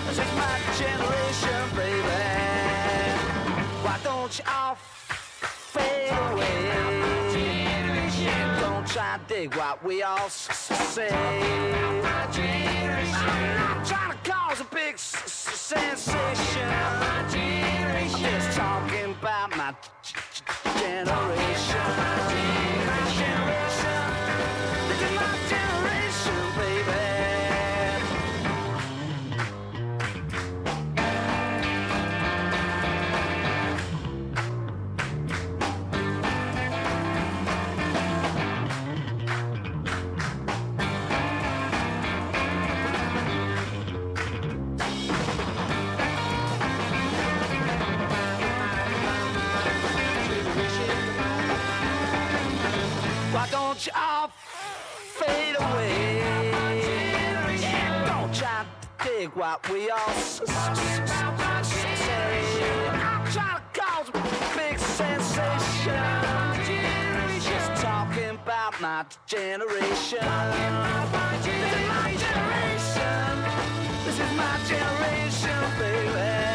This 0.07 0.19
is 0.19 0.31
my 0.35 0.59
generation, 0.77 1.61
baby. 1.75 2.21
Why 3.83 3.97
don't 4.03 4.37
you 4.37 4.45
all 4.47 4.75
fade 4.75 6.11
away? 6.11 6.59
Don't 8.59 8.87
try 8.87 9.17
to 9.17 9.33
dig 9.33 9.55
what 9.55 9.83
we 9.83 10.03
all 10.03 10.29
say. 10.29 11.09
I'm 11.09 12.01
not 12.03 13.85
trying 13.85 14.11
to 14.11 14.31
cause 14.31 14.61
a 14.61 14.65
big 14.65 14.95
s- 14.95 15.31
sensation. 15.71 16.69
I'm 16.69 18.09
just 18.09 18.57
talking 18.57 19.11
about. 19.19 19.55
My 19.57 19.73
generation. 20.79 22.76
What 59.37 59.69
we 59.69 59.87
all 59.91 60.13
say. 60.13 60.45
Trying 63.31 63.33
to 63.33 63.79
cause 63.79 64.09
a 64.09 64.21
big 64.57 64.79
sensation. 64.79 65.93
Just 67.39 67.81
talking 67.81 68.31
about 68.31 68.81
my 68.81 69.05
generation. 69.27 70.17
This 70.17 71.61
is 71.69 71.87
my 71.87 72.15
generation. 72.25 73.35
This 74.05 74.19
is 74.19 74.31
my 74.35 74.57
generation, 74.67 75.61
baby. 75.79 76.46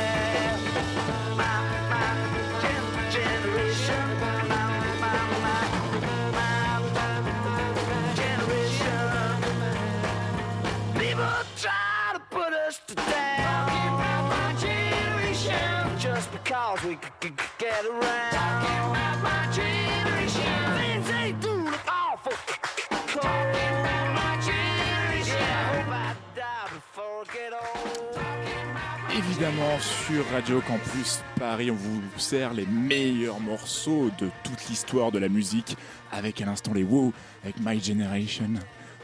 Évidemment, 29.17 29.79
sur 29.81 30.27
Radio 30.31 30.61
Campus 30.61 31.23
Paris, 31.39 31.71
on 31.71 31.75
vous 31.75 32.03
sert 32.19 32.53
les 32.53 32.67
meilleurs 32.67 33.41
morceaux 33.41 34.11
de 34.19 34.29
toute 34.45 34.69
l'histoire 34.69 35.11
de 35.11 35.19
la 35.19 35.31
musique, 35.31 35.79
avec 36.11 36.43
à 36.43 36.45
l'instant 36.45 36.75
les 36.75 36.85
Wow, 36.85 37.15
avec 37.43 37.57
My 37.61 37.83
Generation. 37.83 38.51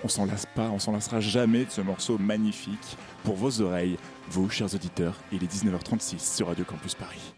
On 0.05 0.09
s'en 0.09 0.26
lasse 0.26 0.44
pas, 0.55 0.68
on 0.68 0.78
s'en 0.78 0.92
lassera 0.92 1.20
jamais 1.20 1.64
de 1.64 1.70
ce 1.70 1.80
morceau 1.80 2.18
magnifique 2.18 2.99
pour 3.24 3.36
vos 3.36 3.62
oreilles, 3.62 3.96
vous, 4.28 4.51
chers 4.51 4.74
auditeurs. 4.74 5.14
Il 5.32 5.42
est 5.42 5.51
19h36 5.51 6.36
sur 6.36 6.49
Radio 6.49 6.66
Campus 6.66 6.94
Paris. 6.94 7.38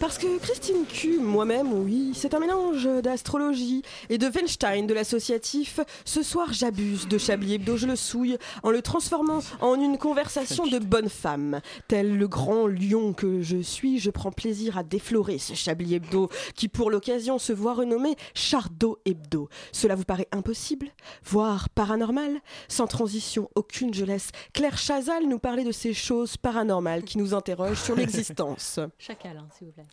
Parce 0.00 0.16
que 0.16 0.38
Christine 0.38 0.86
Q, 0.86 1.18
moi-même, 1.18 1.74
oui, 1.74 2.12
c'est 2.14 2.32
un 2.32 2.40
mélange 2.40 2.88
d'astrologie 3.02 3.82
et 4.08 4.16
de 4.16 4.28
Weinstein 4.28 4.86
de 4.86 4.94
l'associatif. 4.94 5.78
Ce 6.06 6.22
soir, 6.22 6.54
j'abuse 6.54 7.06
de 7.06 7.18
Chablis 7.18 7.56
Hebdo, 7.56 7.76
je 7.76 7.86
le 7.86 7.96
souille 7.96 8.38
en 8.62 8.70
le 8.70 8.80
transformant 8.80 9.40
en 9.60 9.74
une 9.74 9.98
conversation 9.98 10.66
de 10.66 10.78
bonne 10.78 11.10
femme. 11.10 11.60
Tel 11.86 12.16
le 12.16 12.28
grand 12.28 12.66
lion 12.66 13.12
que 13.12 13.42
je 13.42 13.58
suis, 13.58 13.98
je 13.98 14.10
prends 14.10 14.32
plaisir 14.32 14.78
à 14.78 14.84
déflorer 14.84 15.36
ce 15.36 15.52
Chablis 15.52 15.96
Hebdo 15.96 16.30
qui, 16.54 16.68
pour 16.68 16.90
l'occasion, 16.90 17.38
se 17.38 17.52
voit 17.52 17.74
renommé 17.74 18.16
Chardot 18.32 18.98
Hebdo. 19.04 19.50
Cela 19.70 19.96
vous 19.96 20.04
paraît 20.04 20.28
impossible? 20.32 20.88
Voire 21.24 21.68
paranormal? 21.68 22.40
Sans 22.68 22.86
transition 22.86 23.50
aucune, 23.54 23.92
je 23.92 24.06
laisse 24.06 24.30
Claire 24.54 24.78
Chazal 24.78 25.26
nous 25.28 25.38
parler 25.38 25.62
de 25.62 25.72
ces 25.72 25.92
choses 25.92 26.38
paranormales 26.38 27.04
qui 27.04 27.18
nous 27.18 27.34
interrogent 27.34 27.82
sur 27.82 27.94
l'existence. 27.96 28.80
Chacal, 28.98 29.36
hein, 29.36 29.46
s'il 29.58 29.66
vous 29.66 29.74
plaît. 29.74 29.89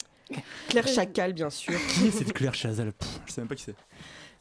Claire 0.70 0.88
Chacal, 0.88 1.34
bien 1.34 1.50
sûr. 1.50 1.78
Qui 1.90 2.08
est 2.08 2.12
cette 2.12 2.34
Claire 2.34 2.54
Chazal 2.54 2.94
Pff, 2.94 3.20
Je 3.26 3.32
sais 3.32 3.42
même 3.42 3.48
pas 3.48 3.56
qui 3.56 3.64
c'est. 3.64 3.76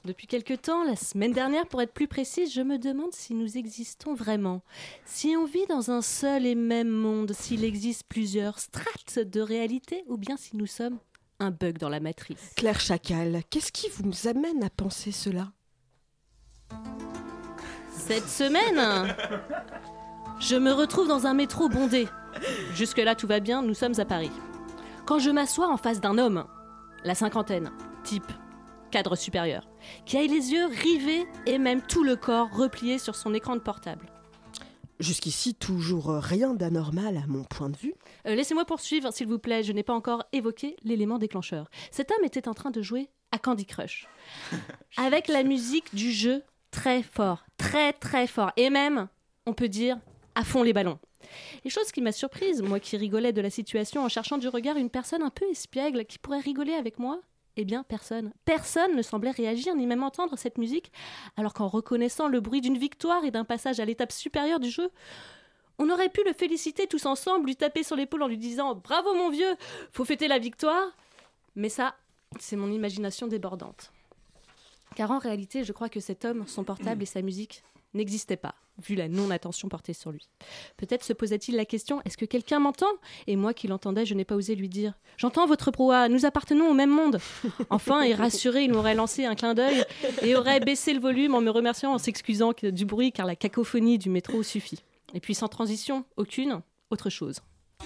Depuis 0.05 0.29
quelque 0.29 0.55
temps, 0.55 0.85
la 0.85 0.95
semaine 0.95 1.33
dernière 1.33 1.67
pour 1.67 1.83
être 1.83 1.93
plus 1.93 2.07
précise, 2.07 2.53
je 2.55 2.61
me 2.61 2.79
demande 2.79 3.13
si 3.13 3.35
nous 3.35 3.59
existons 3.59 4.15
vraiment. 4.15 4.63
Si 5.05 5.35
on 5.37 5.45
vit 5.45 5.67
dans 5.69 5.91
un 5.91 6.01
seul 6.01 6.47
et 6.47 6.55
même 6.55 6.89
monde, 6.89 7.33
s'il 7.33 7.65
existe 7.65 8.05
plusieurs 8.09 8.61
strates 8.61 9.19
de 9.19 9.41
réalité 9.41 10.05
ou 10.07 10.17
bien 10.17 10.37
si 10.37 10.57
nous 10.57 10.67
sommes 10.67 10.99
un 11.41 11.51
bug 11.51 11.79
dans 11.79 11.89
la 11.89 11.99
matrice. 11.99 12.53
Claire 12.57 12.79
Chacal, 12.79 13.43
qu'est-ce 13.51 13.73
qui 13.73 13.89
vous 13.97 14.29
amène 14.29 14.63
à 14.63 14.71
penser 14.71 15.11
cela? 15.11 15.49
Cette 17.91 18.29
semaine, 18.29 19.15
je 20.39 20.55
me 20.55 20.73
retrouve 20.73 21.09
dans 21.09 21.27
un 21.27 21.35
métro 21.35 21.69
bondé. 21.69 22.07
Jusque-là, 22.75 23.17
tout 23.17 23.27
va 23.27 23.41
bien, 23.41 23.61
nous 23.63 23.75
sommes 23.75 23.99
à 23.99 24.05
Paris. 24.05 24.31
Quand 25.07 25.21
je 25.21 25.31
m'assois 25.31 25.69
en 25.69 25.77
face 25.77 26.01
d'un 26.01 26.19
homme, 26.19 26.45
la 27.05 27.15
cinquantaine, 27.15 27.71
type 28.03 28.27
cadre 28.91 29.15
supérieur, 29.15 29.69
qui 30.05 30.17
a 30.17 30.23
les 30.23 30.53
yeux 30.53 30.67
rivés 30.67 31.27
et 31.47 31.59
même 31.59 31.81
tout 31.81 32.03
le 32.03 32.17
corps 32.17 32.51
replié 32.53 32.99
sur 32.99 33.15
son 33.15 33.33
écran 33.33 33.55
de 33.55 33.61
portable. 33.61 34.07
Jusqu'ici, 34.99 35.55
toujours 35.55 36.07
rien 36.09 36.55
d'anormal 36.55 37.19
à 37.19 37.27
mon 37.29 37.45
point 37.45 37.71
de 37.71 37.77
vue. 37.77 37.95
Euh, 38.27 38.35
Laissez-moi 38.35 38.65
poursuivre, 38.65 39.13
s'il 39.13 39.29
vous 39.29 39.39
plaît, 39.39 39.63
je 39.63 39.73
n'ai 39.73 39.85
pas 39.85 39.93
encore 39.93 40.25
évoqué 40.33 40.75
l'élément 40.83 41.19
déclencheur. 41.19 41.71
Cet 41.93 42.11
homme 42.11 42.25
était 42.25 42.49
en 42.49 42.55
train 42.55 42.73
de 42.73 42.83
jouer 42.83 43.09
à 43.31 43.39
Candy 43.39 43.65
Crush. 43.65 44.09
Avec 44.97 45.29
la 45.29 45.45
musique 45.45 45.95
du 45.95 46.11
jeu 46.11 46.43
très 46.73 47.05
fort, 47.05 47.45
très 47.59 47.93
très 47.93 48.27
fort. 48.27 48.51
Et 48.57 48.71
même, 48.71 49.07
on 49.47 49.53
peut 49.53 49.69
dire, 49.69 49.99
à 50.35 50.43
fond 50.43 50.65
les 50.65 50.73
ballons. 50.73 50.99
Et 51.65 51.71
chose 51.71 51.93
qui 51.93 52.01
m'a 52.01 52.13
surprise, 52.13 52.63
moi 52.63 52.81
qui 52.81 52.97
rigolais 52.97 53.33
de 53.33 53.41
la 53.41 53.51
situation 53.51 54.05
en 54.05 54.09
cherchant 54.09 54.39
du 54.39 54.49
regard 54.49 54.77
une 54.77 54.91
personne 54.91 55.23
un 55.23 55.31
peu 55.31 55.45
espiègle 55.51 56.05
qui 56.05 56.19
pourrait 56.19 56.41
rigoler 56.41 56.75
avec 56.75 56.99
moi, 56.99 57.21
eh 57.57 57.65
bien 57.65 57.83
personne. 57.83 58.33
Personne 58.45 58.95
ne 58.95 59.03
semblait 59.03 59.31
réagir 59.31 59.75
ni 59.75 59.87
même 59.87 60.03
entendre 60.03 60.37
cette 60.37 60.59
musique, 60.59 60.93
alors 61.37 61.55
qu'en 61.55 61.69
reconnaissant 61.69 62.29
le 62.29 62.41
bruit 62.41 62.61
d'une 62.61 62.79
victoire 62.79 63.25
et 63.25 63.31
d'un 63.31 63.45
passage 63.45 63.81
à 63.81 63.85
l'étape 63.85 64.13
supérieure 64.13 64.61
du 64.61 64.71
jeu, 64.71 64.91
on 65.79 65.91
aurait 65.91 66.09
pu 66.09 66.23
le 66.25 66.33
féliciter 66.33 66.87
tous 66.87 67.07
ensemble, 67.07 67.47
lui 67.47 67.57
taper 67.57 67.83
sur 67.83 67.97
l'épaule 67.97 68.23
en 68.23 68.29
lui 68.29 68.39
disant 68.39 68.75
Bravo 68.75 69.15
mon 69.15 69.31
vieux, 69.31 69.57
faut 69.93 70.05
fêter 70.05 70.29
la 70.29 70.39
victoire. 70.39 70.89
Mais 71.55 71.69
ça, 71.69 71.95
c'est 72.39 72.57
mon 72.57 72.71
imagination 72.71 73.27
débordante. 73.27 73.93
Car 74.95 75.11
en 75.11 75.19
réalité, 75.19 75.65
je 75.65 75.73
crois 75.73 75.89
que 75.89 76.01
cet 76.01 76.25
homme, 76.25 76.47
son 76.47 76.65
portable 76.65 77.03
et 77.03 77.07
sa 77.07 77.23
musique 77.23 77.63
n'existaient 77.97 78.37
pas, 78.37 78.55
vu 78.87 78.95
la 78.95 79.09
non-attention 79.09 79.69
portée 79.69 79.93
sur 79.93 80.11
lui. 80.13 80.29
Peut-être 80.77 81.05
se 81.05 81.13
posait-il 81.13 81.57
la 81.57 81.65
question 81.65 82.01
Est-ce 82.05 82.17
que 82.17 82.25
quelqu'un 82.25 82.59
m'entend? 82.59 82.87
Et 83.27 83.37
moi 83.37 83.55
qui 83.55 83.69
l'entendais, 83.69 84.07
je 84.07 84.15
n'ai 84.15 84.25
pas 84.25 84.37
osé 84.37 84.55
lui 84.55 84.69
dire 84.69 84.95
J'entends 85.17 85.47
votre 85.47 85.71
brouhaha, 85.71 86.09
nous 86.09 86.25
appartenons 86.27 86.71
au 86.71 86.75
même 86.75 86.91
monde. 86.91 87.19
Enfin, 87.71 88.03
et 88.03 88.15
rassuré, 88.15 88.65
il 88.65 88.73
m'aurait 88.73 88.95
lancé 88.95 89.25
un 89.25 89.35
clin 89.35 89.55
d'œil 89.55 89.85
et 90.23 90.37
aurait 90.37 90.61
baissé 90.61 90.93
le 90.93 91.01
volume 91.01 91.35
en 91.35 91.41
me 91.41 91.51
remerciant 91.51 91.93
en 91.93 91.99
s'excusant 91.99 92.53
du 92.63 92.85
bruit, 92.85 93.13
car 93.13 93.27
la 93.27 93.37
cacophonie 93.37 93.99
du 93.99 94.11
métro 94.11 94.43
suffit. 94.43 94.83
Et 95.15 95.21
puis 95.21 95.35
sans 95.35 95.49
transition, 95.49 96.05
aucune, 96.17 96.61
autre 96.91 97.11
chose. 97.11 97.41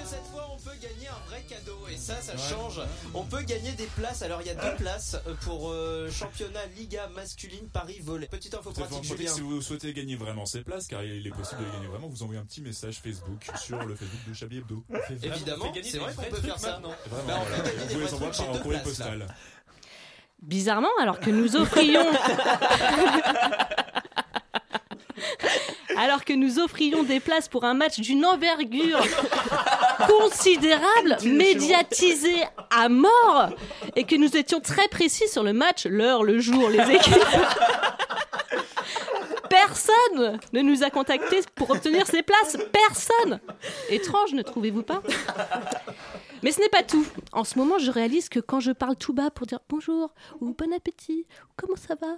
Cette 0.04 0.24
fois, 0.26 0.48
on 0.52 0.56
peut 0.56 0.76
gagner 0.80 1.08
un 1.08 1.28
vrai 1.28 1.42
cadeau 1.48 1.76
et 1.92 1.96
ça, 1.96 2.14
ça 2.20 2.36
change. 2.36 2.80
On 3.12 3.24
peut 3.24 3.42
gagner 3.42 3.72
des 3.72 3.86
places. 3.86 4.22
Alors, 4.22 4.40
il 4.40 4.46
y 4.46 4.50
a 4.50 4.54
deux 4.54 4.76
places 4.76 5.16
euh, 5.26 5.34
pour 5.44 5.70
euh, 5.70 6.08
championnat 6.11 6.61
Liga 6.76 7.08
masculine 7.14 7.68
Paris 7.72 7.98
volley. 8.02 8.28
Petite 8.28 8.54
info 8.54 8.70
pratique. 8.70 9.02
Julien. 9.02 9.30
Si 9.32 9.40
vous 9.40 9.61
souhaitez 9.61 9.92
gagner 9.92 10.14
vraiment 10.14 10.46
ces 10.46 10.62
places, 10.62 10.86
car 10.86 11.02
il 11.02 11.26
est 11.26 11.30
possible 11.30 11.61
de 11.62 11.66
les 11.66 11.72
gagner 11.72 11.86
vraiment, 11.88 12.06
vous 12.08 12.22
envoyez 12.22 12.40
un 12.40 12.44
petit 12.44 12.61
message 12.61 13.00
Facebook 13.02 13.44
sur 13.56 13.78
le 13.84 13.96
Facebook 13.96 14.20
de 14.28 14.34
Chablis 14.34 14.58
Hebdo. 14.58 14.84
Évidemment, 15.24 15.72
c'est 15.82 15.98
vrai 15.98 16.14
qu'on 16.14 16.22
peut 16.22 16.36
faire 16.40 16.58
ça. 16.58 16.80
Vraiment, 16.80 16.94
Bah, 17.26 17.38
on 17.40 17.44
voilà. 17.48 17.62
peut 17.62 17.70
gagner 17.70 17.78
Vous 17.78 17.88
des 17.88 17.94
pouvez 17.94 18.04
les 18.04 18.06
vrais 18.06 18.14
envoyer 18.14 18.32
trucs, 18.32 18.46
par 18.52 18.62
courrier 18.62 18.80
postal. 18.80 19.26
Bizarrement, 20.42 20.88
alors 21.02 21.18
que 21.20 21.30
nous 21.30 21.56
offrions. 21.56 22.06
alors 25.96 26.24
que 26.24 26.32
nous 26.32 26.58
offrions 26.61 27.02
des 27.02 27.20
places 27.20 27.48
pour 27.48 27.64
un 27.64 27.74
match 27.74 27.98
d'une 28.00 28.24
envergure 28.24 29.00
considérable, 30.07 31.16
médiatisé 31.24 32.34
à 32.70 32.88
mort, 32.88 33.51
et 33.96 34.05
que 34.05 34.16
nous 34.16 34.36
étions 34.36 34.61
très 34.61 34.88
précis 34.88 35.28
sur 35.28 35.42
le 35.42 35.53
match, 35.53 35.86
l'heure, 35.86 36.22
le 36.22 36.38
jour, 36.38 36.68
les 36.68 36.80
équipes. 36.94 37.14
Personne 39.48 40.38
ne 40.53 40.61
nous 40.62 40.84
a 40.84 40.90
contactés 40.90 41.40
pour 41.55 41.70
obtenir 41.70 42.07
ces 42.07 42.22
places. 42.22 42.57
Personne. 42.72 43.40
Étrange, 43.88 44.32
ne 44.32 44.42
trouvez-vous 44.42 44.82
pas? 44.82 45.03
Mais 46.43 46.53
ce 46.53 46.61
n'est 46.61 46.68
pas 46.68 46.82
tout. 46.82 47.07
En 47.32 47.45
ce 47.45 47.59
moment, 47.59 47.78
je 47.78 47.91
réalise 47.91 48.28
que 48.28 48.41
quand 48.41 48.61
je 48.61 48.72
parle 48.72 48.97
tout 48.97 49.12
bas 49.12 49.30
pour 49.30 49.47
dire 49.47 49.61
bonjour 49.68 50.14
ou 50.41 50.55
bon 50.55 50.72
appétit 50.72 51.26
ou 51.45 51.53
comment 51.57 51.76
ça 51.76 51.95
va, 51.95 52.16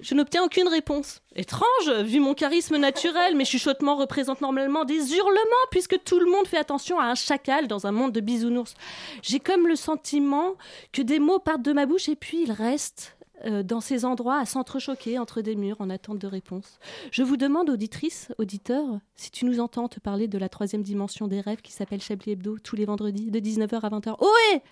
je 0.00 0.14
n'obtiens 0.14 0.44
aucune 0.44 0.68
réponse. 0.68 1.22
Étrange, 1.34 1.90
vu 2.04 2.20
mon 2.20 2.34
charisme 2.34 2.76
naturel, 2.76 3.34
mes 3.34 3.44
chuchotements 3.44 3.96
représentent 3.96 4.40
normalement 4.40 4.84
des 4.84 5.16
hurlements 5.16 5.66
puisque 5.70 6.02
tout 6.04 6.20
le 6.20 6.30
monde 6.30 6.46
fait 6.46 6.58
attention 6.58 7.00
à 7.00 7.06
un 7.06 7.14
chacal 7.14 7.66
dans 7.66 7.86
un 7.86 7.92
monde 7.92 8.12
de 8.12 8.20
bisounours. 8.20 8.74
J'ai 9.22 9.40
comme 9.40 9.66
le 9.66 9.76
sentiment 9.76 10.54
que 10.92 11.02
des 11.02 11.18
mots 11.18 11.40
partent 11.40 11.62
de 11.62 11.72
ma 11.72 11.86
bouche 11.86 12.08
et 12.08 12.16
puis 12.16 12.42
ils 12.42 12.52
restent 12.52 13.17
euh, 13.44 13.62
dans 13.62 13.80
ces 13.80 14.04
endroits 14.04 14.38
à 14.38 14.46
s'entrechoquer 14.46 15.18
entre 15.18 15.40
des 15.40 15.54
murs 15.54 15.80
en 15.80 15.90
attente 15.90 16.18
de 16.18 16.26
réponse. 16.26 16.78
Je 17.10 17.22
vous 17.22 17.36
demande, 17.36 17.70
auditrice, 17.70 18.28
auditeur, 18.38 18.84
si 19.14 19.30
tu 19.30 19.44
nous 19.44 19.60
entends 19.60 19.88
te 19.88 20.00
parler 20.00 20.28
de 20.28 20.38
la 20.38 20.48
troisième 20.48 20.82
dimension 20.82 21.28
des 21.28 21.40
rêves 21.40 21.60
qui 21.62 21.72
s'appelle 21.72 22.00
Chablis 22.00 22.32
Hebdo 22.32 22.58
tous 22.58 22.76
les 22.76 22.84
vendredis 22.84 23.30
de 23.30 23.38
19h 23.38 23.80
à 23.80 23.88
20h. 23.90 24.16
Ohé 24.20 24.62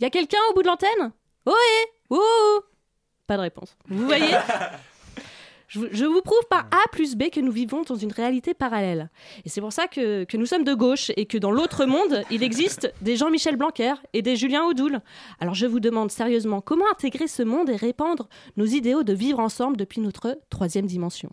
Y 0.00 0.04
a 0.04 0.10
quelqu'un 0.10 0.38
au 0.50 0.54
bout 0.54 0.62
de 0.62 0.68
l'antenne? 0.68 1.12
Ohé 1.46 1.54
Ouh 2.10 2.60
Pas 3.26 3.36
de 3.36 3.42
réponse. 3.42 3.76
Vous 3.88 4.04
voyez? 4.06 4.34
Je, 5.68 5.78
vous- 5.80 5.86
je 5.92 6.04
vous 6.04 6.20
prouve 6.22 6.40
par 6.50 6.66
A 6.70 6.88
plus 6.92 7.16
B 7.16 7.30
que 7.30 7.40
nous 7.40 7.52
vivons 7.52 7.82
dans 7.82 7.94
une 7.96 8.12
réalité 8.12 8.54
parallèle. 8.54 9.10
Et 9.44 9.48
c'est 9.48 9.60
pour 9.60 9.72
ça 9.72 9.86
que, 9.88 10.24
que 10.24 10.36
nous 10.36 10.46
sommes 10.46 10.64
de 10.64 10.74
gauche 10.74 11.10
et 11.16 11.26
que 11.26 11.38
dans 11.38 11.50
l'autre 11.50 11.84
monde, 11.86 12.22
il 12.30 12.42
existe 12.42 12.92
des 13.02 13.16
Jean-Michel 13.16 13.56
Blanquer 13.56 13.94
et 14.12 14.22
des 14.22 14.36
Julien 14.36 14.64
Audoul. 14.64 15.00
Alors 15.40 15.54
je 15.54 15.66
vous 15.66 15.80
demande 15.80 16.10
sérieusement, 16.10 16.60
comment 16.60 16.84
intégrer 16.90 17.26
ce 17.28 17.42
monde 17.42 17.68
et 17.70 17.76
répandre 17.76 18.28
nos 18.56 18.66
idéaux 18.66 19.02
de 19.02 19.12
vivre 19.12 19.40
ensemble 19.40 19.76
depuis 19.76 20.00
notre 20.00 20.38
troisième 20.50 20.86
dimension? 20.86 21.30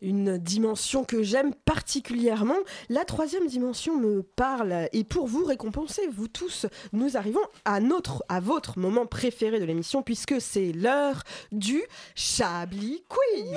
Une 0.00 0.38
dimension 0.38 1.02
que 1.02 1.24
j'aime 1.24 1.52
particulièrement. 1.64 2.54
La 2.88 3.04
troisième 3.04 3.48
dimension 3.48 3.98
me 3.98 4.22
parle 4.22 4.88
et 4.92 5.02
pour 5.02 5.26
vous 5.26 5.44
récompenser, 5.44 6.02
vous 6.06 6.28
tous, 6.28 6.66
nous 6.92 7.16
arrivons 7.16 7.40
à 7.64 7.80
notre, 7.80 8.22
à 8.28 8.38
votre 8.38 8.78
moment 8.78 9.06
préféré 9.06 9.58
de 9.58 9.64
l'émission 9.64 10.02
puisque 10.02 10.40
c'est 10.40 10.70
l'heure 10.70 11.24
du 11.50 11.82
Chablis 12.14 13.02
Quiz. 13.08 13.50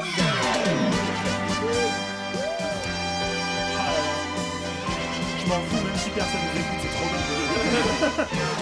Je 5.37 5.47
m'en 5.47 5.59
fous, 5.61 5.85
même 5.85 5.97
si 5.97 6.09
personne 6.09 6.41
ne 6.41 6.53
m'écoute, 6.57 6.79
c'est 6.81 6.89
trop 6.89 7.05
bien. 8.17 8.61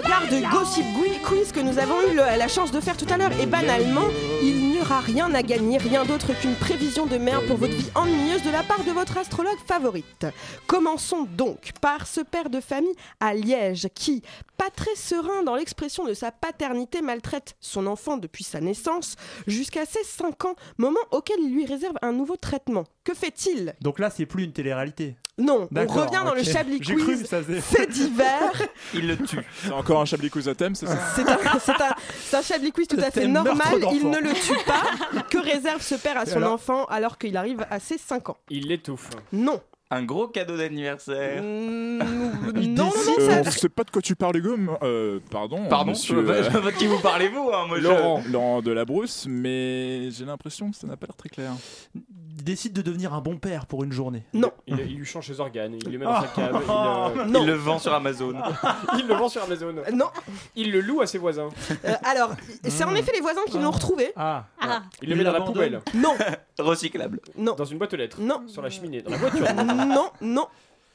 Regard 0.00 0.28
de 0.28 0.50
Gossip 0.50 0.84
Quiz 1.24 1.52
que 1.52 1.60
nous 1.60 1.78
avons 1.78 2.00
eu 2.10 2.14
la 2.14 2.48
chance 2.48 2.70
de 2.70 2.80
faire 2.80 2.96
tout 2.96 3.06
à 3.10 3.18
l'heure. 3.18 3.32
Et 3.40 3.46
banalement, 3.46 4.06
il 4.42 4.70
n'y 4.70 4.80
aura 4.80 5.00
rien 5.00 5.32
à 5.34 5.42
gagner, 5.42 5.78
rien 5.78 6.04
d'autre 6.04 6.32
qu'une 6.40 6.54
prévision 6.54 7.06
de 7.06 7.18
merde 7.18 7.46
pour 7.46 7.58
votre 7.58 7.74
vie 7.74 7.90
ennuyeuse 7.94 8.42
de 8.42 8.50
la 8.50 8.62
part 8.62 8.82
de 8.84 8.92
votre 8.92 9.18
astrologue 9.18 9.58
favorite. 9.66 10.26
Commençons 10.66 11.26
donc 11.36 11.72
par 11.80 12.06
ce 12.06 12.20
père 12.20 12.48
de 12.48 12.60
famille 12.60 12.94
à 13.20 13.34
Liège 13.34 13.88
qui, 13.94 14.22
pas 14.56 14.70
très 14.70 14.94
serein 14.94 15.42
dans 15.42 15.54
l'expression 15.54 16.04
de 16.04 16.14
sa 16.14 16.32
paternité, 16.32 17.02
maltraite 17.02 17.56
son 17.60 17.86
enfant 17.86 18.16
depuis 18.16 18.44
sa 18.44 18.60
naissance 18.60 19.16
jusqu'à 19.46 19.84
ses 19.84 20.04
5 20.04 20.44
ans, 20.46 20.54
moment 20.78 21.00
auquel 21.10 21.40
il 21.40 21.52
lui 21.52 21.66
réserve 21.66 21.96
un 22.00 22.12
nouveau 22.12 22.36
traitement. 22.36 22.84
Que 23.04 23.14
fait-il? 23.14 23.74
Donc 23.80 23.98
là, 23.98 24.08
c'est 24.08 24.26
plus 24.26 24.44
une 24.44 24.52
télé-réalité. 24.52 25.16
Non, 25.40 25.68
on 25.74 25.86
revient 25.86 26.22
dans 26.24 26.34
le. 26.34 26.42
Chablis 26.42 26.80
cru 26.80 26.96
Quiz. 26.96 27.22
que 27.22 27.28
ça 27.28 27.42
faisait- 27.42 27.60
Fait 27.60 27.86
divers. 27.86 28.52
Il 28.94 29.06
le 29.08 29.16
tue. 29.16 29.44
C'est 29.64 29.72
encore 29.72 30.00
un 30.00 30.04
Chablis 30.04 30.30
Quiz 30.30 30.48
à 30.48 30.54
thème, 30.54 30.74
c'est 30.74 30.86
ça 30.86 30.98
C'est 31.16 31.28
un, 31.28 31.38
c'est 31.58 31.72
un- 31.72 31.94
c'est 32.28 32.36
un 32.36 32.42
Chablis 32.42 32.72
Quiz 32.72 32.86
tout 32.88 32.98
à 33.00 33.10
fait 33.10 33.26
normal. 33.26 33.56
Il 33.92 34.08
ne 34.10 34.18
le 34.18 34.32
tue 34.34 34.58
pas. 34.66 35.22
Que 35.30 35.38
réserve 35.38 35.80
ce 35.82 35.94
père 35.94 36.16
à 36.18 36.26
son 36.26 36.36
alors 36.38 36.52
enfant 36.54 36.84
alors 36.86 37.18
qu'il 37.18 37.36
arrive 37.36 37.64
à 37.70 37.78
ses 37.80 37.98
5 37.98 38.28
ans? 38.30 38.36
Il 38.48 38.68
l'étouffe. 38.68 39.10
Non. 39.32 39.60
Un 39.92 40.02
gros 40.04 40.28
cadeau 40.28 40.56
d'anniversaire. 40.56 41.42
non, 41.42 41.98
non, 42.04 42.92
Euh, 43.18 43.20
ça- 43.28 43.42
on 43.44 43.50
sait 43.50 43.68
pas 43.68 43.82
de 43.84 43.90
quoi 43.90 44.00
tu 44.00 44.14
parles, 44.14 44.36
Hugo. 44.36 44.56
mais- 44.56 44.70
Euh, 44.82 45.18
pardon. 45.30 45.66
Pardon, 45.68 45.90
monsieur. 45.90 46.24
je- 46.24 46.30
euh, 46.30 46.42
je 46.44 46.50
vois 46.58 46.70
de 46.70 46.76
qui 46.76 46.86
vous 46.86 47.00
parlez-vous, 47.00 47.50
hein, 47.52 47.66
moi, 47.66 47.78
je- 47.78 47.82
Laurent. 47.82 48.22
Laurent 48.30 48.62
Delabrousse, 48.62 49.26
mais 49.28 50.10
j'ai 50.12 50.24
l'impression 50.24 50.70
que 50.70 50.76
ça 50.76 50.86
n'a 50.86 50.96
pas 50.96 51.06
l'air 51.06 51.16
très 51.16 51.28
clair. 51.28 51.50
Il 51.94 52.44
décide 52.44 52.72
de 52.72 52.80
devenir 52.82 53.12
un 53.12 53.20
bon 53.20 53.36
père 53.36 53.66
pour 53.66 53.84
une 53.84 53.92
journée. 53.92 54.22
Non. 54.32 54.50
Il, 54.66 54.78
il 54.78 54.96
lui 54.96 55.04
change 55.04 55.26
ses 55.26 55.40
organes, 55.40 55.74
il 55.84 55.92
le 55.92 55.98
met 55.98 56.04
dans 56.06 56.22
sa 56.22 56.28
cave. 56.28 56.58
Il, 56.64 56.70
euh, 57.36 57.40
Il 57.40 57.46
le 57.46 57.52
vend 57.54 57.78
sur 57.78 57.92
Amazon. 57.92 58.32
il 58.98 59.06
le 59.08 59.14
vend 59.14 59.28
sur 59.28 59.42
Amazon. 59.42 59.74
Non. 59.92 60.06
Il 60.56 60.70
le 60.72 60.80
loue 60.80 61.00
à 61.02 61.06
ses 61.06 61.18
voisins. 61.18 61.48
Euh, 61.84 61.92
alors, 62.04 62.30
c'est 62.64 62.84
en 62.84 62.94
effet 62.94 63.12
les 63.12 63.20
voisins 63.20 63.42
qui 63.50 63.58
l'ont 63.58 63.70
retrouvé. 63.72 64.12
Ah. 64.16 64.44
Il 65.02 65.10
le 65.10 65.16
met 65.16 65.24
dans 65.24 65.32
la 65.32 65.40
poubelle. 65.42 65.80
Non. 65.94 66.14
Recyclable. 66.58 67.20
Non. 67.36 67.54
Dans 67.56 67.64
une 67.64 67.78
boîte 67.78 67.92
aux 67.92 67.96
lettres. 67.96 68.18
Non. 68.20 68.42
Sur 68.46 68.62
la 68.62 68.70
cheminée. 68.70 69.02
Dans 69.02 69.10
la 69.10 69.16
voiture. 69.16 69.46
Non, 69.86 70.10
non. 70.20 70.46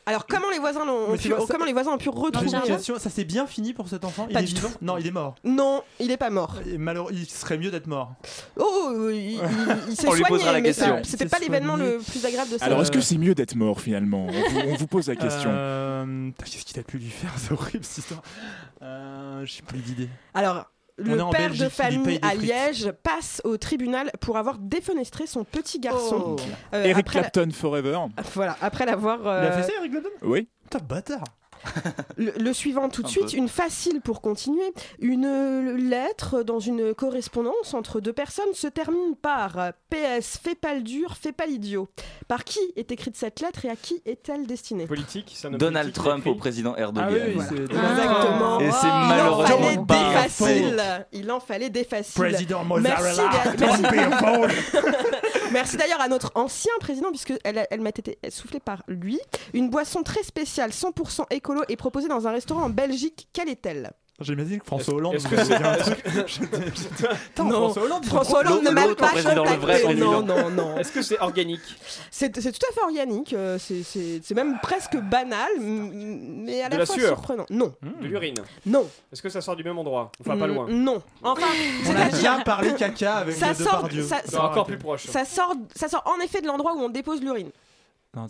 Alors, 0.08 0.28
comment 0.28 0.52
les 0.52 0.60
voisins 0.60 0.86
l'ont 0.86 1.08
Mais 1.10 1.18
pu- 1.18 1.24
tu 1.24 1.30
vois, 1.30 1.40
ça- 1.48 1.52
comment 1.52 1.66
les 1.66 1.74
voisins 1.74 1.92
ont 1.92 1.98
pu 1.98 2.10
retrouver 2.10 2.48
J'ai 2.48 2.56
une 2.58 2.62
question, 2.62 3.00
ça 3.00 3.10
s'est 3.10 3.24
bien 3.24 3.48
fini 3.48 3.74
pour 3.74 3.88
cet 3.90 4.06
enfant 4.06 4.28
Il 4.30 4.34
Pas 4.36 4.42
est 4.44 4.46
du 4.46 4.54
vivant 4.54 4.70
tout. 4.70 4.76
Non, 4.82 4.98
il 5.00 5.08
est 5.08 5.12
mort. 5.12 5.34
Non, 5.44 5.82
il 6.00 6.12
est 6.12 6.18
pas 6.18 6.30
mort. 6.30 6.58
Et 6.68 6.78
malheureux, 6.78 7.10
il 7.12 7.28
serait 7.28 7.58
mieux 7.58 7.72
d'être 7.72 7.88
mort. 7.88 8.14
Oh, 8.56 9.10
il, 9.10 9.16
il- 9.16 9.42
il 9.90 9.96
s'est 9.96 10.08
On 10.08 10.14
lui 10.14 10.20
soigné, 10.20 10.26
posera 10.28 10.52
la 10.52 10.60
mais 10.62 10.68
question. 10.70 11.02
c'était 11.04 11.24
Il 11.24 11.30
pas 11.32 11.38
s'est 11.38 11.46
l'événement 11.46 11.76
soigné. 11.76 11.94
le 11.94 11.98
plus 11.98 12.24
agréable 12.24 12.52
de 12.52 12.58
sa 12.60 12.66
Alors, 12.66 12.78
vie. 12.78 12.82
est-ce 12.84 12.92
que 12.92 13.02
c'est 13.02 13.18
mieux 13.18 13.34
d'être 13.34 13.56
mort 13.56 13.82
finalement? 13.82 14.28
On 14.28 14.32
vous, 14.32 14.60
on 14.68 14.76
vous 14.76 14.86
pose 14.88 15.08
la 15.08 15.16
question. 15.16 15.50
Euh, 15.52 16.30
putain, 16.38 16.52
Qu'est-ce 16.52 16.66
qu'il 16.66 16.80
a 16.80 16.84
pu 16.84 17.00
lui 17.00 17.10
faire 17.10 17.32
C'est 17.38 17.54
horrible 17.54 17.84
cette 17.84 17.98
histoire. 17.98 18.22
Euh, 18.84 19.44
J'ai 19.46 19.64
plus 19.64 19.80
d'idée. 19.80 20.10
Alors, 20.36 20.66
le 20.98 21.18
père 21.32 21.50
Belgique, 21.50 21.64
de 21.64 21.70
famille 21.70 22.20
à. 22.22 22.36
Liège 22.36 22.92
passe 23.04 23.42
au 23.44 23.58
tribunal 23.58 24.12
pour 24.22 24.38
avoir 24.38 24.58
défenestré 24.58 25.28
son 25.28 25.44
petit 25.44 25.80
garçon. 25.80 26.38
Oh. 26.38 26.42
Euh, 26.74 26.84
Eric 26.86 27.14
la- 27.14 27.22
Clapton 27.22 27.50
Forever. 27.52 28.00
Voilà, 28.34 28.58
après 28.62 28.86
l'avoir. 28.86 29.20
Il 29.22 29.28
a 29.28 29.32
euh, 29.32 29.62
fait 29.62 29.72
ça, 29.72 29.78
Eric 29.80 29.92
Clapton? 29.92 30.10
Oui. 30.22 30.48
Putain, 30.64 30.80
bâtard. 30.80 31.24
Le, 32.18 32.32
le 32.40 32.54
suivant 32.54 32.88
tout 32.90 33.04
de 33.04 33.08
suite, 33.08 33.32
peu. 33.32 33.38
une 33.38 33.50
facile 33.50 34.00
pour 34.02 34.22
continuer. 34.22 34.74
Une 35.00 35.26
euh, 35.26 35.78
lettre 35.78 36.44
dans 36.44 36.60
une 36.60 36.94
correspondance 36.94 37.74
entre 37.74 38.00
deux 38.00 38.14
personnes 38.14 38.54
se 38.54 38.68
termine 38.68 39.16
par 39.22 39.74
PS, 39.90 40.40
fais 40.42 40.56
pas 40.56 40.74
le 40.76 40.82
dur, 40.82 41.16
fais 41.20 41.32
pas 41.34 41.46
l'idiot. 41.46 41.90
Par 42.28 42.44
qui 42.44 42.60
est 42.76 42.92
écrite 42.92 43.18
cette 43.18 43.40
lettre 43.42 43.66
et 43.66 43.70
à 43.70 43.76
qui 43.76 44.02
est-elle 44.06 44.48
destinée? 44.48 44.88
Politique, 44.88 45.36
homme 45.44 45.58
Donald 45.58 45.88
politique, 45.94 46.04
Trump 46.04 46.28
au 46.28 46.36
président 46.36 46.76
Erdogan. 46.76 47.10
Ah 47.12 47.26
oui, 47.28 47.34
Voilà. 47.70 47.92
Exactement. 47.92 48.60
Et 48.62 48.72
c'est 48.72 48.88
Il 48.88 48.90
en 48.92 49.06
malheureusement 49.08 49.58
fallait 49.58 49.86
pas 49.86 49.96
des 49.96 50.30
fait. 50.30 50.30
faciles. 50.30 50.84
Il 51.12 51.32
en 51.32 51.40
fallait 51.40 51.70
des 51.70 51.84
faciles. 51.84 52.14
Président 52.24 52.64
Merci, 52.64 53.10
Mozzarella, 53.12 53.32
d'a- 53.46 53.66
don't 53.66 53.82
be 53.82 54.00
a. 54.00 55.35
Merci 55.56 55.78
d'ailleurs 55.78 56.02
à 56.02 56.10
notre 56.10 56.34
ancien 56.36 56.74
président, 56.82 57.12
puisque 57.12 57.34
elle, 57.46 57.66
elle 57.72 57.80
m'a 57.80 57.88
été 57.88 58.20
soufflée 58.30 58.60
par 58.60 58.84
lui. 58.90 59.18
Une 59.54 59.70
boisson 59.70 60.04
très 60.04 60.22
spéciale, 60.22 60.72
100% 60.72 61.28
écolo, 61.30 61.62
est 61.70 61.78
proposée 61.78 62.10
dans 62.10 62.28
un 62.28 62.32
restaurant 62.32 62.64
en 62.64 62.70
Belgique. 62.70 63.30
Quelle 63.32 63.48
est-elle? 63.48 63.94
J'imagine 64.22 64.60
que 64.60 64.66
François 64.66 64.94
Hollande. 64.94 65.16
est-ce 65.16 65.28
que 65.28 65.44
c'est- 65.44 65.54
un 65.56 65.76
truc. 65.76 65.98
Non, 67.38 67.50
François 67.52 67.84
Hollande. 67.84 68.06
François 68.06 68.40
Hollande 68.40 68.64
ne 68.64 68.70
m'a 68.70 68.88
pas 68.96 69.10
contacté. 69.10 69.94
Non, 69.96 70.22
non, 70.22 70.50
non. 70.50 70.78
Est-ce 70.78 70.92
que 70.94 71.02
c'est 71.02 71.20
organique 71.20 71.60
C'est 72.12 72.34
c'est 72.40 72.52
tout 72.54 72.66
à 72.70 72.74
fait 72.74 72.82
organique. 72.84 73.34
euh, 73.34 73.58
c'est- 73.60 73.84
C'est 73.84 74.22
c'est 74.24 74.34
même 74.34 74.58
presque 74.62 74.96
banal, 74.98 75.50
mais 75.60 76.62
à 76.62 76.70
la, 76.70 76.86
fois 76.86 76.96
surprenant. 76.96 77.46
Non. 77.50 77.74
De 78.02 78.08
l'urine 78.08 78.36
Non. 78.66 78.88
Est-ce 79.12 79.22
que 79.22 79.30
ça 79.30 79.42
sort 79.42 79.56
du 79.58 79.64
même 79.66 79.78
endroit 79.78 80.12
Enfin, 80.22 80.38
pas 80.38 80.48
Mm, 80.48 80.54
loin. 80.54 80.68
Non. 80.70 81.02
Enfin, 81.22 81.48
On 81.90 81.96
a 81.96 82.06
bien 82.18 82.40
parlé 82.42 82.74
caca 82.76 83.16
avec 83.16 83.36
ça 83.36 83.50
les 83.50 83.56
deux 83.58 83.64
sort, 83.66 83.90
ça, 84.26 84.44
encore 84.46 84.66
plus 84.66 84.78
proche. 84.78 85.08
ça 85.08 85.26
sort, 85.26 85.54
ça 85.76 85.90
sort 85.90 86.04
en 86.06 86.24
effet 86.24 86.40
de 86.42 86.48
l'endroit 86.48 86.74
où 86.74 86.80
on 86.80 86.90
dépose 86.90 87.22
l'urine. 87.22 87.50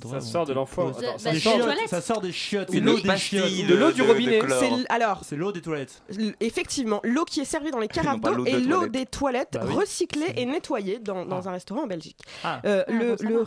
Ça 0.09 0.19
sort 0.21 0.45
de 0.45 0.53
l'enfant. 0.53 0.91
Ça, 0.93 1.29
Attends, 1.29 1.87
ça 1.87 2.01
sort 2.01 2.21
des 2.21 2.31
chiottes. 2.31 2.69
C'est 2.71 2.79
l'eau 2.79 2.99
des 2.99 3.17
chiottes. 3.17 3.67
de 3.67 3.75
l'eau 3.75 3.91
du 3.91 4.01
robinet. 4.01 4.39
C'est 4.59 4.67
l- 4.67 4.85
alors 4.89 5.21
C'est 5.23 5.35
l'eau 5.35 5.51
des 5.51 5.61
toilettes. 5.61 6.01
effectivement 6.39 6.99
l'eau 7.03 7.23
qui 7.25 7.39
est 7.41 7.45
servie 7.45 7.71
dans 7.71 7.79
les 7.79 7.87
carafes 7.87 8.19
d'eau 8.19 8.33
l'eau 8.33 8.45
et 8.45 8.59
l'eau 8.59 8.87
des 8.87 9.05
toilettes 9.05 9.53
Bah 9.53 9.61
oui. 9.67 9.73
recyclée 9.75 10.33
et 10.37 10.45
nettoyée 10.45 10.99
dans, 10.99 11.25
dans 11.25 11.47
un 11.47 11.51
restaurant 11.51 11.83
en 11.83 11.87
Belgique. 11.87 12.19
Ah. 12.43 12.61
Euh, 12.65 12.83
Ah. 12.87 12.91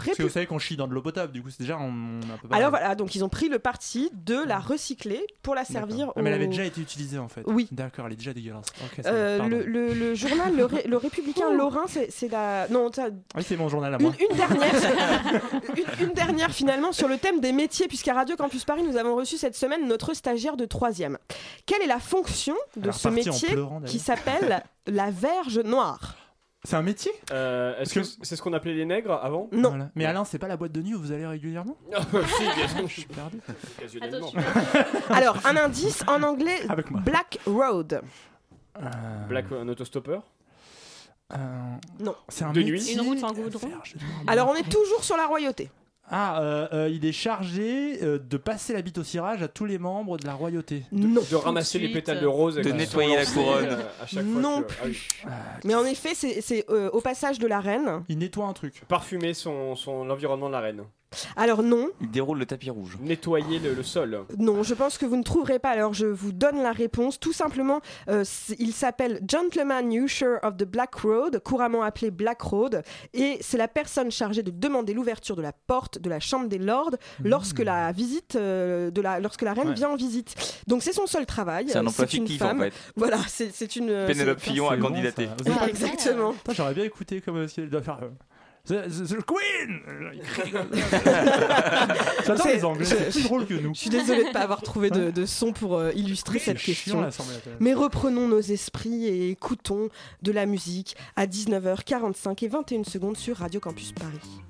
Parce 0.04 0.16
que 0.16 0.22
vous 0.22 0.28
savez 0.28 0.46
qu'on 0.46 0.58
chie 0.58 0.76
dans 0.76 0.86
de 0.88 0.94
l'eau 0.94 1.02
potable, 1.02 1.32
du 1.32 1.42
coup 1.42 1.50
c'est 1.50 1.60
déjà 1.62 1.76
on, 1.78 1.88
on 1.88 2.30
a 2.30 2.34
un 2.34 2.36
peu 2.38 2.48
alors 2.54 2.70
voilà 2.70 2.94
donc 2.94 3.14
ils 3.14 3.24
ont 3.24 3.28
pris 3.28 3.48
le 3.48 3.58
parti 3.58 4.10
de 4.12 4.36
la 4.46 4.58
recycler 4.58 5.26
pour 5.42 5.54
la 5.54 5.64
servir. 5.64 6.10
Ah, 6.16 6.22
mais 6.22 6.30
elle 6.30 6.36
avait 6.36 6.46
déjà 6.46 6.64
été 6.64 6.80
utilisée 6.80 7.18
en 7.18 7.28
fait. 7.28 7.42
Oui. 7.46 7.68
D'accord, 7.72 8.06
elle 8.06 8.12
est 8.12 8.16
déjà 8.16 8.32
dégueulasse. 8.32 8.66
Euh, 9.06 9.42
le, 9.48 9.64
le- 9.64 9.92
le 9.94 10.14
journal 10.14 10.54
le, 10.56 10.64
Ré- 10.64 10.84
le 10.86 10.96
Républicain 10.96 11.52
Lorrain 11.56 11.84
c'est 11.86 12.30
la 12.30 12.66
non 12.68 12.90
Oui, 13.34 13.42
c'est 13.46 13.56
mon 13.56 13.68
journal 13.68 13.94
à 13.94 13.96
Une, 13.98 14.02
moi. 14.02 14.12
une 14.30 14.36
dernière, 14.36 14.72
une, 16.00 16.06
une 16.08 16.12
dernière 16.14 16.27
finalement 16.50 16.92
sur 16.92 17.08
le 17.08 17.18
thème 17.18 17.40
des 17.40 17.52
métiers, 17.52 17.88
puisqu'à 17.88 18.14
Radio 18.14 18.36
Campus 18.36 18.64
Paris, 18.64 18.82
nous 18.82 18.96
avons 18.96 19.14
reçu 19.16 19.36
cette 19.36 19.54
semaine 19.56 19.86
notre 19.86 20.14
stagiaire 20.14 20.56
de 20.56 20.64
troisième. 20.64 21.18
Quelle 21.66 21.82
est 21.82 21.86
la 21.86 22.00
fonction 22.00 22.54
de 22.76 22.82
Alors, 22.84 22.94
ce 22.94 23.08
métier 23.08 23.48
pleurant, 23.48 23.80
qui 23.82 23.98
s'appelle 23.98 24.62
la 24.86 25.10
verge 25.10 25.58
noire 25.60 26.16
C'est 26.64 26.76
un 26.76 26.82
métier 26.82 27.12
Euh, 27.32 27.78
Est-ce 27.80 27.94
que 27.94 28.02
c'est 28.22 28.36
ce 28.36 28.42
qu'on 28.42 28.52
appelait 28.52 28.74
les 28.74 28.84
nègres 28.84 29.18
avant 29.22 29.48
Non. 29.52 29.70
Voilà. 29.70 29.90
Mais 29.94 30.04
Alain, 30.04 30.24
c'est 30.24 30.38
pas 30.38 30.48
la 30.48 30.56
boîte 30.56 30.72
de 30.72 30.82
nuit 30.82 30.94
où 30.94 31.00
vous 31.00 31.12
allez 31.12 31.26
régulièrement 31.26 31.76
Ah, 31.94 32.00
bah, 32.12 32.20
si, 32.26 32.42
bien 32.56 32.68
sûr. 32.68 32.88
Je 32.88 32.92
suis 32.92 33.04
perdu. 33.06 33.38
Alors, 35.10 35.36
un 35.46 35.56
indice 35.56 36.02
en 36.06 36.22
anglais 36.22 36.58
Avec 36.68 36.90
moi. 36.90 37.00
Black 37.00 37.38
Road. 37.46 38.02
Euh, 38.80 39.26
Black, 39.28 39.46
un 39.52 39.66
autostoppeur 39.68 40.22
euh, 41.32 41.36
Non. 42.00 42.14
C'est 42.28 42.44
un 42.44 42.52
De 42.52 42.60
métier. 42.60 42.72
nuit 42.72 42.92
Une 42.92 43.00
route 43.00 43.24
en 43.24 43.32
goudron. 43.32 43.68
Alors, 44.26 44.48
on 44.48 44.54
est 44.54 44.68
toujours 44.68 45.02
sur 45.04 45.16
la 45.16 45.26
royauté. 45.26 45.70
Ah, 46.10 46.40
euh, 46.40 46.68
euh, 46.72 46.88
il 46.88 47.04
est 47.04 47.12
chargé 47.12 48.02
euh, 48.02 48.18
de 48.18 48.36
passer 48.38 48.72
la 48.72 48.80
bite 48.82 48.98
au 48.98 49.04
cirage 49.04 49.42
à 49.42 49.48
tous 49.48 49.66
les 49.66 49.78
membres 49.78 50.16
de 50.16 50.26
la 50.26 50.32
royauté. 50.34 50.84
Non. 50.90 51.20
De 51.30 51.36
ramasser 51.36 51.78
les 51.78 51.88
pétales 51.92 52.20
de 52.20 52.26
rose 52.26 52.58
et 52.58 52.62
de 52.62 52.72
nettoyer 52.72 53.14
la 53.16 53.26
couronne. 53.26 53.64
euh, 53.66 53.82
à 54.02 54.06
chaque 54.06 54.24
fois 54.24 54.40
Non 54.40 54.62
que- 54.62 54.72
ah 54.82 54.84
oui. 54.86 54.98
Mais 55.64 55.74
en 55.74 55.84
effet, 55.84 56.14
c'est 56.14 56.40
c'est, 56.40 56.64
euh, 56.70 56.88
au 56.92 57.00
passage 57.00 57.38
de 57.38 57.46
la 57.46 57.60
reine. 57.60 58.04
Il 58.08 58.18
nettoie 58.18 58.46
un 58.46 58.52
truc. 58.54 58.82
Parfumer 58.88 59.34
son, 59.34 59.76
son, 59.76 60.04
l'environnement 60.04 60.48
de 60.48 60.52
la 60.52 60.60
reine. 60.60 60.82
Alors 61.36 61.62
non, 61.62 61.88
Il 62.00 62.10
déroule 62.10 62.38
le 62.38 62.46
tapis 62.46 62.70
rouge. 62.70 62.96
Nettoyer 63.00 63.58
le, 63.58 63.74
le 63.74 63.82
sol. 63.82 64.24
non, 64.38 64.62
je 64.62 64.74
pense 64.74 64.98
que 64.98 65.06
vous 65.06 65.16
ne 65.16 65.22
trouverez 65.22 65.58
pas. 65.58 65.70
Alors 65.70 65.94
je 65.94 66.06
vous 66.06 66.32
donne 66.32 66.62
la 66.62 66.72
réponse. 66.72 67.18
Tout 67.18 67.32
simplement, 67.32 67.80
euh, 68.08 68.24
il 68.58 68.72
s'appelle 68.72 69.20
Gentleman 69.28 69.90
Usher 69.92 70.36
of 70.42 70.56
the 70.56 70.64
Black 70.64 70.94
Road, 70.96 71.40
couramment 71.42 71.82
appelé 71.82 72.10
Black 72.10 72.40
Road, 72.42 72.82
et 73.14 73.38
c'est 73.40 73.56
la 73.58 73.68
personne 73.68 74.10
chargée 74.10 74.42
de 74.42 74.50
demander 74.50 74.92
l'ouverture 74.94 75.36
de 75.36 75.42
la 75.42 75.52
porte 75.52 75.98
de 75.98 76.08
la 76.10 76.20
chambre 76.20 76.48
des 76.48 76.58
lords 76.58 76.94
lorsque 77.24 77.60
la 77.60 77.90
visite 77.92 78.36
euh, 78.36 78.90
de 78.90 79.00
la 79.00 79.20
lorsque 79.20 79.42
la 79.42 79.52
reine 79.54 79.68
Ouais. 79.68 79.74
vient 79.74 79.90
en 79.90 79.96
visite. 79.96 80.34
Donc 80.66 80.82
c'est 80.82 80.92
son 80.92 81.06
seul 81.06 81.26
travail. 81.26 81.66
C'est 81.68 81.76
un 81.78 81.84
Euh, 81.84 81.88
emploi 81.88 82.04
une 82.04 82.10
fictif 82.10 82.42
en 82.42 82.48
femme. 82.48 82.60
fait. 82.60 82.72
Voilà, 82.96 83.18
c'est 83.28 83.50
c'est 83.52 83.76
une. 83.76 84.06
Pénélope 84.06 84.40
Fillon 84.40 84.68
a 84.68 84.76
candidaté. 84.76 85.28
Ah, 85.60 85.68
exactement. 85.68 86.34
J'aurais 86.50 86.74
bien 86.74 86.84
écouté 86.84 87.20
comme 87.20 87.36
euh, 87.38 87.48
si 87.48 87.60
elle 87.60 87.70
doit 87.70 87.82
faire. 87.82 87.98
The, 88.68 88.86
the- 88.86 89.16
the 89.16 89.24
Queen 89.24 89.80
J'adore 92.26 92.46
les 92.48 92.64
Anglais, 92.64 92.84
je- 92.84 92.94
c'est 92.96 93.10
plus 93.10 93.22
drôle 93.22 93.46
que 93.46 93.54
nous. 93.54 93.72
Je 93.74 93.80
suis 93.80 93.90
désolée 93.90 94.24
de 94.24 94.28
ne 94.28 94.32
pas 94.32 94.40
avoir 94.40 94.60
trouvé 94.62 94.90
de, 94.90 95.10
de 95.10 95.26
son 95.26 95.52
pour 95.52 95.78
euh, 95.78 95.90
illustrer 95.94 96.38
cette 96.38 96.58
question. 96.58 97.08
Mais 97.60 97.72
reprenons 97.72 98.28
nos 98.28 98.40
esprits 98.40 99.06
et 99.06 99.30
écoutons 99.30 99.88
de 100.22 100.32
la 100.32 100.44
musique 100.44 100.96
à 101.16 101.26
19h45 101.26 102.44
et 102.44 102.48
21 102.48 102.84
secondes 102.84 103.16
sur 103.16 103.38
Radio 103.38 103.60
Campus 103.60 103.92
Paris. 103.92 104.42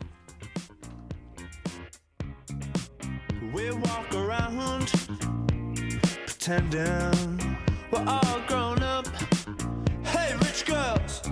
We 3.55 3.71
walk 3.73 4.15
around 4.15 4.91
pretending 6.27 7.39
we're 7.93 8.05
all 8.07 8.41
grown 8.47 8.83
up. 8.83 9.07
Hey, 10.05 10.35
rich 10.41 10.65
girls, 10.67 11.23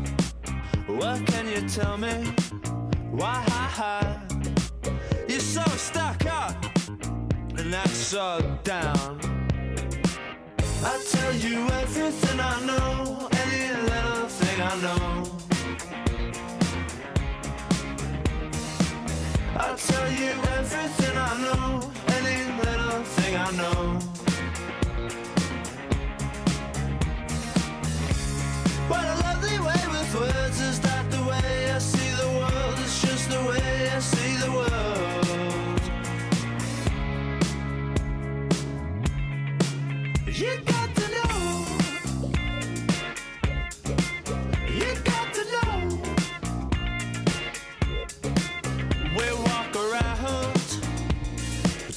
what 0.89 1.25
can 1.27 1.47
you 1.49 1.61
tell 1.69 1.97
me? 1.99 2.25
Why 3.17 3.43
you're 5.27 5.41
so 5.41 5.63
stuck 5.77 6.27
up 6.27 6.55
and 7.57 7.73
that's 7.73 7.97
so 7.97 8.59
down? 8.63 9.19
I 10.85 11.03
tell 11.11 11.35
you 11.37 11.67
everything 11.81 12.41
I 12.41 12.61
know, 12.67 13.29
any 13.33 13.73
little 13.91 14.29
thing 14.29 14.61
I 14.61 14.75
know. 14.83 15.23
I 19.57 19.75
tell 19.77 20.13
you 20.13 20.33
everything 20.59 21.17
I 21.17 21.41
know, 21.41 21.91
any 22.19 22.39
little 22.65 23.03
thing 23.17 23.35
I 23.35 23.51
know. 23.53 23.99
What 28.89 29.05
a 29.05 29.26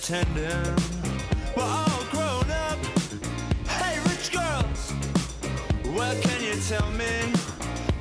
pretending 0.09 0.75
we're 1.55 1.63
all 1.63 2.03
grown 2.09 2.49
up. 2.49 2.79
Hey, 3.67 3.99
rich 4.09 4.31
girls, 4.31 4.93
well, 5.95 6.15
can 6.21 6.43
you 6.43 6.55
tell 6.61 6.89
me 6.91 7.31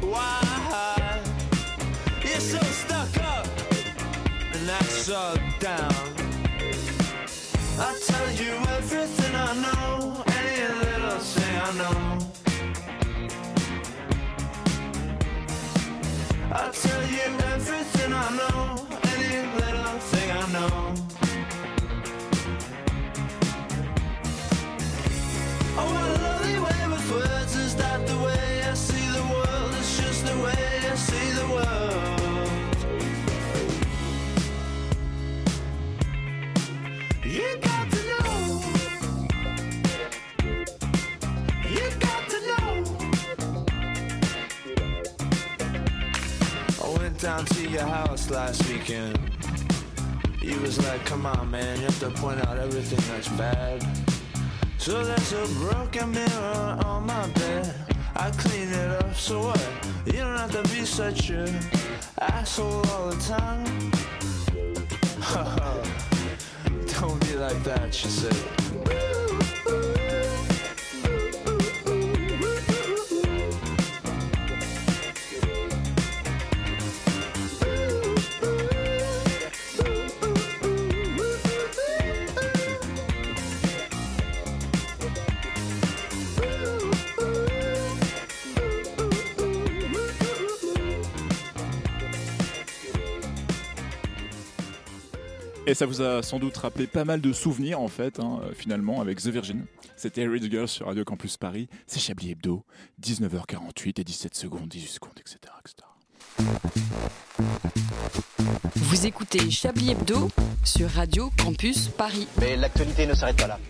why 0.01 1.21
you're 2.25 2.41
so 2.41 2.59
stuck 2.61 3.15
up 3.25 3.47
and 4.55 4.67
that's 4.67 4.89
so 4.89 5.35
down? 5.61 5.93
I 7.79 7.95
tell 8.07 8.33
you 8.33 8.53
everything 8.79 9.35
I 9.35 9.53
know, 9.65 10.25
any 10.29 10.67
little 10.79 11.19
thing 11.19 11.57
I 11.61 11.73
know. 11.77 12.19
I 16.53 16.71
tell 16.73 17.03
you 17.07 17.39
everything 17.53 18.13
I 18.15 18.31
know, 18.39 18.78
down 47.39 47.47
to 47.47 47.69
your 47.69 47.83
house 47.83 48.31
last 48.31 48.69
weekend. 48.69 49.17
You 50.41 50.59
was 50.61 50.85
like, 50.85 51.05
come 51.05 51.25
on, 51.25 51.49
man, 51.51 51.77
you 51.79 51.85
have 51.85 52.01
to 52.01 52.11
point 52.11 52.45
out 52.45 52.59
everything 52.59 52.99
that's 53.09 53.29
bad. 53.29 53.87
So 54.79 55.05
there's 55.05 55.33
a 55.33 55.47
broken 55.61 56.11
mirror 56.11 56.79
on 56.85 57.07
my 57.07 57.29
bed. 57.29 57.75
I 58.17 58.33
clean 58.33 58.69
it 58.71 58.91
up, 59.03 59.15
so 59.15 59.41
what? 59.41 59.69
You 60.07 60.15
don't 60.15 60.37
have 60.37 60.51
to 60.51 60.63
be 60.75 60.85
such 60.85 61.31
a 61.31 61.47
asshole 62.21 62.85
all 62.91 63.11
the 63.11 63.21
time. 63.23 63.65
don't 67.01 67.21
be 67.21 67.37
like 67.37 67.63
that, 67.63 67.95
she 67.95 68.09
said. 68.09 69.08
Ça 95.79 95.87
vous 95.87 96.03
a 96.03 96.25
sans 96.25 96.41
doute 96.41 96.57
rappelé 96.57 96.89
pas 96.89 97.05
mal 97.05 97.21
de 97.21 97.33
souvenirs 97.33 97.81
en 97.81 97.87
fait, 97.87 98.19
hein, 98.19 98.41
euh, 98.43 98.53
finalement, 98.53 99.01
avec 99.01 99.23
The 99.23 99.29
Virgin. 99.29 99.65
C'était 99.95 100.27
Rich 100.27 100.51
Girl 100.51 100.67
sur 100.67 100.87
Radio 100.87 101.05
Campus 101.05 101.37
Paris. 101.37 101.69
C'est 101.87 102.01
Chablis 102.01 102.33
Hebdo, 102.33 102.65
19h48 103.01 104.01
et 104.01 104.05
17 104.05 104.35
secondes, 104.35 104.67
18 104.69 104.89
secondes, 104.89 105.13
etc. 105.21 105.39
etc. 105.61 105.87
Vous 108.75 109.07
écoutez 109.07 109.53
Chablis 109.53 109.93
Hebdo 109.93 110.31
sur 110.65 110.91
Radio 110.91 111.31
Campus 111.41 111.87
Paris. 111.91 112.27
Mais 112.41 112.57
l'actualité 112.57 113.07
ne 113.07 113.15
s'arrête 113.15 113.37
pas 113.37 113.47
là. 113.47 113.61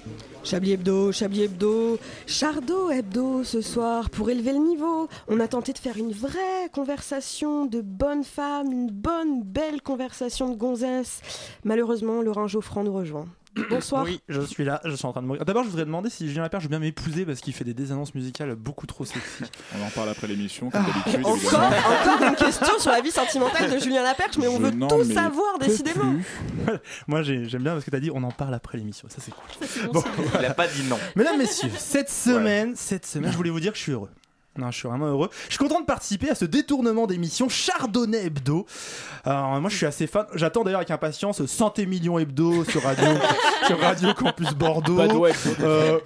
Chablis 0.44 0.72
Hebdo, 0.72 1.12
Chablis 1.12 1.42
Hebdo, 1.42 1.98
Chardot 2.26 2.90
Hebdo 2.90 3.44
ce 3.44 3.60
soir 3.60 4.08
pour 4.10 4.30
élever 4.30 4.52
le 4.52 4.58
niveau. 4.58 5.08
On 5.28 5.40
a 5.40 5.48
tenté 5.48 5.72
de 5.72 5.78
faire 5.78 5.96
une 5.96 6.12
vraie 6.12 6.68
conversation 6.72 7.66
de 7.66 7.80
bonnes 7.80 8.24
femmes, 8.24 8.72
une 8.72 8.90
bonne 8.90 9.42
belle 9.42 9.82
conversation 9.82 10.48
de 10.48 10.56
gonzesse. 10.56 11.20
Malheureusement, 11.64 12.22
Laurent 12.22 12.46
Geoffrand 12.46 12.84
nous 12.84 12.92
rejoint. 12.92 13.26
Bonsoir. 13.70 14.04
Oui, 14.04 14.20
je 14.28 14.40
suis 14.42 14.64
là, 14.64 14.80
je 14.84 14.94
suis 14.94 15.06
en 15.06 15.12
train 15.12 15.22
de 15.22 15.26
mourir. 15.26 15.44
D'abord, 15.44 15.64
je 15.64 15.68
voudrais 15.70 15.84
demander 15.84 16.10
si 16.10 16.28
Julien 16.28 16.42
Lapierre, 16.42 16.60
je 16.60 16.66
veux 16.66 16.70
bien 16.70 16.78
m'épouser 16.78 17.24
parce 17.24 17.40
qu'il 17.40 17.52
fait 17.52 17.64
des 17.64 17.74
désannonces 17.74 18.14
musicales 18.14 18.54
beaucoup 18.54 18.86
trop 18.86 19.04
sexy. 19.04 19.20
On 19.78 19.86
en 19.86 19.90
parle 19.90 20.08
après 20.10 20.26
l'émission, 20.26 20.70
comme 20.70 20.82
d'habitude. 20.84 21.24
Encore, 21.24 22.28
une 22.28 22.34
question 22.36 22.78
sur 22.78 22.90
la 22.90 23.00
vie 23.00 23.10
sentimentale 23.10 23.70
de 23.70 23.78
Julien 23.78 24.02
Laperche, 24.02 24.38
mais 24.38 24.48
on 24.48 24.56
Je 24.58 24.62
veut 24.62 24.70
tout 24.72 25.04
savoir, 25.12 25.58
décidément. 25.58 26.14
Moi, 27.06 27.22
j'ai- 27.22 27.48
j'aime 27.48 27.62
bien 27.62 27.72
parce 27.72 27.84
que 27.84 27.90
t'as 27.90 28.00
dit 28.00 28.10
on 28.12 28.22
en 28.22 28.30
parle 28.30 28.54
après 28.54 28.78
l'émission. 28.78 29.08
Ça, 29.10 29.18
c'est 29.20 29.32
cool. 29.32 29.92
bon 29.92 30.02
Il 30.38 30.44
a 30.44 30.54
pas 30.54 30.66
dit 30.68 30.82
non. 30.84 30.98
Mesdames, 31.16 31.38
messieurs, 31.38 31.70
cette 31.76 32.10
semaine, 32.10 32.74
cette 32.76 33.06
semaine, 33.06 33.30
je 33.32 33.36
voulais 33.36 33.50
vous 33.50 33.60
dire 33.60 33.72
que 33.72 33.78
je 33.78 33.82
suis 33.82 33.92
heureux. 33.92 34.10
Non, 34.58 34.72
je 34.72 34.78
suis 34.78 34.88
vraiment 34.88 35.06
heureux. 35.06 35.30
Je 35.46 35.54
suis 35.54 35.58
content 35.58 35.80
de 35.80 35.86
participer 35.86 36.30
à 36.30 36.34
ce 36.34 36.44
détournement 36.44 37.06
d'émission 37.06 37.48
Chardonnay 37.48 38.26
Hebdo. 38.26 38.66
Alors, 39.24 39.60
moi, 39.60 39.70
je 39.70 39.76
suis 39.76 39.86
assez 39.86 40.08
fan. 40.08 40.26
J'attends 40.34 40.64
d'ailleurs 40.64 40.80
avec 40.80 40.90
impatience 40.90 41.46
Santé 41.46 41.86
Million 41.86 42.18
Hebdo 42.18 42.64
sur 42.64 42.82
Radio, 42.82 43.06
sur 43.68 43.78
Radio 43.78 44.12
Campus 44.14 44.52
Bordeaux. 44.54 45.26
Euh, 45.60 46.00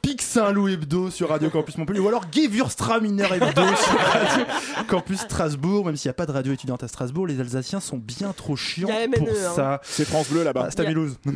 Pic 0.00 0.22
Saint-Loup 0.22 0.68
Hebdo 0.68 1.10
sur 1.10 1.28
Radio 1.28 1.50
Campus 1.50 1.76
Montpellier. 1.76 1.98
Ou 1.98 2.06
alors 2.08 2.24
Gewürztraminer 2.30 3.26
Hebdo 3.34 3.62
sur 3.76 3.98
Radio 3.98 4.44
Campus 4.86 5.20
Strasbourg. 5.22 5.86
Même 5.86 5.96
s'il 5.96 6.08
n'y 6.08 6.12
a 6.12 6.14
pas 6.14 6.26
de 6.26 6.32
radio 6.32 6.52
étudiante 6.52 6.84
à 6.84 6.88
Strasbourg, 6.88 7.26
les 7.26 7.40
Alsaciens 7.40 7.80
sont 7.80 7.96
bien 7.98 8.32
trop 8.32 8.54
chiants 8.54 8.88
Il 8.90 8.94
y 8.94 9.02
a 9.02 9.08
MNE, 9.08 9.16
pour 9.16 9.28
hein. 9.28 9.52
ça. 9.56 9.80
C'est 9.82 10.04
France 10.04 10.28
Bleu 10.28 10.44
là-bas. 10.44 10.66
Ah, 10.66 10.70
c'est 10.70 10.80
à 10.80 10.88
Mulhouse. 10.88 11.18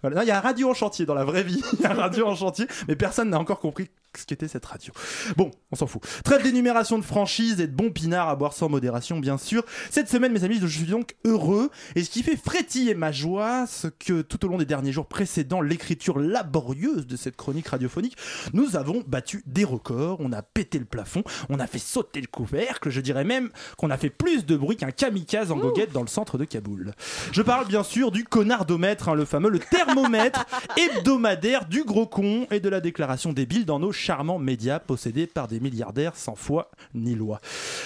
Voilà. 0.00 0.16
Non, 0.16 0.22
Il 0.22 0.28
y 0.28 0.30
a 0.30 0.38
un 0.38 0.40
radio 0.40 0.70
en 0.70 0.74
chantier 0.74 1.06
dans 1.06 1.14
la 1.14 1.24
vraie 1.24 1.42
vie. 1.42 1.60
Il 1.72 1.80
y 1.80 1.86
a 1.86 1.90
un 1.90 1.94
radio 1.94 2.26
en 2.28 2.36
chantier, 2.36 2.66
mais 2.86 2.94
personne 2.94 3.30
n'a 3.30 3.38
encore 3.38 3.58
compris 3.58 3.90
ce 4.16 4.24
qu'était 4.24 4.48
cette 4.48 4.64
radio. 4.64 4.92
Bon, 5.36 5.50
on 5.70 5.76
s'en 5.76 5.86
fout. 5.86 6.02
Trêve 6.24 6.42
d'énumération 6.42 6.98
de 6.98 7.04
franchise 7.04 7.60
et 7.60 7.66
de 7.66 7.72
bons 7.72 7.90
pinards 7.90 8.28
à 8.28 8.36
boire 8.36 8.52
sans 8.52 8.68
modération, 8.68 9.18
bien 9.18 9.38
sûr. 9.38 9.64
Cette 9.90 10.08
semaine, 10.08 10.32
mes 10.32 10.44
amis, 10.44 10.58
je 10.60 10.66
suis 10.66 10.86
donc 10.86 11.14
heureux. 11.24 11.70
Et 11.94 12.04
ce 12.04 12.10
qui 12.10 12.22
fait 12.22 12.36
frétiller 12.36 12.94
ma 12.94 13.12
joie, 13.12 13.66
c'est 13.68 13.96
que 13.96 14.22
tout 14.22 14.44
au 14.44 14.48
long 14.48 14.58
des 14.58 14.64
derniers 14.64 14.92
jours 14.92 15.06
précédant 15.06 15.60
l'écriture 15.60 16.18
laborieuse 16.18 17.06
de 17.06 17.16
cette 17.16 17.36
chronique 17.36 17.68
radiophonique, 17.68 18.16
nous 18.52 18.76
avons 18.76 19.02
battu 19.06 19.42
des 19.46 19.64
records. 19.64 20.18
On 20.20 20.32
a 20.32 20.42
pété 20.42 20.78
le 20.78 20.84
plafond, 20.84 21.22
on 21.48 21.60
a 21.60 21.66
fait 21.66 21.78
sauter 21.78 22.20
le 22.20 22.26
couvercle. 22.26 22.90
Je 22.90 23.00
dirais 23.00 23.24
même 23.24 23.50
qu'on 23.76 23.90
a 23.90 23.96
fait 23.96 24.10
plus 24.10 24.46
de 24.46 24.56
bruit 24.56 24.76
qu'un 24.76 24.90
kamikaze 24.90 25.52
en 25.52 25.56
goguette 25.56 25.92
dans 25.92 26.02
le 26.02 26.08
centre 26.08 26.38
de 26.38 26.44
Kaboul. 26.44 26.92
Je 27.32 27.42
parle 27.42 27.66
bien 27.66 27.82
sûr 27.82 28.10
du 28.10 28.24
connardomètre, 28.24 29.08
hein, 29.08 29.14
le 29.14 29.24
fameux 29.24 29.50
le 29.50 29.58
thermomètre 29.58 30.46
hebdomadaire 30.76 31.66
du 31.66 31.84
gros 31.84 32.06
con 32.06 32.46
et 32.50 32.60
de 32.60 32.68
la 32.68 32.80
déclaration 32.80 33.32
débile 33.32 33.64
dans 33.64 33.78
nos 33.78 33.92
charmants 33.98 34.38
médias 34.38 34.78
possédés 34.78 35.26
par 35.26 35.48
des 35.48 35.60
milliardaires 35.60 36.16
sans 36.16 36.36
foi 36.36 36.70
ni 36.94 37.14
loi. 37.14 37.40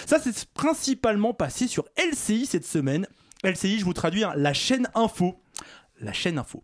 Ça, 0.07 0.19
c'est 0.21 0.45
principalement 0.51 1.35
passé 1.35 1.67
sur 1.67 1.85
LCI 1.97 2.47
cette 2.47 2.67
semaine. 2.67 3.07
LCI, 3.43 3.81
je 3.81 3.85
vous 3.85 3.95
traduis, 3.95 4.23
hein, 4.23 4.33
la 4.37 4.53
chaîne 4.53 4.89
info. 4.95 5.42
La 6.03 6.13
chaîne 6.13 6.37
info. 6.37 6.63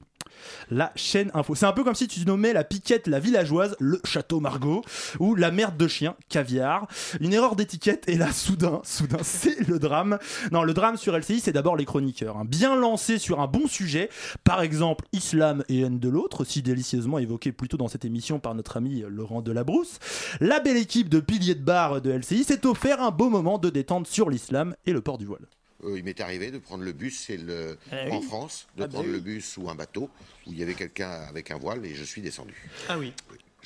La 0.70 0.92
chaîne 0.96 1.30
info. 1.32 1.54
C'est 1.54 1.66
un 1.66 1.72
peu 1.72 1.84
comme 1.84 1.94
si 1.94 2.08
tu 2.08 2.24
nommais 2.24 2.52
la 2.52 2.64
piquette 2.64 3.06
la 3.06 3.20
villageoise, 3.20 3.76
le 3.78 4.00
château 4.04 4.40
Margot, 4.40 4.82
ou 5.20 5.34
la 5.36 5.50
merde 5.52 5.76
de 5.76 5.86
chien, 5.86 6.16
caviar. 6.28 6.88
Une 7.20 7.32
erreur 7.32 7.54
d'étiquette, 7.56 8.08
et 8.08 8.16
là, 8.16 8.32
soudain, 8.32 8.80
soudain, 8.84 9.18
c'est 9.22 9.66
le 9.68 9.78
drame. 9.78 10.18
Non, 10.50 10.64
le 10.64 10.74
drame 10.74 10.96
sur 10.96 11.16
LCI, 11.16 11.40
c'est 11.40 11.52
d'abord 11.52 11.76
les 11.76 11.84
chroniqueurs. 11.84 12.36
hein. 12.36 12.44
Bien 12.44 12.74
lancés 12.76 13.18
sur 13.18 13.40
un 13.40 13.46
bon 13.46 13.68
sujet, 13.68 14.10
par 14.44 14.60
exemple, 14.60 15.04
islam 15.12 15.62
et 15.68 15.80
haine 15.80 16.00
de 16.00 16.08
l'autre, 16.08 16.44
si 16.44 16.62
délicieusement 16.62 17.18
évoqué 17.18 17.52
plus 17.52 17.68
tôt 17.68 17.76
dans 17.76 17.88
cette 17.88 18.04
émission 18.04 18.40
par 18.40 18.54
notre 18.54 18.76
ami 18.76 19.04
Laurent 19.08 19.40
Delabrousse. 19.40 19.98
La 20.40 20.60
belle 20.60 20.76
équipe 20.76 21.08
de 21.08 21.20
piliers 21.20 21.54
de 21.54 21.62
bar 21.62 22.00
de 22.00 22.10
LCI 22.10 22.44
s'est 22.44 22.66
offert 22.66 23.00
un 23.00 23.12
beau 23.12 23.30
moment 23.30 23.58
de 23.58 23.70
détente 23.70 24.08
sur 24.08 24.30
l'islam 24.30 24.74
et 24.84 24.92
le 24.92 25.00
port 25.00 25.18
du 25.18 25.26
voile. 25.26 25.46
Euh, 25.84 25.96
il 25.96 26.02
m'est 26.04 26.20
arrivé 26.20 26.50
de 26.50 26.58
prendre 26.58 26.82
le 26.82 26.92
bus 26.92 27.24
c'est 27.26 27.36
le... 27.36 27.78
Eh 27.92 28.10
en 28.10 28.18
oui. 28.18 28.26
France, 28.26 28.66
de 28.76 28.82
Ah 28.82 28.86
bah 28.86 28.92
prendre 28.94 29.06
oui. 29.06 29.12
le 29.12 29.20
bus 29.20 29.56
ou 29.58 29.70
un 29.70 29.74
bateau 29.76 30.10
où 30.46 30.52
il 30.52 30.58
y 30.58 30.62
avait 30.62 30.74
quelqu'un 30.74 31.10
avec 31.28 31.50
un 31.52 31.58
voile 31.58 31.84
et 31.86 31.94
je 31.94 32.02
suis 32.02 32.20
descendu. 32.20 32.54
Ah 32.88 32.98
oui. 32.98 33.12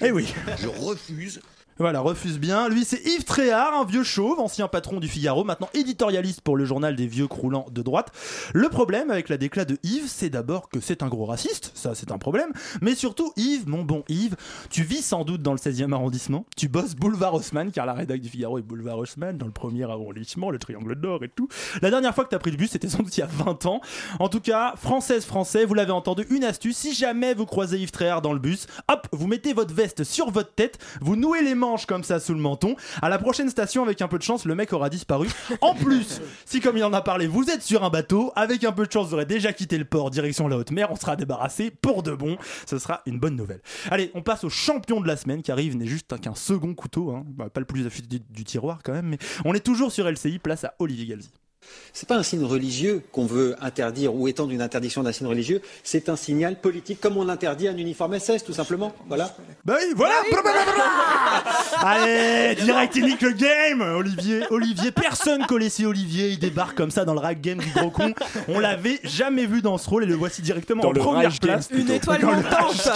Eh 0.00 0.10
oui. 0.10 0.32
Je 0.58 0.68
refuse. 0.68 1.40
Voilà, 1.78 2.00
refuse 2.00 2.38
bien. 2.38 2.68
Lui, 2.68 2.84
c'est 2.84 3.00
Yves 3.06 3.24
Tréhard, 3.24 3.74
un 3.74 3.84
vieux 3.84 4.02
chauve, 4.02 4.38
ancien 4.38 4.68
patron 4.68 5.00
du 5.00 5.08
Figaro, 5.08 5.42
maintenant 5.42 5.70
éditorialiste 5.72 6.42
pour 6.42 6.56
le 6.56 6.66
journal 6.66 6.96
des 6.96 7.06
vieux 7.06 7.28
croulants 7.28 7.66
de 7.72 7.80
droite. 7.80 8.12
Le 8.52 8.68
problème 8.68 9.10
avec 9.10 9.30
la 9.30 9.38
déclat 9.38 9.64
de 9.64 9.78
Yves, 9.82 10.06
c'est 10.06 10.28
d'abord 10.28 10.68
que 10.68 10.80
c'est 10.80 11.02
un 11.02 11.08
gros 11.08 11.24
raciste, 11.24 11.72
ça 11.74 11.94
c'est 11.94 12.12
un 12.12 12.18
problème, 12.18 12.52
mais 12.82 12.94
surtout, 12.94 13.32
Yves, 13.36 13.66
mon 13.66 13.84
bon 13.84 14.04
Yves, 14.08 14.36
tu 14.68 14.82
vis 14.82 15.02
sans 15.02 15.24
doute 15.24 15.40
dans 15.40 15.52
le 15.52 15.58
16e 15.58 15.92
arrondissement, 15.92 16.44
tu 16.56 16.68
bosses 16.68 16.94
boulevard 16.94 17.34
Haussmann, 17.34 17.72
car 17.72 17.86
la 17.86 17.94
rédac 17.94 18.20
du 18.20 18.28
Figaro 18.28 18.58
est 18.58 18.62
boulevard 18.62 18.98
Haussmann, 18.98 19.38
dans 19.38 19.46
le 19.46 19.52
premier 19.52 19.84
arrondissement, 19.84 20.50
le 20.50 20.58
triangle 20.58 20.94
d'or 20.94 21.24
et 21.24 21.30
tout. 21.30 21.48
La 21.80 21.90
dernière 21.90 22.14
fois 22.14 22.24
que 22.24 22.30
t'as 22.30 22.38
pris 22.38 22.50
le 22.50 22.58
bus, 22.58 22.70
c'était 22.70 22.88
sans 22.88 23.02
doute 23.02 23.16
il 23.16 23.20
y 23.20 23.24
a 23.24 23.26
20 23.26 23.64
ans. 23.64 23.80
En 24.18 24.28
tout 24.28 24.40
cas, 24.40 24.74
française, 24.76 25.24
français, 25.24 25.64
vous 25.64 25.74
l'avez 25.74 25.92
entendu, 25.92 26.26
une 26.28 26.44
astuce, 26.44 26.76
si 26.76 26.92
jamais 26.92 27.32
vous 27.32 27.46
croisez 27.46 27.78
Yves 27.78 27.92
Tréhard 27.92 28.20
dans 28.20 28.34
le 28.34 28.38
bus, 28.38 28.66
hop, 28.88 29.08
vous 29.12 29.26
mettez 29.26 29.54
votre 29.54 29.74
veste 29.74 30.04
sur 30.04 30.30
votre 30.30 30.54
tête, 30.54 30.78
vous 31.00 31.16
nouez 31.16 31.42
les 31.42 31.54
comme 31.86 32.02
ça 32.02 32.18
sous 32.18 32.34
le 32.34 32.40
menton. 32.40 32.74
À 33.00 33.08
la 33.08 33.18
prochaine 33.18 33.48
station, 33.48 33.84
avec 33.84 34.02
un 34.02 34.08
peu 34.08 34.18
de 34.18 34.22
chance, 34.22 34.44
le 34.44 34.54
mec 34.54 34.72
aura 34.72 34.88
disparu. 34.88 35.28
En 35.60 35.74
plus, 35.74 36.20
si 36.44 36.60
comme 36.60 36.76
il 36.76 36.84
en 36.84 36.92
a 36.92 37.02
parlé, 37.02 37.26
vous 37.26 37.50
êtes 37.50 37.62
sur 37.62 37.84
un 37.84 37.90
bateau, 37.90 38.32
avec 38.34 38.64
un 38.64 38.72
peu 38.72 38.86
de 38.86 38.92
chance, 38.92 39.08
vous 39.08 39.14
aurez 39.14 39.26
déjà 39.26 39.52
quitté 39.52 39.78
le 39.78 39.84
port 39.84 40.10
direction 40.10 40.48
la 40.48 40.56
haute 40.56 40.72
mer, 40.72 40.90
on 40.90 40.96
sera 40.96 41.14
débarrassé 41.16 41.70
pour 41.70 42.02
de 42.02 42.12
bon. 42.12 42.36
Ce 42.66 42.78
sera 42.78 43.02
une 43.06 43.18
bonne 43.18 43.36
nouvelle. 43.36 43.60
Allez, 43.90 44.10
on 44.14 44.22
passe 44.22 44.44
au 44.44 44.50
champion 44.50 45.00
de 45.00 45.06
la 45.06 45.16
semaine 45.16 45.42
qui 45.42 45.52
arrive, 45.52 45.76
n'est 45.76 45.86
juste 45.86 46.18
qu'un 46.20 46.34
second 46.34 46.74
couteau, 46.74 47.12
hein. 47.12 47.24
Bah, 47.26 47.48
pas 47.48 47.60
le 47.60 47.66
plus 47.66 47.86
affûté 47.86 48.18
du, 48.18 48.24
du 48.28 48.44
tiroir 48.44 48.80
quand 48.82 48.92
même, 48.92 49.06
mais 49.06 49.18
on 49.44 49.54
est 49.54 49.60
toujours 49.64 49.92
sur 49.92 50.10
LCI, 50.10 50.38
place 50.38 50.64
à 50.64 50.74
Olivier 50.78 51.06
Galzi. 51.06 51.30
C'est 51.92 52.08
pas 52.08 52.16
un 52.16 52.22
signe 52.22 52.44
religieux 52.44 53.02
qu'on 53.12 53.26
veut 53.26 53.54
interdire 53.60 54.14
ou 54.14 54.26
étendre 54.26 54.50
une 54.52 54.62
interdiction 54.62 55.02
d'un 55.02 55.12
signe 55.12 55.26
religieux, 55.26 55.60
c'est 55.84 56.08
un 56.08 56.16
signal 56.16 56.58
politique, 56.60 57.00
comme 57.00 57.18
on 57.18 57.28
interdit 57.28 57.68
un 57.68 57.76
uniforme 57.76 58.18
SS, 58.18 58.44
tout 58.44 58.54
simplement. 58.54 58.92
Voilà. 59.08 59.34
Bah 59.64 59.76
oui, 59.78 59.92
voilà 59.94 60.14
Allez, 61.82 62.54
direct 62.56 62.96
il 62.96 63.04
nique 63.04 63.20
le 63.20 63.32
game 63.32 63.82
Olivier, 63.82 64.42
Olivier, 64.50 64.90
personne 64.90 65.44
connaissait 65.46 65.84
Olivier, 65.84 66.30
il 66.30 66.38
débarque 66.38 66.76
comme 66.76 66.90
ça 66.90 67.04
dans 67.04 67.14
le 67.14 67.20
rag 67.20 67.40
game 67.40 67.58
du 67.58 67.70
gros 67.70 67.90
con. 67.90 68.14
On 68.48 68.58
l'avait 68.58 69.00
jamais 69.04 69.46
vu 69.46 69.60
dans 69.60 69.76
ce 69.78 69.88
rôle 69.88 70.04
et 70.04 70.06
le 70.06 70.14
voici 70.14 70.40
directement 70.42 70.82
Dans 70.82 70.88
en 70.88 70.92
le 70.92 71.00
première 71.00 71.24
rage 71.24 71.40
game, 71.40 71.54
place. 71.54 71.68
Une 71.72 71.90
étoile 71.90 72.20
Dans 72.22 72.30
le 72.30 72.36
montante. 72.36 72.90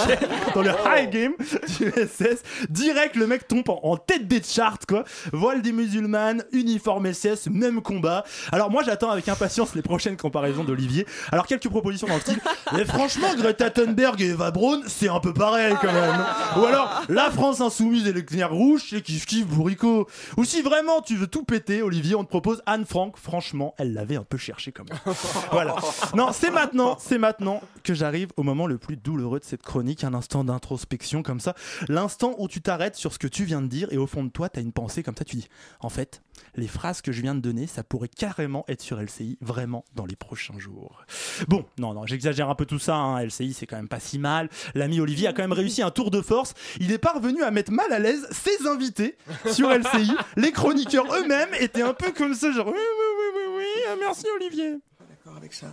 Dans 0.55 0.61
le 0.63 0.71
high 0.71 1.09
game 1.09 1.33
du 1.77 1.91
SS. 1.91 2.41
Direct, 2.69 3.15
le 3.15 3.27
mec 3.27 3.47
tombe 3.47 3.69
en, 3.69 3.79
en 3.83 3.97
tête 3.97 4.27
des 4.27 4.41
charts, 4.41 4.79
quoi. 4.87 5.03
Voile 5.31 5.61
des 5.61 5.71
musulmanes, 5.71 6.43
uniforme 6.51 7.13
SS, 7.13 7.47
même 7.51 7.81
combat. 7.81 8.23
Alors 8.51 8.56
moi 8.69 8.83
j'attends 8.83 9.09
avec 9.09 9.27
impatience 9.29 9.75
les 9.75 9.81
prochaines 9.81 10.17
comparaisons 10.17 10.63
d'Olivier. 10.63 11.05
Alors 11.31 11.45
quelques 11.47 11.69
propositions 11.69 12.07
dans 12.07 12.15
le 12.15 12.21
style. 12.21 12.39
Mais 12.73 12.85
franchement, 12.85 13.33
Greta 13.35 13.69
Thunberg 13.69 14.21
et 14.21 14.29
Eva 14.29 14.51
Braun, 14.51 14.81
c'est 14.87 15.09
un 15.09 15.19
peu 15.19 15.33
pareil 15.33 15.75
quand 15.81 15.93
même. 15.93 16.25
Ou 16.57 16.65
alors, 16.65 17.03
la 17.09 17.29
France 17.31 17.61
insoumise 17.61 18.07
et 18.07 18.13
le 18.13 18.21
clair 18.21 18.51
rouge, 18.51 18.87
c'est 18.89 19.01
kiff 19.01 19.25
kiff 19.25 19.45
bourricot. 19.45 20.07
Ou 20.37 20.43
si 20.43 20.61
vraiment 20.61 21.01
tu 21.01 21.15
veux 21.15 21.27
tout 21.27 21.43
péter, 21.43 21.81
Olivier, 21.81 22.15
on 22.15 22.23
te 22.23 22.29
propose 22.29 22.61
Anne 22.65 22.85
Frank. 22.85 23.15
Franchement, 23.17 23.73
elle 23.77 23.93
l'avait 23.93 24.17
un 24.17 24.23
peu 24.23 24.37
cherché 24.37 24.71
quand 24.71 24.83
même. 24.89 24.99
Voilà. 25.51 25.75
Non, 26.15 26.29
c'est 26.33 26.51
maintenant, 26.51 26.97
c'est 26.99 27.17
maintenant 27.17 27.61
que 27.83 27.93
j'arrive 27.93 28.29
au 28.37 28.43
moment 28.43 28.67
le 28.67 28.77
plus 28.77 28.97
douloureux 28.97 29.39
de 29.39 29.45
cette 29.45 29.63
chronique, 29.63 30.03
un 30.03 30.13
instant 30.13 30.43
d'introspection 30.43 31.23
comme 31.23 31.39
ça. 31.39 31.55
L'instant 31.87 32.35
où 32.37 32.47
tu 32.47 32.61
t'arrêtes 32.61 32.95
sur 32.95 33.13
ce 33.13 33.19
que 33.19 33.27
tu 33.27 33.43
viens 33.45 33.61
de 33.61 33.67
dire 33.67 33.87
et 33.91 33.97
au 33.97 34.07
fond 34.07 34.23
de 34.23 34.29
toi, 34.29 34.49
t'as 34.49 34.61
une 34.61 34.71
pensée 34.71 35.03
comme 35.03 35.15
ça, 35.15 35.23
tu 35.23 35.35
dis, 35.37 35.47
en 35.79 35.89
fait, 35.89 36.21
les 36.55 36.67
phrases 36.67 37.01
que 37.01 37.11
je 37.11 37.21
viens 37.21 37.35
de 37.35 37.39
donner, 37.39 37.67
ça 37.67 37.83
pourrait 37.83 38.07
carrément 38.07 38.65
être 38.67 38.81
sur 38.81 38.99
LCI, 39.01 39.37
vraiment 39.41 39.85
dans 39.95 40.05
les 40.05 40.15
prochains 40.15 40.57
jours. 40.59 41.05
Bon, 41.47 41.65
non, 41.77 41.93
non, 41.93 42.05
j'exagère 42.05 42.49
un 42.49 42.55
peu 42.55 42.65
tout 42.65 42.79
ça, 42.79 42.95
hein. 42.95 43.23
LCI 43.23 43.53
c'est 43.53 43.65
quand 43.67 43.75
même 43.77 43.87
pas 43.87 43.99
si 43.99 44.19
mal. 44.19 44.49
L'ami 44.75 44.99
Olivier 44.99 45.27
a 45.27 45.33
quand 45.33 45.43
même 45.43 45.53
réussi 45.53 45.81
un 45.81 45.91
tour 45.91 46.11
de 46.11 46.21
force. 46.21 46.53
Il 46.79 46.91
est 46.91 46.97
parvenu 46.97 47.43
à 47.43 47.51
mettre 47.51 47.71
mal 47.71 47.91
à 47.91 47.99
l'aise 47.99 48.27
ses 48.31 48.67
invités 48.67 49.17
sur 49.51 49.69
LCI. 49.71 50.11
Les 50.35 50.51
chroniqueurs 50.51 51.13
eux-mêmes 51.13 51.53
étaient 51.59 51.81
un 51.81 51.93
peu 51.93 52.11
comme 52.11 52.33
ça, 52.33 52.51
genre, 52.51 52.67
oui, 52.67 52.73
oui, 52.73 53.05
oui, 53.35 53.41
oui, 53.57 53.63
oui, 53.87 53.97
merci 53.99 54.25
Olivier. 54.35 54.75
d'accord 55.09 55.37
avec 55.37 55.53
ça. 55.53 55.67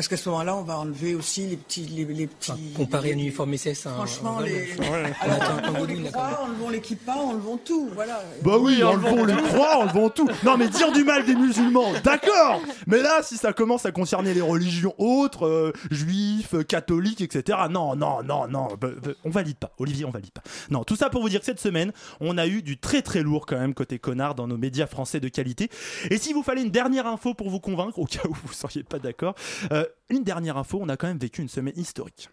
Parce 0.00 0.08
qu'à 0.08 0.16
ce 0.16 0.30
moment-là, 0.30 0.56
on 0.56 0.62
va 0.62 0.78
enlever 0.78 1.14
aussi 1.14 1.46
les 1.46 1.58
petits. 1.58 1.82
Les, 1.82 2.06
les 2.06 2.26
petits 2.26 2.72
Comparer 2.74 3.10
un 3.10 3.18
uniforme 3.18 3.54
SS 3.54 3.84
à 3.84 3.90
un. 3.90 3.94
Franchement, 3.96 4.38
un 4.38 4.44
les. 4.44 4.66
Alors, 5.20 5.86
les 5.86 6.04
croix, 6.04 6.40
enlevons 6.42 6.70
les 6.70 6.80
kippas, 6.80 7.16
enlevons 7.16 7.58
tout. 7.58 7.90
Voilà. 7.94 8.22
Bah 8.42 8.56
oui, 8.58 8.82
enlevons 8.82 9.26
les 9.26 9.34
croix, 9.34 9.76
enlevons 9.76 10.08
tout. 10.08 10.26
Non, 10.42 10.56
mais 10.56 10.70
dire 10.70 10.90
du 10.90 11.04
mal 11.04 11.26
des 11.26 11.34
musulmans, 11.34 11.92
d'accord. 12.02 12.62
Mais 12.86 13.02
là, 13.02 13.22
si 13.22 13.36
ça 13.36 13.52
commence 13.52 13.84
à 13.84 13.92
concerner 13.92 14.32
les 14.32 14.40
religions 14.40 14.94
autres, 14.96 15.46
euh, 15.46 15.72
juifs, 15.90 16.54
euh, 16.54 16.62
catholiques, 16.62 17.20
etc. 17.20 17.58
Non, 17.70 17.94
non, 17.94 18.22
non, 18.22 18.48
non. 18.48 18.68
bah, 18.80 18.88
bah, 19.02 19.10
on 19.26 19.28
valide 19.28 19.58
pas. 19.58 19.74
Olivier, 19.76 20.06
on 20.06 20.10
valide 20.10 20.30
pas. 20.30 20.42
Non, 20.70 20.82
tout 20.82 20.96
ça 20.96 21.10
pour 21.10 21.20
vous 21.20 21.28
dire 21.28 21.40
que 21.40 21.46
cette 21.46 21.60
semaine, 21.60 21.92
on 22.20 22.38
a 22.38 22.46
eu 22.46 22.62
du 22.62 22.78
très 22.78 23.02
très 23.02 23.20
lourd 23.22 23.44
quand 23.44 23.58
même 23.58 23.74
côté 23.74 23.98
connard 23.98 24.34
dans 24.34 24.46
nos 24.46 24.56
médias 24.56 24.86
français 24.86 25.20
de 25.20 25.28
qualité. 25.28 25.68
Et 26.08 26.16
si 26.16 26.32
vous 26.32 26.42
fallait 26.42 26.62
une 26.62 26.70
dernière 26.70 27.06
info 27.06 27.34
pour 27.34 27.50
vous 27.50 27.60
convaincre, 27.60 27.98
au 27.98 28.06
cas 28.06 28.26
où 28.26 28.32
vous 28.32 28.54
seriez 28.54 28.82
pas 28.82 28.98
d'accord, 28.98 29.34
euh, 29.72 29.84
une 30.08 30.24
dernière 30.24 30.56
info, 30.56 30.78
on 30.80 30.88
a 30.88 30.96
quand 30.96 31.08
même 31.08 31.18
vécu 31.18 31.42
une 31.42 31.48
semaine 31.48 31.76
historique. 31.76 32.30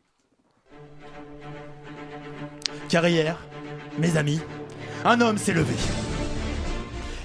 Car 2.89 3.07
hier, 3.07 3.37
mes 3.97 4.17
amis, 4.17 4.39
un 5.03 5.21
homme 5.21 5.37
s'est 5.37 5.53
levé. 5.53 5.73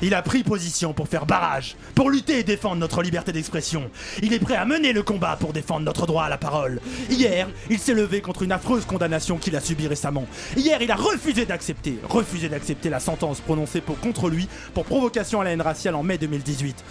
Il 0.05 0.15
a 0.15 0.23
pris 0.23 0.43
position 0.43 0.93
pour 0.93 1.07
faire 1.07 1.27
barrage, 1.27 1.77
pour 1.95 2.11
lutter 2.11 2.41
et 2.41 2.43
défendre 2.43 2.77
notre 2.77 3.03
liberté 3.03 3.31
d'expression. 3.31 3.89
Il 4.21 4.33
est 4.33 4.41
prêt 4.41 4.57
à 4.57 4.65
mener 4.65 4.93
le 4.93 5.05
combat 5.05 5.37
pour 5.37 5.53
défendre 5.53 5.87
notre 5.87 6.07
droit 6.07 6.25
à 6.25 6.29
la 6.29 6.39
parole. 6.39 6.81
Hier, 7.09 7.49
il 7.71 7.79
s'est 7.79 7.95
levé 7.95 8.21
contre 8.21 8.43
une 8.43 8.51
affreuse 8.51 8.85
condamnation 8.85 9.39
qu'il 9.39 9.55
a 9.55 9.61
subie 9.61 9.87
récemment. 9.87 10.27
Hier, 10.57 10.83
il 10.83 10.91
a 10.91 10.97
refusé 10.97 11.47
d'accepter, 11.47 12.01
refusé 12.09 12.49
d'accepter 12.49 12.91
la 12.91 12.99
sentence 12.99 13.41
prononcée 13.41 13.81
pour, 13.81 14.01
contre 14.01 14.29
lui 14.29 14.49
pour 14.75 14.85
provocation 14.85 15.41
à 15.41 15.45
la 15.45 15.53
haine 15.53 15.63
raciale 15.63 15.95
en 15.95 16.03
mai 16.03 16.19
2018. 16.19 16.85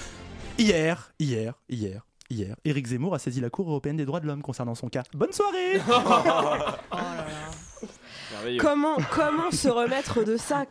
Hier, 0.58 1.12
hier, 1.20 1.56
hier, 1.70 2.06
hier, 2.32 2.56
Éric 2.66 2.88
Zemmour 2.88 3.14
a 3.14 3.20
saisi 3.20 3.42
la 3.42 3.50
Cour 3.50 3.70
européenne 3.70 3.98
des 3.98 4.06
droits 4.06 4.20
de 4.20 4.28
l'homme 4.28 4.42
concernant 4.42 4.76
son 4.76 4.88
cas. 4.88 5.04
Bonne 5.14 5.34
soirée 5.34 5.82
Comment, 8.60 8.98
comment 9.12 9.52
se 9.52 9.68
remettre 9.68 10.24
de 10.24 10.36
ça 10.36 10.66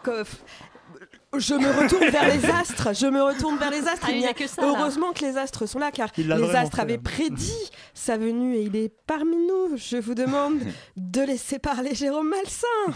Je 1.37 1.55
me 1.55 1.83
retourne 1.83 2.09
vers 2.11 2.29
les 2.29 2.45
astres, 2.47 2.93
je 2.95 3.07
me 3.07 3.23
retourne 3.23 3.59
vers 3.59 3.71
les 3.71 3.87
astres. 3.87 4.07
Ah, 4.09 4.11
il 4.11 4.17
Il 4.17 4.23
y 4.23 4.25
y 4.25 4.27
a 4.27 4.35
que 4.35 4.49
ça, 4.49 4.63
là. 4.63 4.69
Heureusement 4.69 5.13
que 5.13 5.25
les 5.25 5.37
astres 5.37 5.67
sont 5.67 5.79
là, 5.79 5.93
car 5.93 6.09
Il 6.19 6.29
les 6.29 6.57
astres 6.57 6.77
fait, 6.77 6.83
avaient 6.83 6.95
hein. 6.95 7.03
prédit 7.05 7.71
sa 7.95 8.17
venue 8.17 8.57
et 8.57 8.63
il 8.63 8.75
est 8.75 8.93
parmi 9.07 9.37
nous. 9.37 9.77
Je 9.77 9.99
vous 9.99 10.15
demande 10.15 10.59
de 10.97 11.21
laisser 11.21 11.61
parler 11.61 11.95
Jérôme 11.95 12.31
Malsain. 12.31 12.95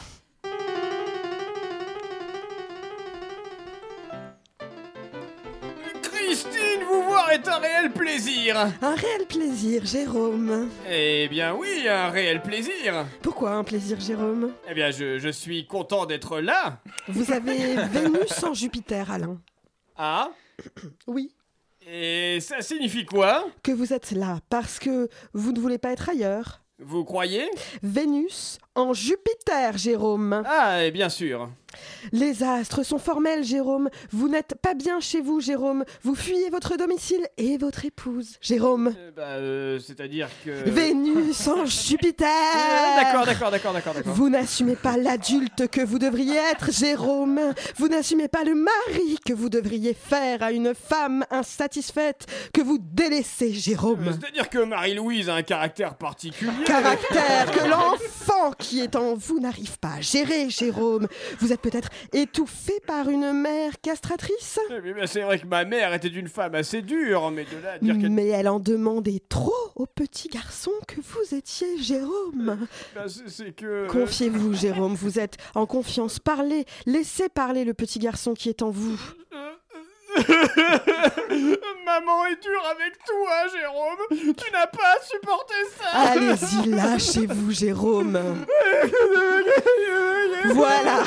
Est 7.35 7.49
un 7.49 7.59
réel 7.59 7.91
plaisir. 7.93 8.57
Un 8.81 8.95
réel 8.95 9.27
plaisir, 9.29 9.85
Jérôme. 9.85 10.69
Eh 10.89 11.27
bien 11.29 11.53
oui, 11.55 11.89
un 11.89 12.09
réel 12.11 12.41
plaisir. 12.41 13.07
Pourquoi 13.23 13.53
un 13.55 13.65
plaisir, 13.65 13.99
Jérôme? 13.99 14.53
Eh 14.71 14.75
bien, 14.75 14.93
je, 14.93 15.19
je 15.19 15.29
suis 15.31 15.67
content 15.67 16.07
d'être 16.07 16.39
là. 16.41 16.81
Vous 17.09 17.33
avez 17.33 17.75
Vénus 17.93 18.43
en 18.45 18.55
Jupiter, 18.55 19.11
Alain. 19.11 19.41
Ah? 19.97 20.31
Oui. 21.09 21.35
Et 21.85 22.39
ça 22.41 22.63
signifie 22.63 23.05
quoi? 23.05 23.47
Que 23.65 23.73
vous 23.73 23.93
êtes 23.93 24.13
là 24.13 24.39
parce 24.49 24.79
que 24.79 25.09
vous 25.33 25.51
ne 25.53 25.59
voulez 25.59 25.79
pas 25.79 25.91
être 25.91 26.09
ailleurs. 26.09 26.61
Vous 26.79 27.05
croyez? 27.05 27.51
Vénus 27.83 28.59
en 28.75 28.93
Jupiter, 28.93 29.77
Jérôme. 29.79 30.43
Ah, 30.47 30.85
et 30.85 30.91
bien 30.91 31.09
sûr. 31.09 31.49
Les 32.13 32.45
astres 32.45 32.85
sont 32.85 32.99
formels, 32.99 33.43
Jérôme. 33.43 33.91
Vous 34.13 34.29
n'êtes 34.29 34.55
pas 34.63 34.75
bien 34.75 35.01
chez 35.01 35.21
vous, 35.21 35.41
Jérôme. 35.41 35.85
Vous 36.05 36.15
fuyez 36.15 36.49
votre 36.51 36.77
domicile 36.77 37.27
et 37.37 37.59
votre 37.59 37.85
épouse, 37.85 38.37
Jérôme. 38.41 38.95
Euh, 38.97 39.11
bah, 39.17 39.23
euh, 39.23 39.81
c'est-à-dire 39.81 40.29
que... 40.45 40.51
Vénus 40.71 41.49
en 41.49 41.67
Jupiter. 41.67 42.29
Euh, 42.29 43.03
d'accord, 43.03 43.27
d'accord, 43.27 43.51
d'accord, 43.51 43.73
d'accord, 43.73 43.95
d'accord. 43.95 44.13
Vous 44.15 44.29
n'assumez 44.29 44.77
pas 44.77 44.97
l'adulte 44.97 45.67
que 45.69 45.81
vous 45.81 45.99
devriez 45.99 46.37
être, 46.53 46.71
Jérôme. 46.71 47.41
Vous 47.77 47.89
n'assumez 47.89 48.29
pas 48.29 48.45
le 48.45 48.55
mari 48.55 49.19
que 49.27 49.33
vous 49.33 49.49
devriez 49.49 49.95
faire 49.95 50.45
à 50.45 50.53
une 50.53 50.75
femme 50.75 51.25
insatisfaite 51.31 52.27
que 52.53 52.61
vous 52.61 52.79
délaissez, 52.81 53.51
Euh, 53.51 53.59
Jérôme. 53.59 54.17
C'est-à-dire 54.21 54.49
que 54.49 54.59
Marie-Louise 54.59 55.29
a 55.29 55.35
un 55.35 55.43
caractère 55.43 55.97
particulier. 55.97 56.53
Caractère 56.67 57.51
que 57.51 57.67
l'enfant 57.69 58.53
qui 58.65 58.81
est 58.81 58.97
en 58.97 59.15
vous 59.15 59.39
n'arrive 59.41 59.79
pas 59.79 59.95
à 59.95 60.01
gérer, 60.01 60.49
Jérôme. 60.49 61.07
Vous 61.39 61.53
êtes 61.53 61.61
peut-être 61.61 61.89
étouffé 62.13 62.73
par 62.87 63.09
une 63.09 63.33
mère 63.33 63.73
castratrice 63.83 64.59
Eh 64.71 65.07
c'est 65.07 65.21
vrai 65.23 65.39
que 65.39 65.47
ma 65.47 65.65
mère 65.65 65.93
était 65.95 66.09
une 66.09 66.29
femme 66.29 66.55
assez 66.55 66.83
dure, 66.83 67.31
mais 67.31 67.45
de 67.45 67.63
là 67.63 67.73
à 67.73 67.79
dire 67.79 67.99
qu'elle... 67.99 68.11
Mais 68.11 68.29
elle 68.29 68.49
en 68.49 68.61
demandait 68.61 69.21
trop 69.29 69.53
au 69.77 69.87
petit 69.87 70.29
garçon 70.29 70.71
que 70.89 70.97
vous 71.01 71.35
étiez, 71.37 71.79
Jérôme. 71.79 72.67
Bah, 72.95 73.03
c'est- 73.09 73.29
c'est 73.29 73.53
que... 73.53 73.87
Confiez-vous, 73.89 74.55
Jérôme, 74.65 74.95
vous 74.95 75.19
êtes 75.19 75.37
en 75.55 75.67
confiance. 75.67 76.19
Parlez, 76.19 76.65
laissez 76.87 77.29
parler 77.29 77.65
le 77.65 77.75
petit 77.75 77.99
garçon 77.99 78.35
qui 78.35 78.49
est 78.49 78.63
en 78.63 78.71
vous. 78.71 78.99
Maman 81.85 82.27
est 82.27 82.43
dure 82.43 82.65
avec 82.71 82.95
toi, 83.05 83.47
Jérôme. 83.53 84.35
Tu 84.37 84.53
n'as 84.53 84.67
pas 84.67 84.97
supporté 85.09 85.55
ça. 85.79 85.89
Allez-y, 85.93 86.71
lâchez-vous, 86.71 87.51
Jérôme. 87.53 88.19
Voilà. 90.47 91.05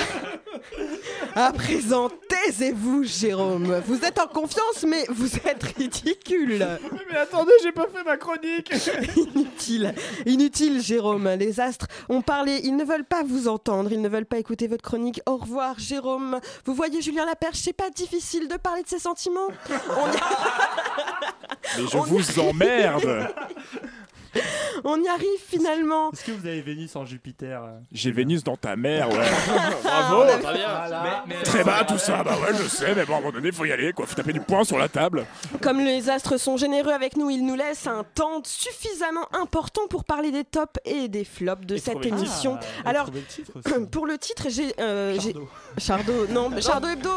À 1.36 1.52
présent, 1.52 2.10
taisez-vous, 2.28 3.04
Jérôme. 3.04 3.82
Vous 3.86 4.04
êtes 4.04 4.20
en 4.20 4.28
confiance, 4.28 4.84
mais 4.88 5.06
vous 5.10 5.36
êtes 5.46 5.64
ridicule. 5.78 6.66
Mais 7.10 7.18
attendez, 7.18 7.52
j'ai 7.64 7.72
pas 7.72 7.86
fait 7.94 8.04
ma 8.04 8.18
chronique. 8.18 8.72
Inutile, 9.36 9.94
inutile, 10.26 10.82
Jérôme. 10.82 11.30
Les 11.38 11.60
astres 11.60 11.88
ont 12.10 12.22
parlé, 12.22 12.62
ils 12.64 12.76
ne 12.76 12.84
veulent 12.84 13.06
pas 13.06 13.24
vous 13.24 13.48
entendre, 13.48 13.92
ils 13.92 14.02
ne 14.02 14.10
veulent 14.10 14.26
pas 14.26 14.40
écouter 14.40 14.68
votre 14.68 14.84
chronique. 14.84 15.22
Au 15.26 15.38
revoir, 15.38 15.78
Jérôme. 15.78 16.40
Vous 16.66 16.74
voyez, 16.74 17.02
Julien 17.02 17.26
Laperche, 17.26 17.60
c'est 17.60 17.74
pas 17.74 17.90
difficile 17.90 18.48
de 18.48 18.58
parler 18.58 18.82
de 18.84 18.88
ses 18.98 19.04
sentiments. 19.04 19.48
On 19.70 20.12
y, 20.12 20.18
Mais 21.78 21.88
je 21.92 21.98
vous 21.98 22.40
emmerde 22.40 23.28
on 24.84 25.02
y 25.02 25.08
arrive 25.08 25.40
finalement. 25.48 26.12
Est-ce 26.12 26.24
que 26.24 26.32
vous 26.32 26.46
avez 26.46 26.62
Vénus 26.62 26.96
en 26.96 27.06
Jupiter 27.06 27.64
euh 27.64 27.80
J'ai 27.92 28.12
Vénus 28.12 28.44
dans 28.44 28.58
ta 28.58 28.76
mère, 28.76 29.10
ouais. 29.10 29.26
Bravo, 29.84 30.24
très 30.26 30.54
bien. 30.54 30.68
Voilà. 30.68 31.24
Très 31.44 31.64
bas 31.64 31.84
tout 31.88 31.98
ça, 31.98 32.24
bah 32.24 32.36
ouais, 32.42 32.56
je 32.58 32.68
sais, 32.68 32.94
mais 32.96 33.06
bon, 33.06 33.14
à 33.14 33.18
un 33.18 33.20
moment 33.22 33.32
donné, 33.34 33.52
faut 33.52 33.66
y 33.66 33.72
aller, 33.72 33.94
quoi. 33.94 34.06
Faut 34.06 34.16
taper 34.16 34.34
du 34.34 34.42
poing 34.42 34.64
sur 34.64 34.78
la 34.78 34.88
table. 34.88 35.26
Comme 35.62 35.80
les 35.80 36.10
astres 36.10 36.38
sont 36.38 36.58
généreux 36.58 36.92
avec 36.92 37.18
nous, 37.18 37.30
ils 37.30 37.46
nous 37.46 37.56
laissent 37.56 37.88
un 37.88 38.04
temps 38.04 38.42
suffisamment 38.44 39.28
important 39.34 39.88
pour 39.90 40.04
parler 40.04 40.32
des 40.32 40.44
tops 40.44 40.80
et 40.86 41.08
des 41.08 41.24
flops 41.24 41.66
de 41.66 41.78
cette 41.78 42.06
émission. 42.06 42.58
Ah, 42.86 42.90
Alors, 42.90 43.10
le 43.66 43.86
pour 43.92 44.06
le 44.06 44.18
titre, 44.18 44.48
j'ai. 44.50 44.74
euh, 44.80 45.18
Chardot. 45.20 45.50
Chardot, 45.78 46.28
non, 46.30 46.52
Chardot 46.62 46.90
Hebdo. 46.90 47.12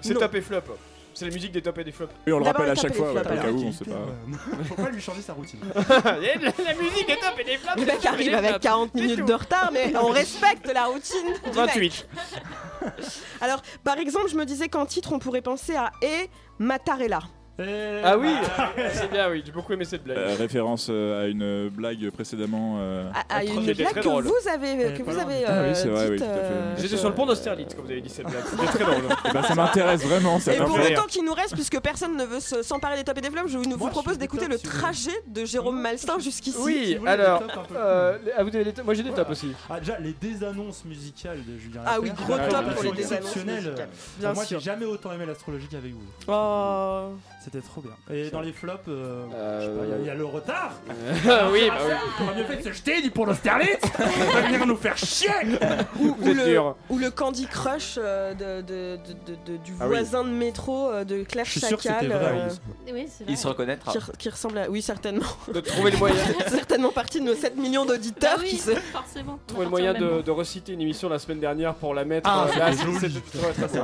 C'est 0.00 0.34
et 0.34 0.40
flop. 0.40 0.60
C'est 1.14 1.26
la 1.26 1.30
musique 1.30 1.52
des 1.52 1.62
top 1.62 1.78
et 1.78 1.84
des 1.84 1.92
flops. 1.92 2.12
Et 2.26 2.32
on 2.32 2.38
le 2.38 2.44
rappelle 2.44 2.70
à 2.70 2.74
chaque 2.74 2.94
fois, 2.94 3.12
ouais, 3.12 3.22
flops, 3.22 3.38
au 3.38 3.42
cas 3.42 3.50
où, 3.50 3.64
on 3.64 3.72
sait 3.72 3.84
pas. 3.84 4.06
Faut 4.64 4.74
pas 4.74 4.90
lui 4.90 5.00
changer 5.00 5.22
sa 5.22 5.32
routine. 5.32 5.60
la, 5.74 6.74
musique 6.74 7.06
des 7.06 7.16
top 7.16 7.38
et 7.38 7.44
des 7.44 7.56
flops. 7.56 7.76
Le 7.76 7.86
mec 7.86 8.04
arrive 8.04 8.34
avec 8.34 8.60
40 8.60 8.94
minutes 8.94 9.24
de 9.24 9.34
retard, 9.34 9.70
mais 9.72 9.96
on 9.96 10.08
respecte 10.08 10.70
la 10.72 10.86
routine. 10.86 11.24
du 11.24 11.32
mec. 11.32 11.54
28. 11.54 12.08
Alors, 13.40 13.62
par 13.84 13.98
exemple, 13.98 14.28
je 14.28 14.36
me 14.36 14.44
disais 14.44 14.68
qu'en 14.68 14.86
titre, 14.86 15.12
on 15.12 15.18
pourrait 15.18 15.42
penser 15.42 15.76
à 15.76 15.92
Et 16.02 16.28
Mattarella. 16.58 17.20
Ah 17.56 18.18
oui, 18.18 18.34
c'est 18.92 19.10
bien, 19.12 19.30
oui. 19.30 19.42
J'ai 19.46 19.52
beaucoup 19.52 19.72
aimé 19.72 19.84
cette 19.84 20.02
blague. 20.02 20.18
Euh, 20.18 20.34
référence 20.36 20.88
euh, 20.90 21.22
à 21.24 21.26
une 21.28 21.68
blague 21.68 22.10
précédemment. 22.10 22.78
euh, 22.80 23.08
À, 23.30 23.36
à 23.36 23.44
une 23.44 23.60
Qui 23.64 23.74
blague 23.74 23.90
très 23.92 24.00
que 24.00 24.08
drôle. 24.08 24.24
vous 24.24 24.48
avez, 24.52 24.92
que 24.92 25.02
vous 25.04 25.16
avez 25.18 25.44
Ah 25.46 25.50
oui, 25.62 25.68
euh, 25.68 25.74
c'est 25.74 25.88
vrai, 25.88 26.08
oui, 26.10 26.16
dite, 26.16 26.26
tout 26.26 26.32
à 26.32 26.34
fait. 26.34 26.40
euh, 26.42 26.74
J'étais 26.78 26.96
sur 26.96 27.08
le 27.10 27.14
pont 27.14 27.26
d'Austerlitz 27.26 27.74
quand 27.74 27.82
vous 27.82 27.90
avez 27.92 28.00
dit 28.00 28.08
cette 28.08 28.26
blague. 28.26 28.42
C'était 28.50 28.66
très 28.66 28.84
drôle. 28.84 29.04
eh 29.28 29.32
ben, 29.32 29.42
ça 29.42 29.54
m'intéresse 29.54 30.02
vraiment, 30.04 30.40
ça 30.40 30.52
Et 30.52 30.56
pour 30.56 30.68
m'intéresse. 30.70 30.90
le 30.90 30.96
temps 30.96 31.06
qu'il 31.06 31.24
nous 31.24 31.32
reste, 31.34 31.54
puisque 31.54 31.78
personne 31.80 32.16
ne 32.16 32.24
veut 32.24 32.40
se- 32.40 32.62
s'emparer 32.62 32.96
des 32.96 33.04
tops 33.04 33.18
et 33.18 33.22
des 33.22 33.30
flops, 33.30 33.50
je 33.52 33.58
vous, 33.58 33.88
propose 33.88 34.18
d'écouter 34.18 34.48
le 34.48 34.58
trajet 34.58 35.12
de 35.28 35.44
Jérôme 35.44 35.80
Malstin 35.80 36.18
jusqu'ici. 36.18 36.56
Oui, 36.60 36.96
voulez 36.98 37.10
alors, 37.10 37.38
des 37.40 37.46
tops 37.46 37.56
un 37.58 37.62
peu 37.62 37.74
euh, 37.76 38.18
ah, 38.36 38.42
vous 38.42 38.48
avez 38.48 38.64
des 38.64 38.72
tops 38.72 38.84
Moi 38.84 38.94
j'ai 38.94 39.02
des 39.04 39.10
tops 39.12 39.30
aussi. 39.30 39.52
Ah, 39.70 39.78
déjà, 39.78 39.96
les 40.00 40.12
désannonces 40.12 40.84
musicales 40.84 41.38
de 41.46 41.56
Julien 41.58 41.82
Ah 41.86 41.98
oui, 42.00 42.10
gros 42.10 42.34
euh, 42.34 42.48
top 42.50 42.64
elles 42.66 42.74
pour 42.74 42.82
les 42.82 42.88
sont 42.88 42.94
désannonces 42.96 43.26
exceptionnelles. 43.28 43.64
musicales. 43.64 43.88
Euh, 43.92 44.20
Bien 44.20 44.32
Moi, 44.32 44.44
sûr. 44.44 44.58
j'ai 44.58 44.64
jamais 44.64 44.86
autant 44.86 45.12
aimé 45.12 45.24
l'astrologie 45.26 45.68
qu'avec 45.70 45.92
vous. 45.92 46.00
Oh. 46.26 47.10
C'était 47.44 47.60
trop 47.60 47.82
bien. 47.82 47.92
Et 48.10 48.30
dans 48.30 48.40
les 48.40 48.52
flops, 48.52 48.88
euh, 48.88 49.24
Euh, 49.34 49.84
il 49.84 49.90
y 49.90 49.92
a- 49.92 49.98
il 49.98 50.06
y, 50.06 50.10
a 50.10 50.14
le 50.14 50.24
retard. 50.24 50.72
Ah 51.28 51.48
oui, 51.52 51.68
bah 51.68 51.74
oui. 51.86 51.92
On 52.20 52.24
aurait 52.24 52.36
mieux 52.36 52.44
fait 52.44 52.56
de 52.56 52.62
se 52.62 52.72
jeter, 52.72 53.02
dit 53.02 53.10
pour 53.10 53.26
l'Austerlitz. 53.26 53.80
On 53.82 54.32
va 54.32 54.40
venir 54.42 54.66
nous 54.66 54.76
faire 54.76 54.96
chier. 54.96 55.28
Ou, 56.00 56.16
le, 56.24 56.44
dur. 56.46 56.76
ou 56.88 56.98
le 56.98 57.10
Candy 57.10 57.46
Crush 57.46 57.96
euh, 57.98 58.32
de, 58.32 58.62
de- 58.62 58.96
de- 58.96 59.32
de- 59.32 59.52
de- 59.52 59.56
du 59.62 59.72
Ah 59.78 59.84
oui. 59.84 59.88
voisin 59.88 60.24
de 60.24 60.30
métro 60.30 60.88
euh, 60.90 61.04
de 61.04 61.22
Claire 61.24 61.44
Chacal. 61.44 62.10
euh, 62.10 62.48
oui. 62.92 63.06
Il 63.28 63.36
se 63.36 63.46
reconnaîtra. 63.46 63.92
qui, 63.92 63.98
re- 63.98 64.16
qui 64.16 64.30
ressemble 64.30 64.58
à. 64.58 64.70
Oui, 64.70 64.80
certainement. 64.80 65.26
De 65.52 65.60
trouver 65.60 65.90
le 65.90 65.98
moyen, 65.98 66.16
certainement 66.48 66.92
partie 66.92 67.20
de 67.20 67.26
nos 67.26 67.34
7 67.34 67.56
millions 67.56 67.84
d'auditeurs 67.84 68.38
Ah 68.40 68.42
qui 68.44 68.56
se. 68.56 68.70
forcément. 68.70 69.38
trouver 69.46 69.64
le 69.64 69.70
moyen 69.70 69.92
de, 69.92 70.22
de 70.22 70.30
reciter 70.30 70.72
une 70.72 70.80
émission 70.80 71.08
la 71.10 71.18
semaine 71.18 71.40
dernière 71.40 71.74
pour 71.74 71.92
la 71.94 72.04
mettre 72.06 72.28
Ah, 72.32 72.46
euh, 72.54 72.58
là. 72.58 72.64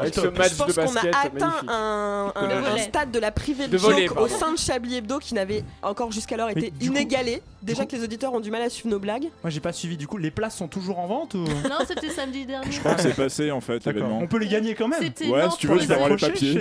Avec 0.00 0.14
ce 0.14 0.20
match 0.28 0.50
Je 0.52 0.56
pense 0.56 0.68
de 0.68 0.72
qu'on 0.74 0.80
a 0.82 0.84
basket 0.94 1.14
atteint 1.14 1.54
un, 1.68 2.32
De 2.74 2.78
stade 2.80 3.10
de 3.10 3.18
la 3.18 3.30
privée 3.54 3.68
de, 3.68 3.78
joke 3.78 4.20
au 4.20 4.28
sein 4.28 4.52
de 4.52 4.58
Chablis 4.58 4.96
Hebdo 4.96 5.18
qui 5.18 5.34
n'avait 5.34 5.64
encore 5.82 6.12
jusqu'alors 6.12 6.50
été 6.50 6.70
coup- 6.70 6.76
inégalé. 6.80 7.42
Déjà 7.62 7.82
coup- 7.82 7.90
que 7.90 7.96
les 7.96 8.04
auditeurs 8.04 8.32
ont 8.32 8.40
du 8.40 8.50
mal 8.50 8.62
à 8.62 8.70
suivre 8.70 8.88
nos 8.88 8.98
blagues. 8.98 9.24
Moi, 9.42 9.50
j'ai 9.50 9.60
pas 9.60 9.72
suivi. 9.72 9.96
Du 9.98 10.06
coup, 10.06 10.16
les 10.16 10.30
places 10.30 10.56
sont 10.56 10.68
toujours 10.68 10.98
en 10.98 11.06
vente 11.06 11.34
ou 11.34 11.38
Non, 11.44 11.76
c'était 11.86 12.08
samedi 12.08 12.46
dernier. 12.46 12.70
Je 12.72 12.78
crois 12.80 12.94
que 12.94 13.02
c'est 13.02 13.14
passé 13.14 13.50
en 13.50 13.60
fait. 13.60 13.82
On 14.20 14.26
peut 14.26 14.38
les 14.38 14.48
gagner 14.48 14.74
quand 14.74 14.88
même. 14.88 15.00
Ouais, 15.02 15.50
si 15.50 15.56
tu 15.58 15.66
veux, 15.66 15.78
les 15.78 15.92
avoir 15.92 16.08
les 16.08 16.16
papiers. 16.16 16.54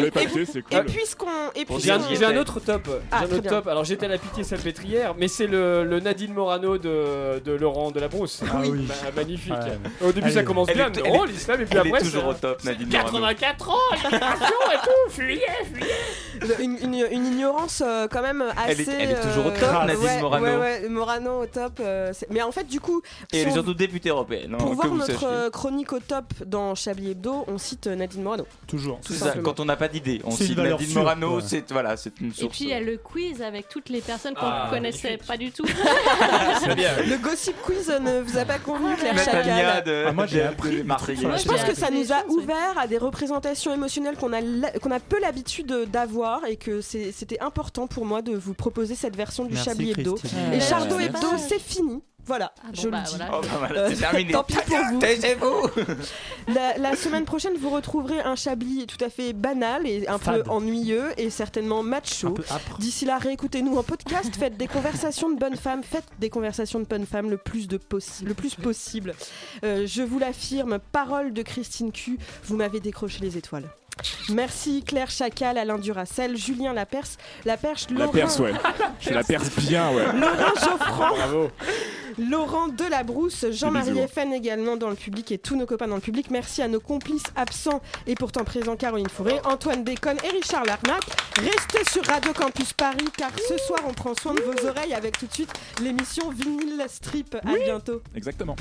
Les 0.00 0.10
papiers, 0.10 0.44
c'est 0.46 0.58
Et 0.60 0.62
cool. 0.62 0.84
puisqu'on. 0.86 1.26
Et 1.54 1.64
J'ai 1.78 1.90
un, 1.90 1.98
puisqu'on- 1.98 2.14
j'ai 2.14 2.24
un 2.24 2.36
autre 2.36 2.60
top, 2.60 2.88
Ah, 3.10 3.20
un 3.20 3.24
autre 3.24 3.40
top. 3.48 3.66
Alors 3.68 3.84
j'étais 3.84 4.06
à 4.06 4.08
la 4.08 4.18
pitié 4.18 4.44
salpêtrière, 4.44 5.14
mais 5.18 5.28
c'est 5.28 5.46
le, 5.46 6.00
Nadine 6.00 6.32
Morano 6.32 6.78
de, 6.78 7.40
de 7.44 7.52
Laurent 7.52 7.90
de 7.90 8.00
la 8.00 8.08
Brousse. 8.08 8.42
Ah 8.50 8.60
oui. 8.62 8.86
Ma- 8.88 9.10
magnifique. 9.14 9.52
Au 10.04 10.12
début 10.12 10.30
ça 10.30 10.42
commence 10.42 10.68
bien, 10.68 10.90
est- 10.90 11.26
l'islam, 11.26 11.60
et 11.60 11.64
puis 11.66 11.78
après 11.78 12.00
est 12.00 12.04
toujours 12.04 12.28
au 12.28 12.34
top, 12.34 12.62
Nadine 12.64 12.88
Morano. 12.88 13.10
84 13.26 13.70
ans, 13.70 13.74
et 13.94 14.76
tout, 14.84 15.10
fuyez, 15.10 15.40
fuyez. 15.64 15.71
Une, 16.60 16.76
une- 16.82 17.06
une 17.10 17.26
ignorance 17.26 17.82
euh, 17.86 18.08
quand 18.10 18.22
même 18.22 18.42
Elle 18.66 18.80
est- 18.80 18.82
assez. 18.82 18.90
elle 18.98 19.10
est 19.12 19.20
toujours 19.20 19.46
au 19.46 19.50
euh, 19.50 19.60
top, 19.60 19.86
Nadine 19.86 20.04
ouais, 20.04 20.20
Morano. 20.20 20.44
Ouais, 20.46 20.56
ouais, 20.56 20.88
Morano 20.88 21.42
au 21.42 21.46
top. 21.46 21.74
euh, 21.80 22.12
mais 22.30 22.42
en 22.42 22.52
fait, 22.52 22.64
du 22.66 22.80
coup. 22.80 23.02
Et 23.32 23.38
elle 23.38 23.40
est 23.42 23.44
sur- 23.52 23.52
surtout 23.62 23.74
députée 23.74 24.08
européenne. 24.08 24.54
hein, 24.54 24.58
Pour 24.58 24.70
que 24.70 24.74
voir 24.74 24.88
vous 24.88 24.96
notre 24.98 25.12
sachiez. 25.12 25.26
euh, 25.28 25.50
chronique 25.50 25.92
au 25.92 26.00
top 26.00 26.24
dans 26.46 26.74
Chablis 26.74 27.10
Hebdo, 27.12 27.44
on 27.48 27.58
cite 27.58 27.86
euh, 27.86 27.94
Nadine 27.94 28.22
Morano. 28.22 28.46
Toujours. 28.66 29.00
Tout 29.04 29.12
C'est 29.12 29.18
ça, 29.20 29.34
quand 29.42 29.60
on 29.60 29.64
n'a 29.64 29.76
pas 29.76 29.88
d'idée, 29.88 30.20
on 30.24 30.30
cite 30.30 30.56
Nadine 30.58 30.86
sûre, 30.88 31.00
Morano, 31.02 31.40
c'est 31.40 31.70
voilà, 31.70 31.96
c'est 31.96 32.18
une 32.20 32.30
Et 32.30 32.34
source. 32.34 32.56
puis 32.56 32.64
il 32.64 32.70
y 32.70 32.74
a 32.74 32.80
le 32.80 32.96
quiz 32.96 33.42
avec 33.42 33.68
toutes 33.68 33.88
les 33.88 34.00
personnes 34.00 34.34
qu'on 34.34 34.40
Ah, 34.46 34.66
ne 34.66 34.74
connaissait 34.74 35.18
pas 35.26 35.36
du 35.36 35.50
tout. 35.52 35.64
C'est 36.60 36.74
bien. 36.74 36.90
Le 37.06 37.16
gossip 37.18 37.54
quiz 37.62 37.90
euh, 37.90 37.98
ne 37.98 38.20
vous 38.20 38.38
a 38.38 38.44
pas 38.44 38.58
convenu, 38.58 38.94
Claire 38.96 39.18
Chacal 39.18 39.84
de, 39.84 40.04
Ah, 40.08 40.12
moi, 40.12 40.26
j'ai 40.26 40.42
appris 40.42 40.78
Je 40.78 41.46
pense 41.48 41.64
que 41.64 41.74
ça 41.74 41.90
nous 41.90 42.12
a 42.12 42.24
ouvert 42.28 42.76
à 42.78 42.86
des 42.86 42.98
représentations 42.98 43.72
émotionnelles 43.74 44.16
qu'on 44.16 44.32
a, 44.32 44.40
la- 44.40 44.70
qu'on 44.78 44.90
a 44.90 45.00
peu 45.00 45.20
l'habitude 45.20 45.61
d'avoir 45.62 46.44
et 46.46 46.56
que 46.56 46.80
c'était 46.80 47.40
important 47.40 47.86
pour 47.86 48.04
moi 48.04 48.22
de 48.22 48.34
vous 48.36 48.54
proposer 48.54 48.94
cette 48.94 49.16
version 49.16 49.44
du 49.44 49.54
Merci, 49.54 49.68
Chablis 49.70 49.90
Hebdo. 49.92 50.16
Et 50.16 50.54
Ouais, 50.56 50.60
Chardot 50.60 50.98
Hebdo, 50.98 51.28
c'est 51.38 51.60
fini. 51.60 52.02
Voilà, 52.24 52.52
Ah 52.62 52.68
bon, 52.72 52.80
je 52.80 52.88
bah, 52.88 52.98
le 52.98 53.04
dis. 53.10 53.16
voilà. 53.16 53.32
Oh, 53.36 53.40
bah, 53.42 53.48
voilà, 53.58 53.80
Euh, 53.80 53.96
terminé. 53.96 54.30
Tant 54.30 54.44
pis 54.44 54.54
pour 54.54 54.76
vous. 54.92 55.00
Taisez-vous 55.00 55.66
La, 56.54 56.78
la 56.78 56.94
semaine 56.94 57.24
prochaine, 57.24 57.54
vous 57.60 57.70
retrouverez 57.70 58.20
un 58.20 58.36
Chablis 58.36 58.86
tout 58.86 59.02
à 59.04 59.10
fait 59.10 59.32
banal 59.32 59.88
et 59.88 60.06
un 60.06 60.18
Fade. 60.18 60.44
peu 60.44 60.50
ennuyeux 60.50 61.08
et 61.16 61.30
certainement 61.30 61.82
macho. 61.82 62.34
D'ici 62.78 63.06
là, 63.06 63.18
réécoutez-nous 63.18 63.76
en 63.76 63.82
podcast, 63.82 64.30
faites 64.36 64.56
des 64.56 64.68
conversations 64.68 65.30
de 65.30 65.36
bonnes 65.38 65.56
femmes, 65.56 65.82
faites 65.82 66.06
des 66.20 66.30
conversations 66.30 66.78
de 66.78 66.84
bonnes 66.84 67.06
femmes 67.06 67.28
le 67.28 67.38
plus, 67.38 67.66
de 67.66 67.76
possi- 67.76 68.24
le 68.24 68.34
plus 68.34 68.54
possible. 68.54 69.14
Euh, 69.64 69.84
je 69.88 70.02
vous 70.02 70.20
l'affirme, 70.20 70.78
parole 70.92 71.32
de 71.32 71.42
Christine 71.42 71.90
Q, 71.90 72.18
vous 72.44 72.56
m'avez 72.56 72.78
décroché 72.78 73.18
les 73.20 73.36
étoiles. 73.36 73.68
Merci 74.30 74.82
Claire 74.82 75.10
Chacal, 75.10 75.58
Alain 75.58 75.78
Duracel, 75.78 76.36
Julien 76.36 76.72
Laperce, 76.72 77.18
Laperche, 77.44 77.86
La 77.90 78.00
Laurent, 78.00 78.12
perce, 78.12 78.38
ouais. 78.38 78.52
Je 79.00 79.10
la 79.14 79.24
perce 79.24 79.50
bien, 79.56 79.90
ouais. 79.92 80.04
Laurent 80.12 80.54
Geoffrand, 80.60 81.16
Bravo. 81.16 81.50
Laurent 82.18 82.68
Delabrousse, 82.68 83.46
Jean-Marie. 83.50 83.98
FN 84.08 84.32
également 84.32 84.76
dans 84.76 84.90
le 84.90 84.96
public 84.96 85.32
et 85.32 85.38
tous 85.38 85.56
nos 85.56 85.66
copains 85.66 85.88
dans 85.88 85.94
le 85.94 86.00
public. 86.00 86.30
Merci 86.30 86.62
à 86.62 86.68
nos 86.68 86.80
complices 86.80 87.22
absents 87.36 87.80
et 88.06 88.14
pourtant 88.14 88.44
présents 88.44 88.76
Caroline 88.76 89.08
Fourré, 89.08 89.40
Antoine 89.44 89.82
Déconne 89.84 90.18
et 90.24 90.28
Richard 90.28 90.64
Larnac. 90.64 91.02
Restez 91.38 91.90
sur 91.90 92.04
Radio 92.06 92.32
Campus 92.32 92.72
Paris 92.74 93.08
car 93.16 93.30
ce 93.48 93.56
soir 93.58 93.80
on 93.88 93.92
prend 93.94 94.14
soin 94.14 94.34
de 94.34 94.42
vos 94.42 94.68
oreilles 94.68 94.94
avec 94.94 95.18
tout 95.18 95.26
de 95.26 95.32
suite 95.32 95.52
l'émission 95.82 96.30
Vinyl 96.30 96.84
Strip. 96.88 97.34
À 97.36 97.54
bientôt. 97.64 98.02
Exactement. 98.14 98.56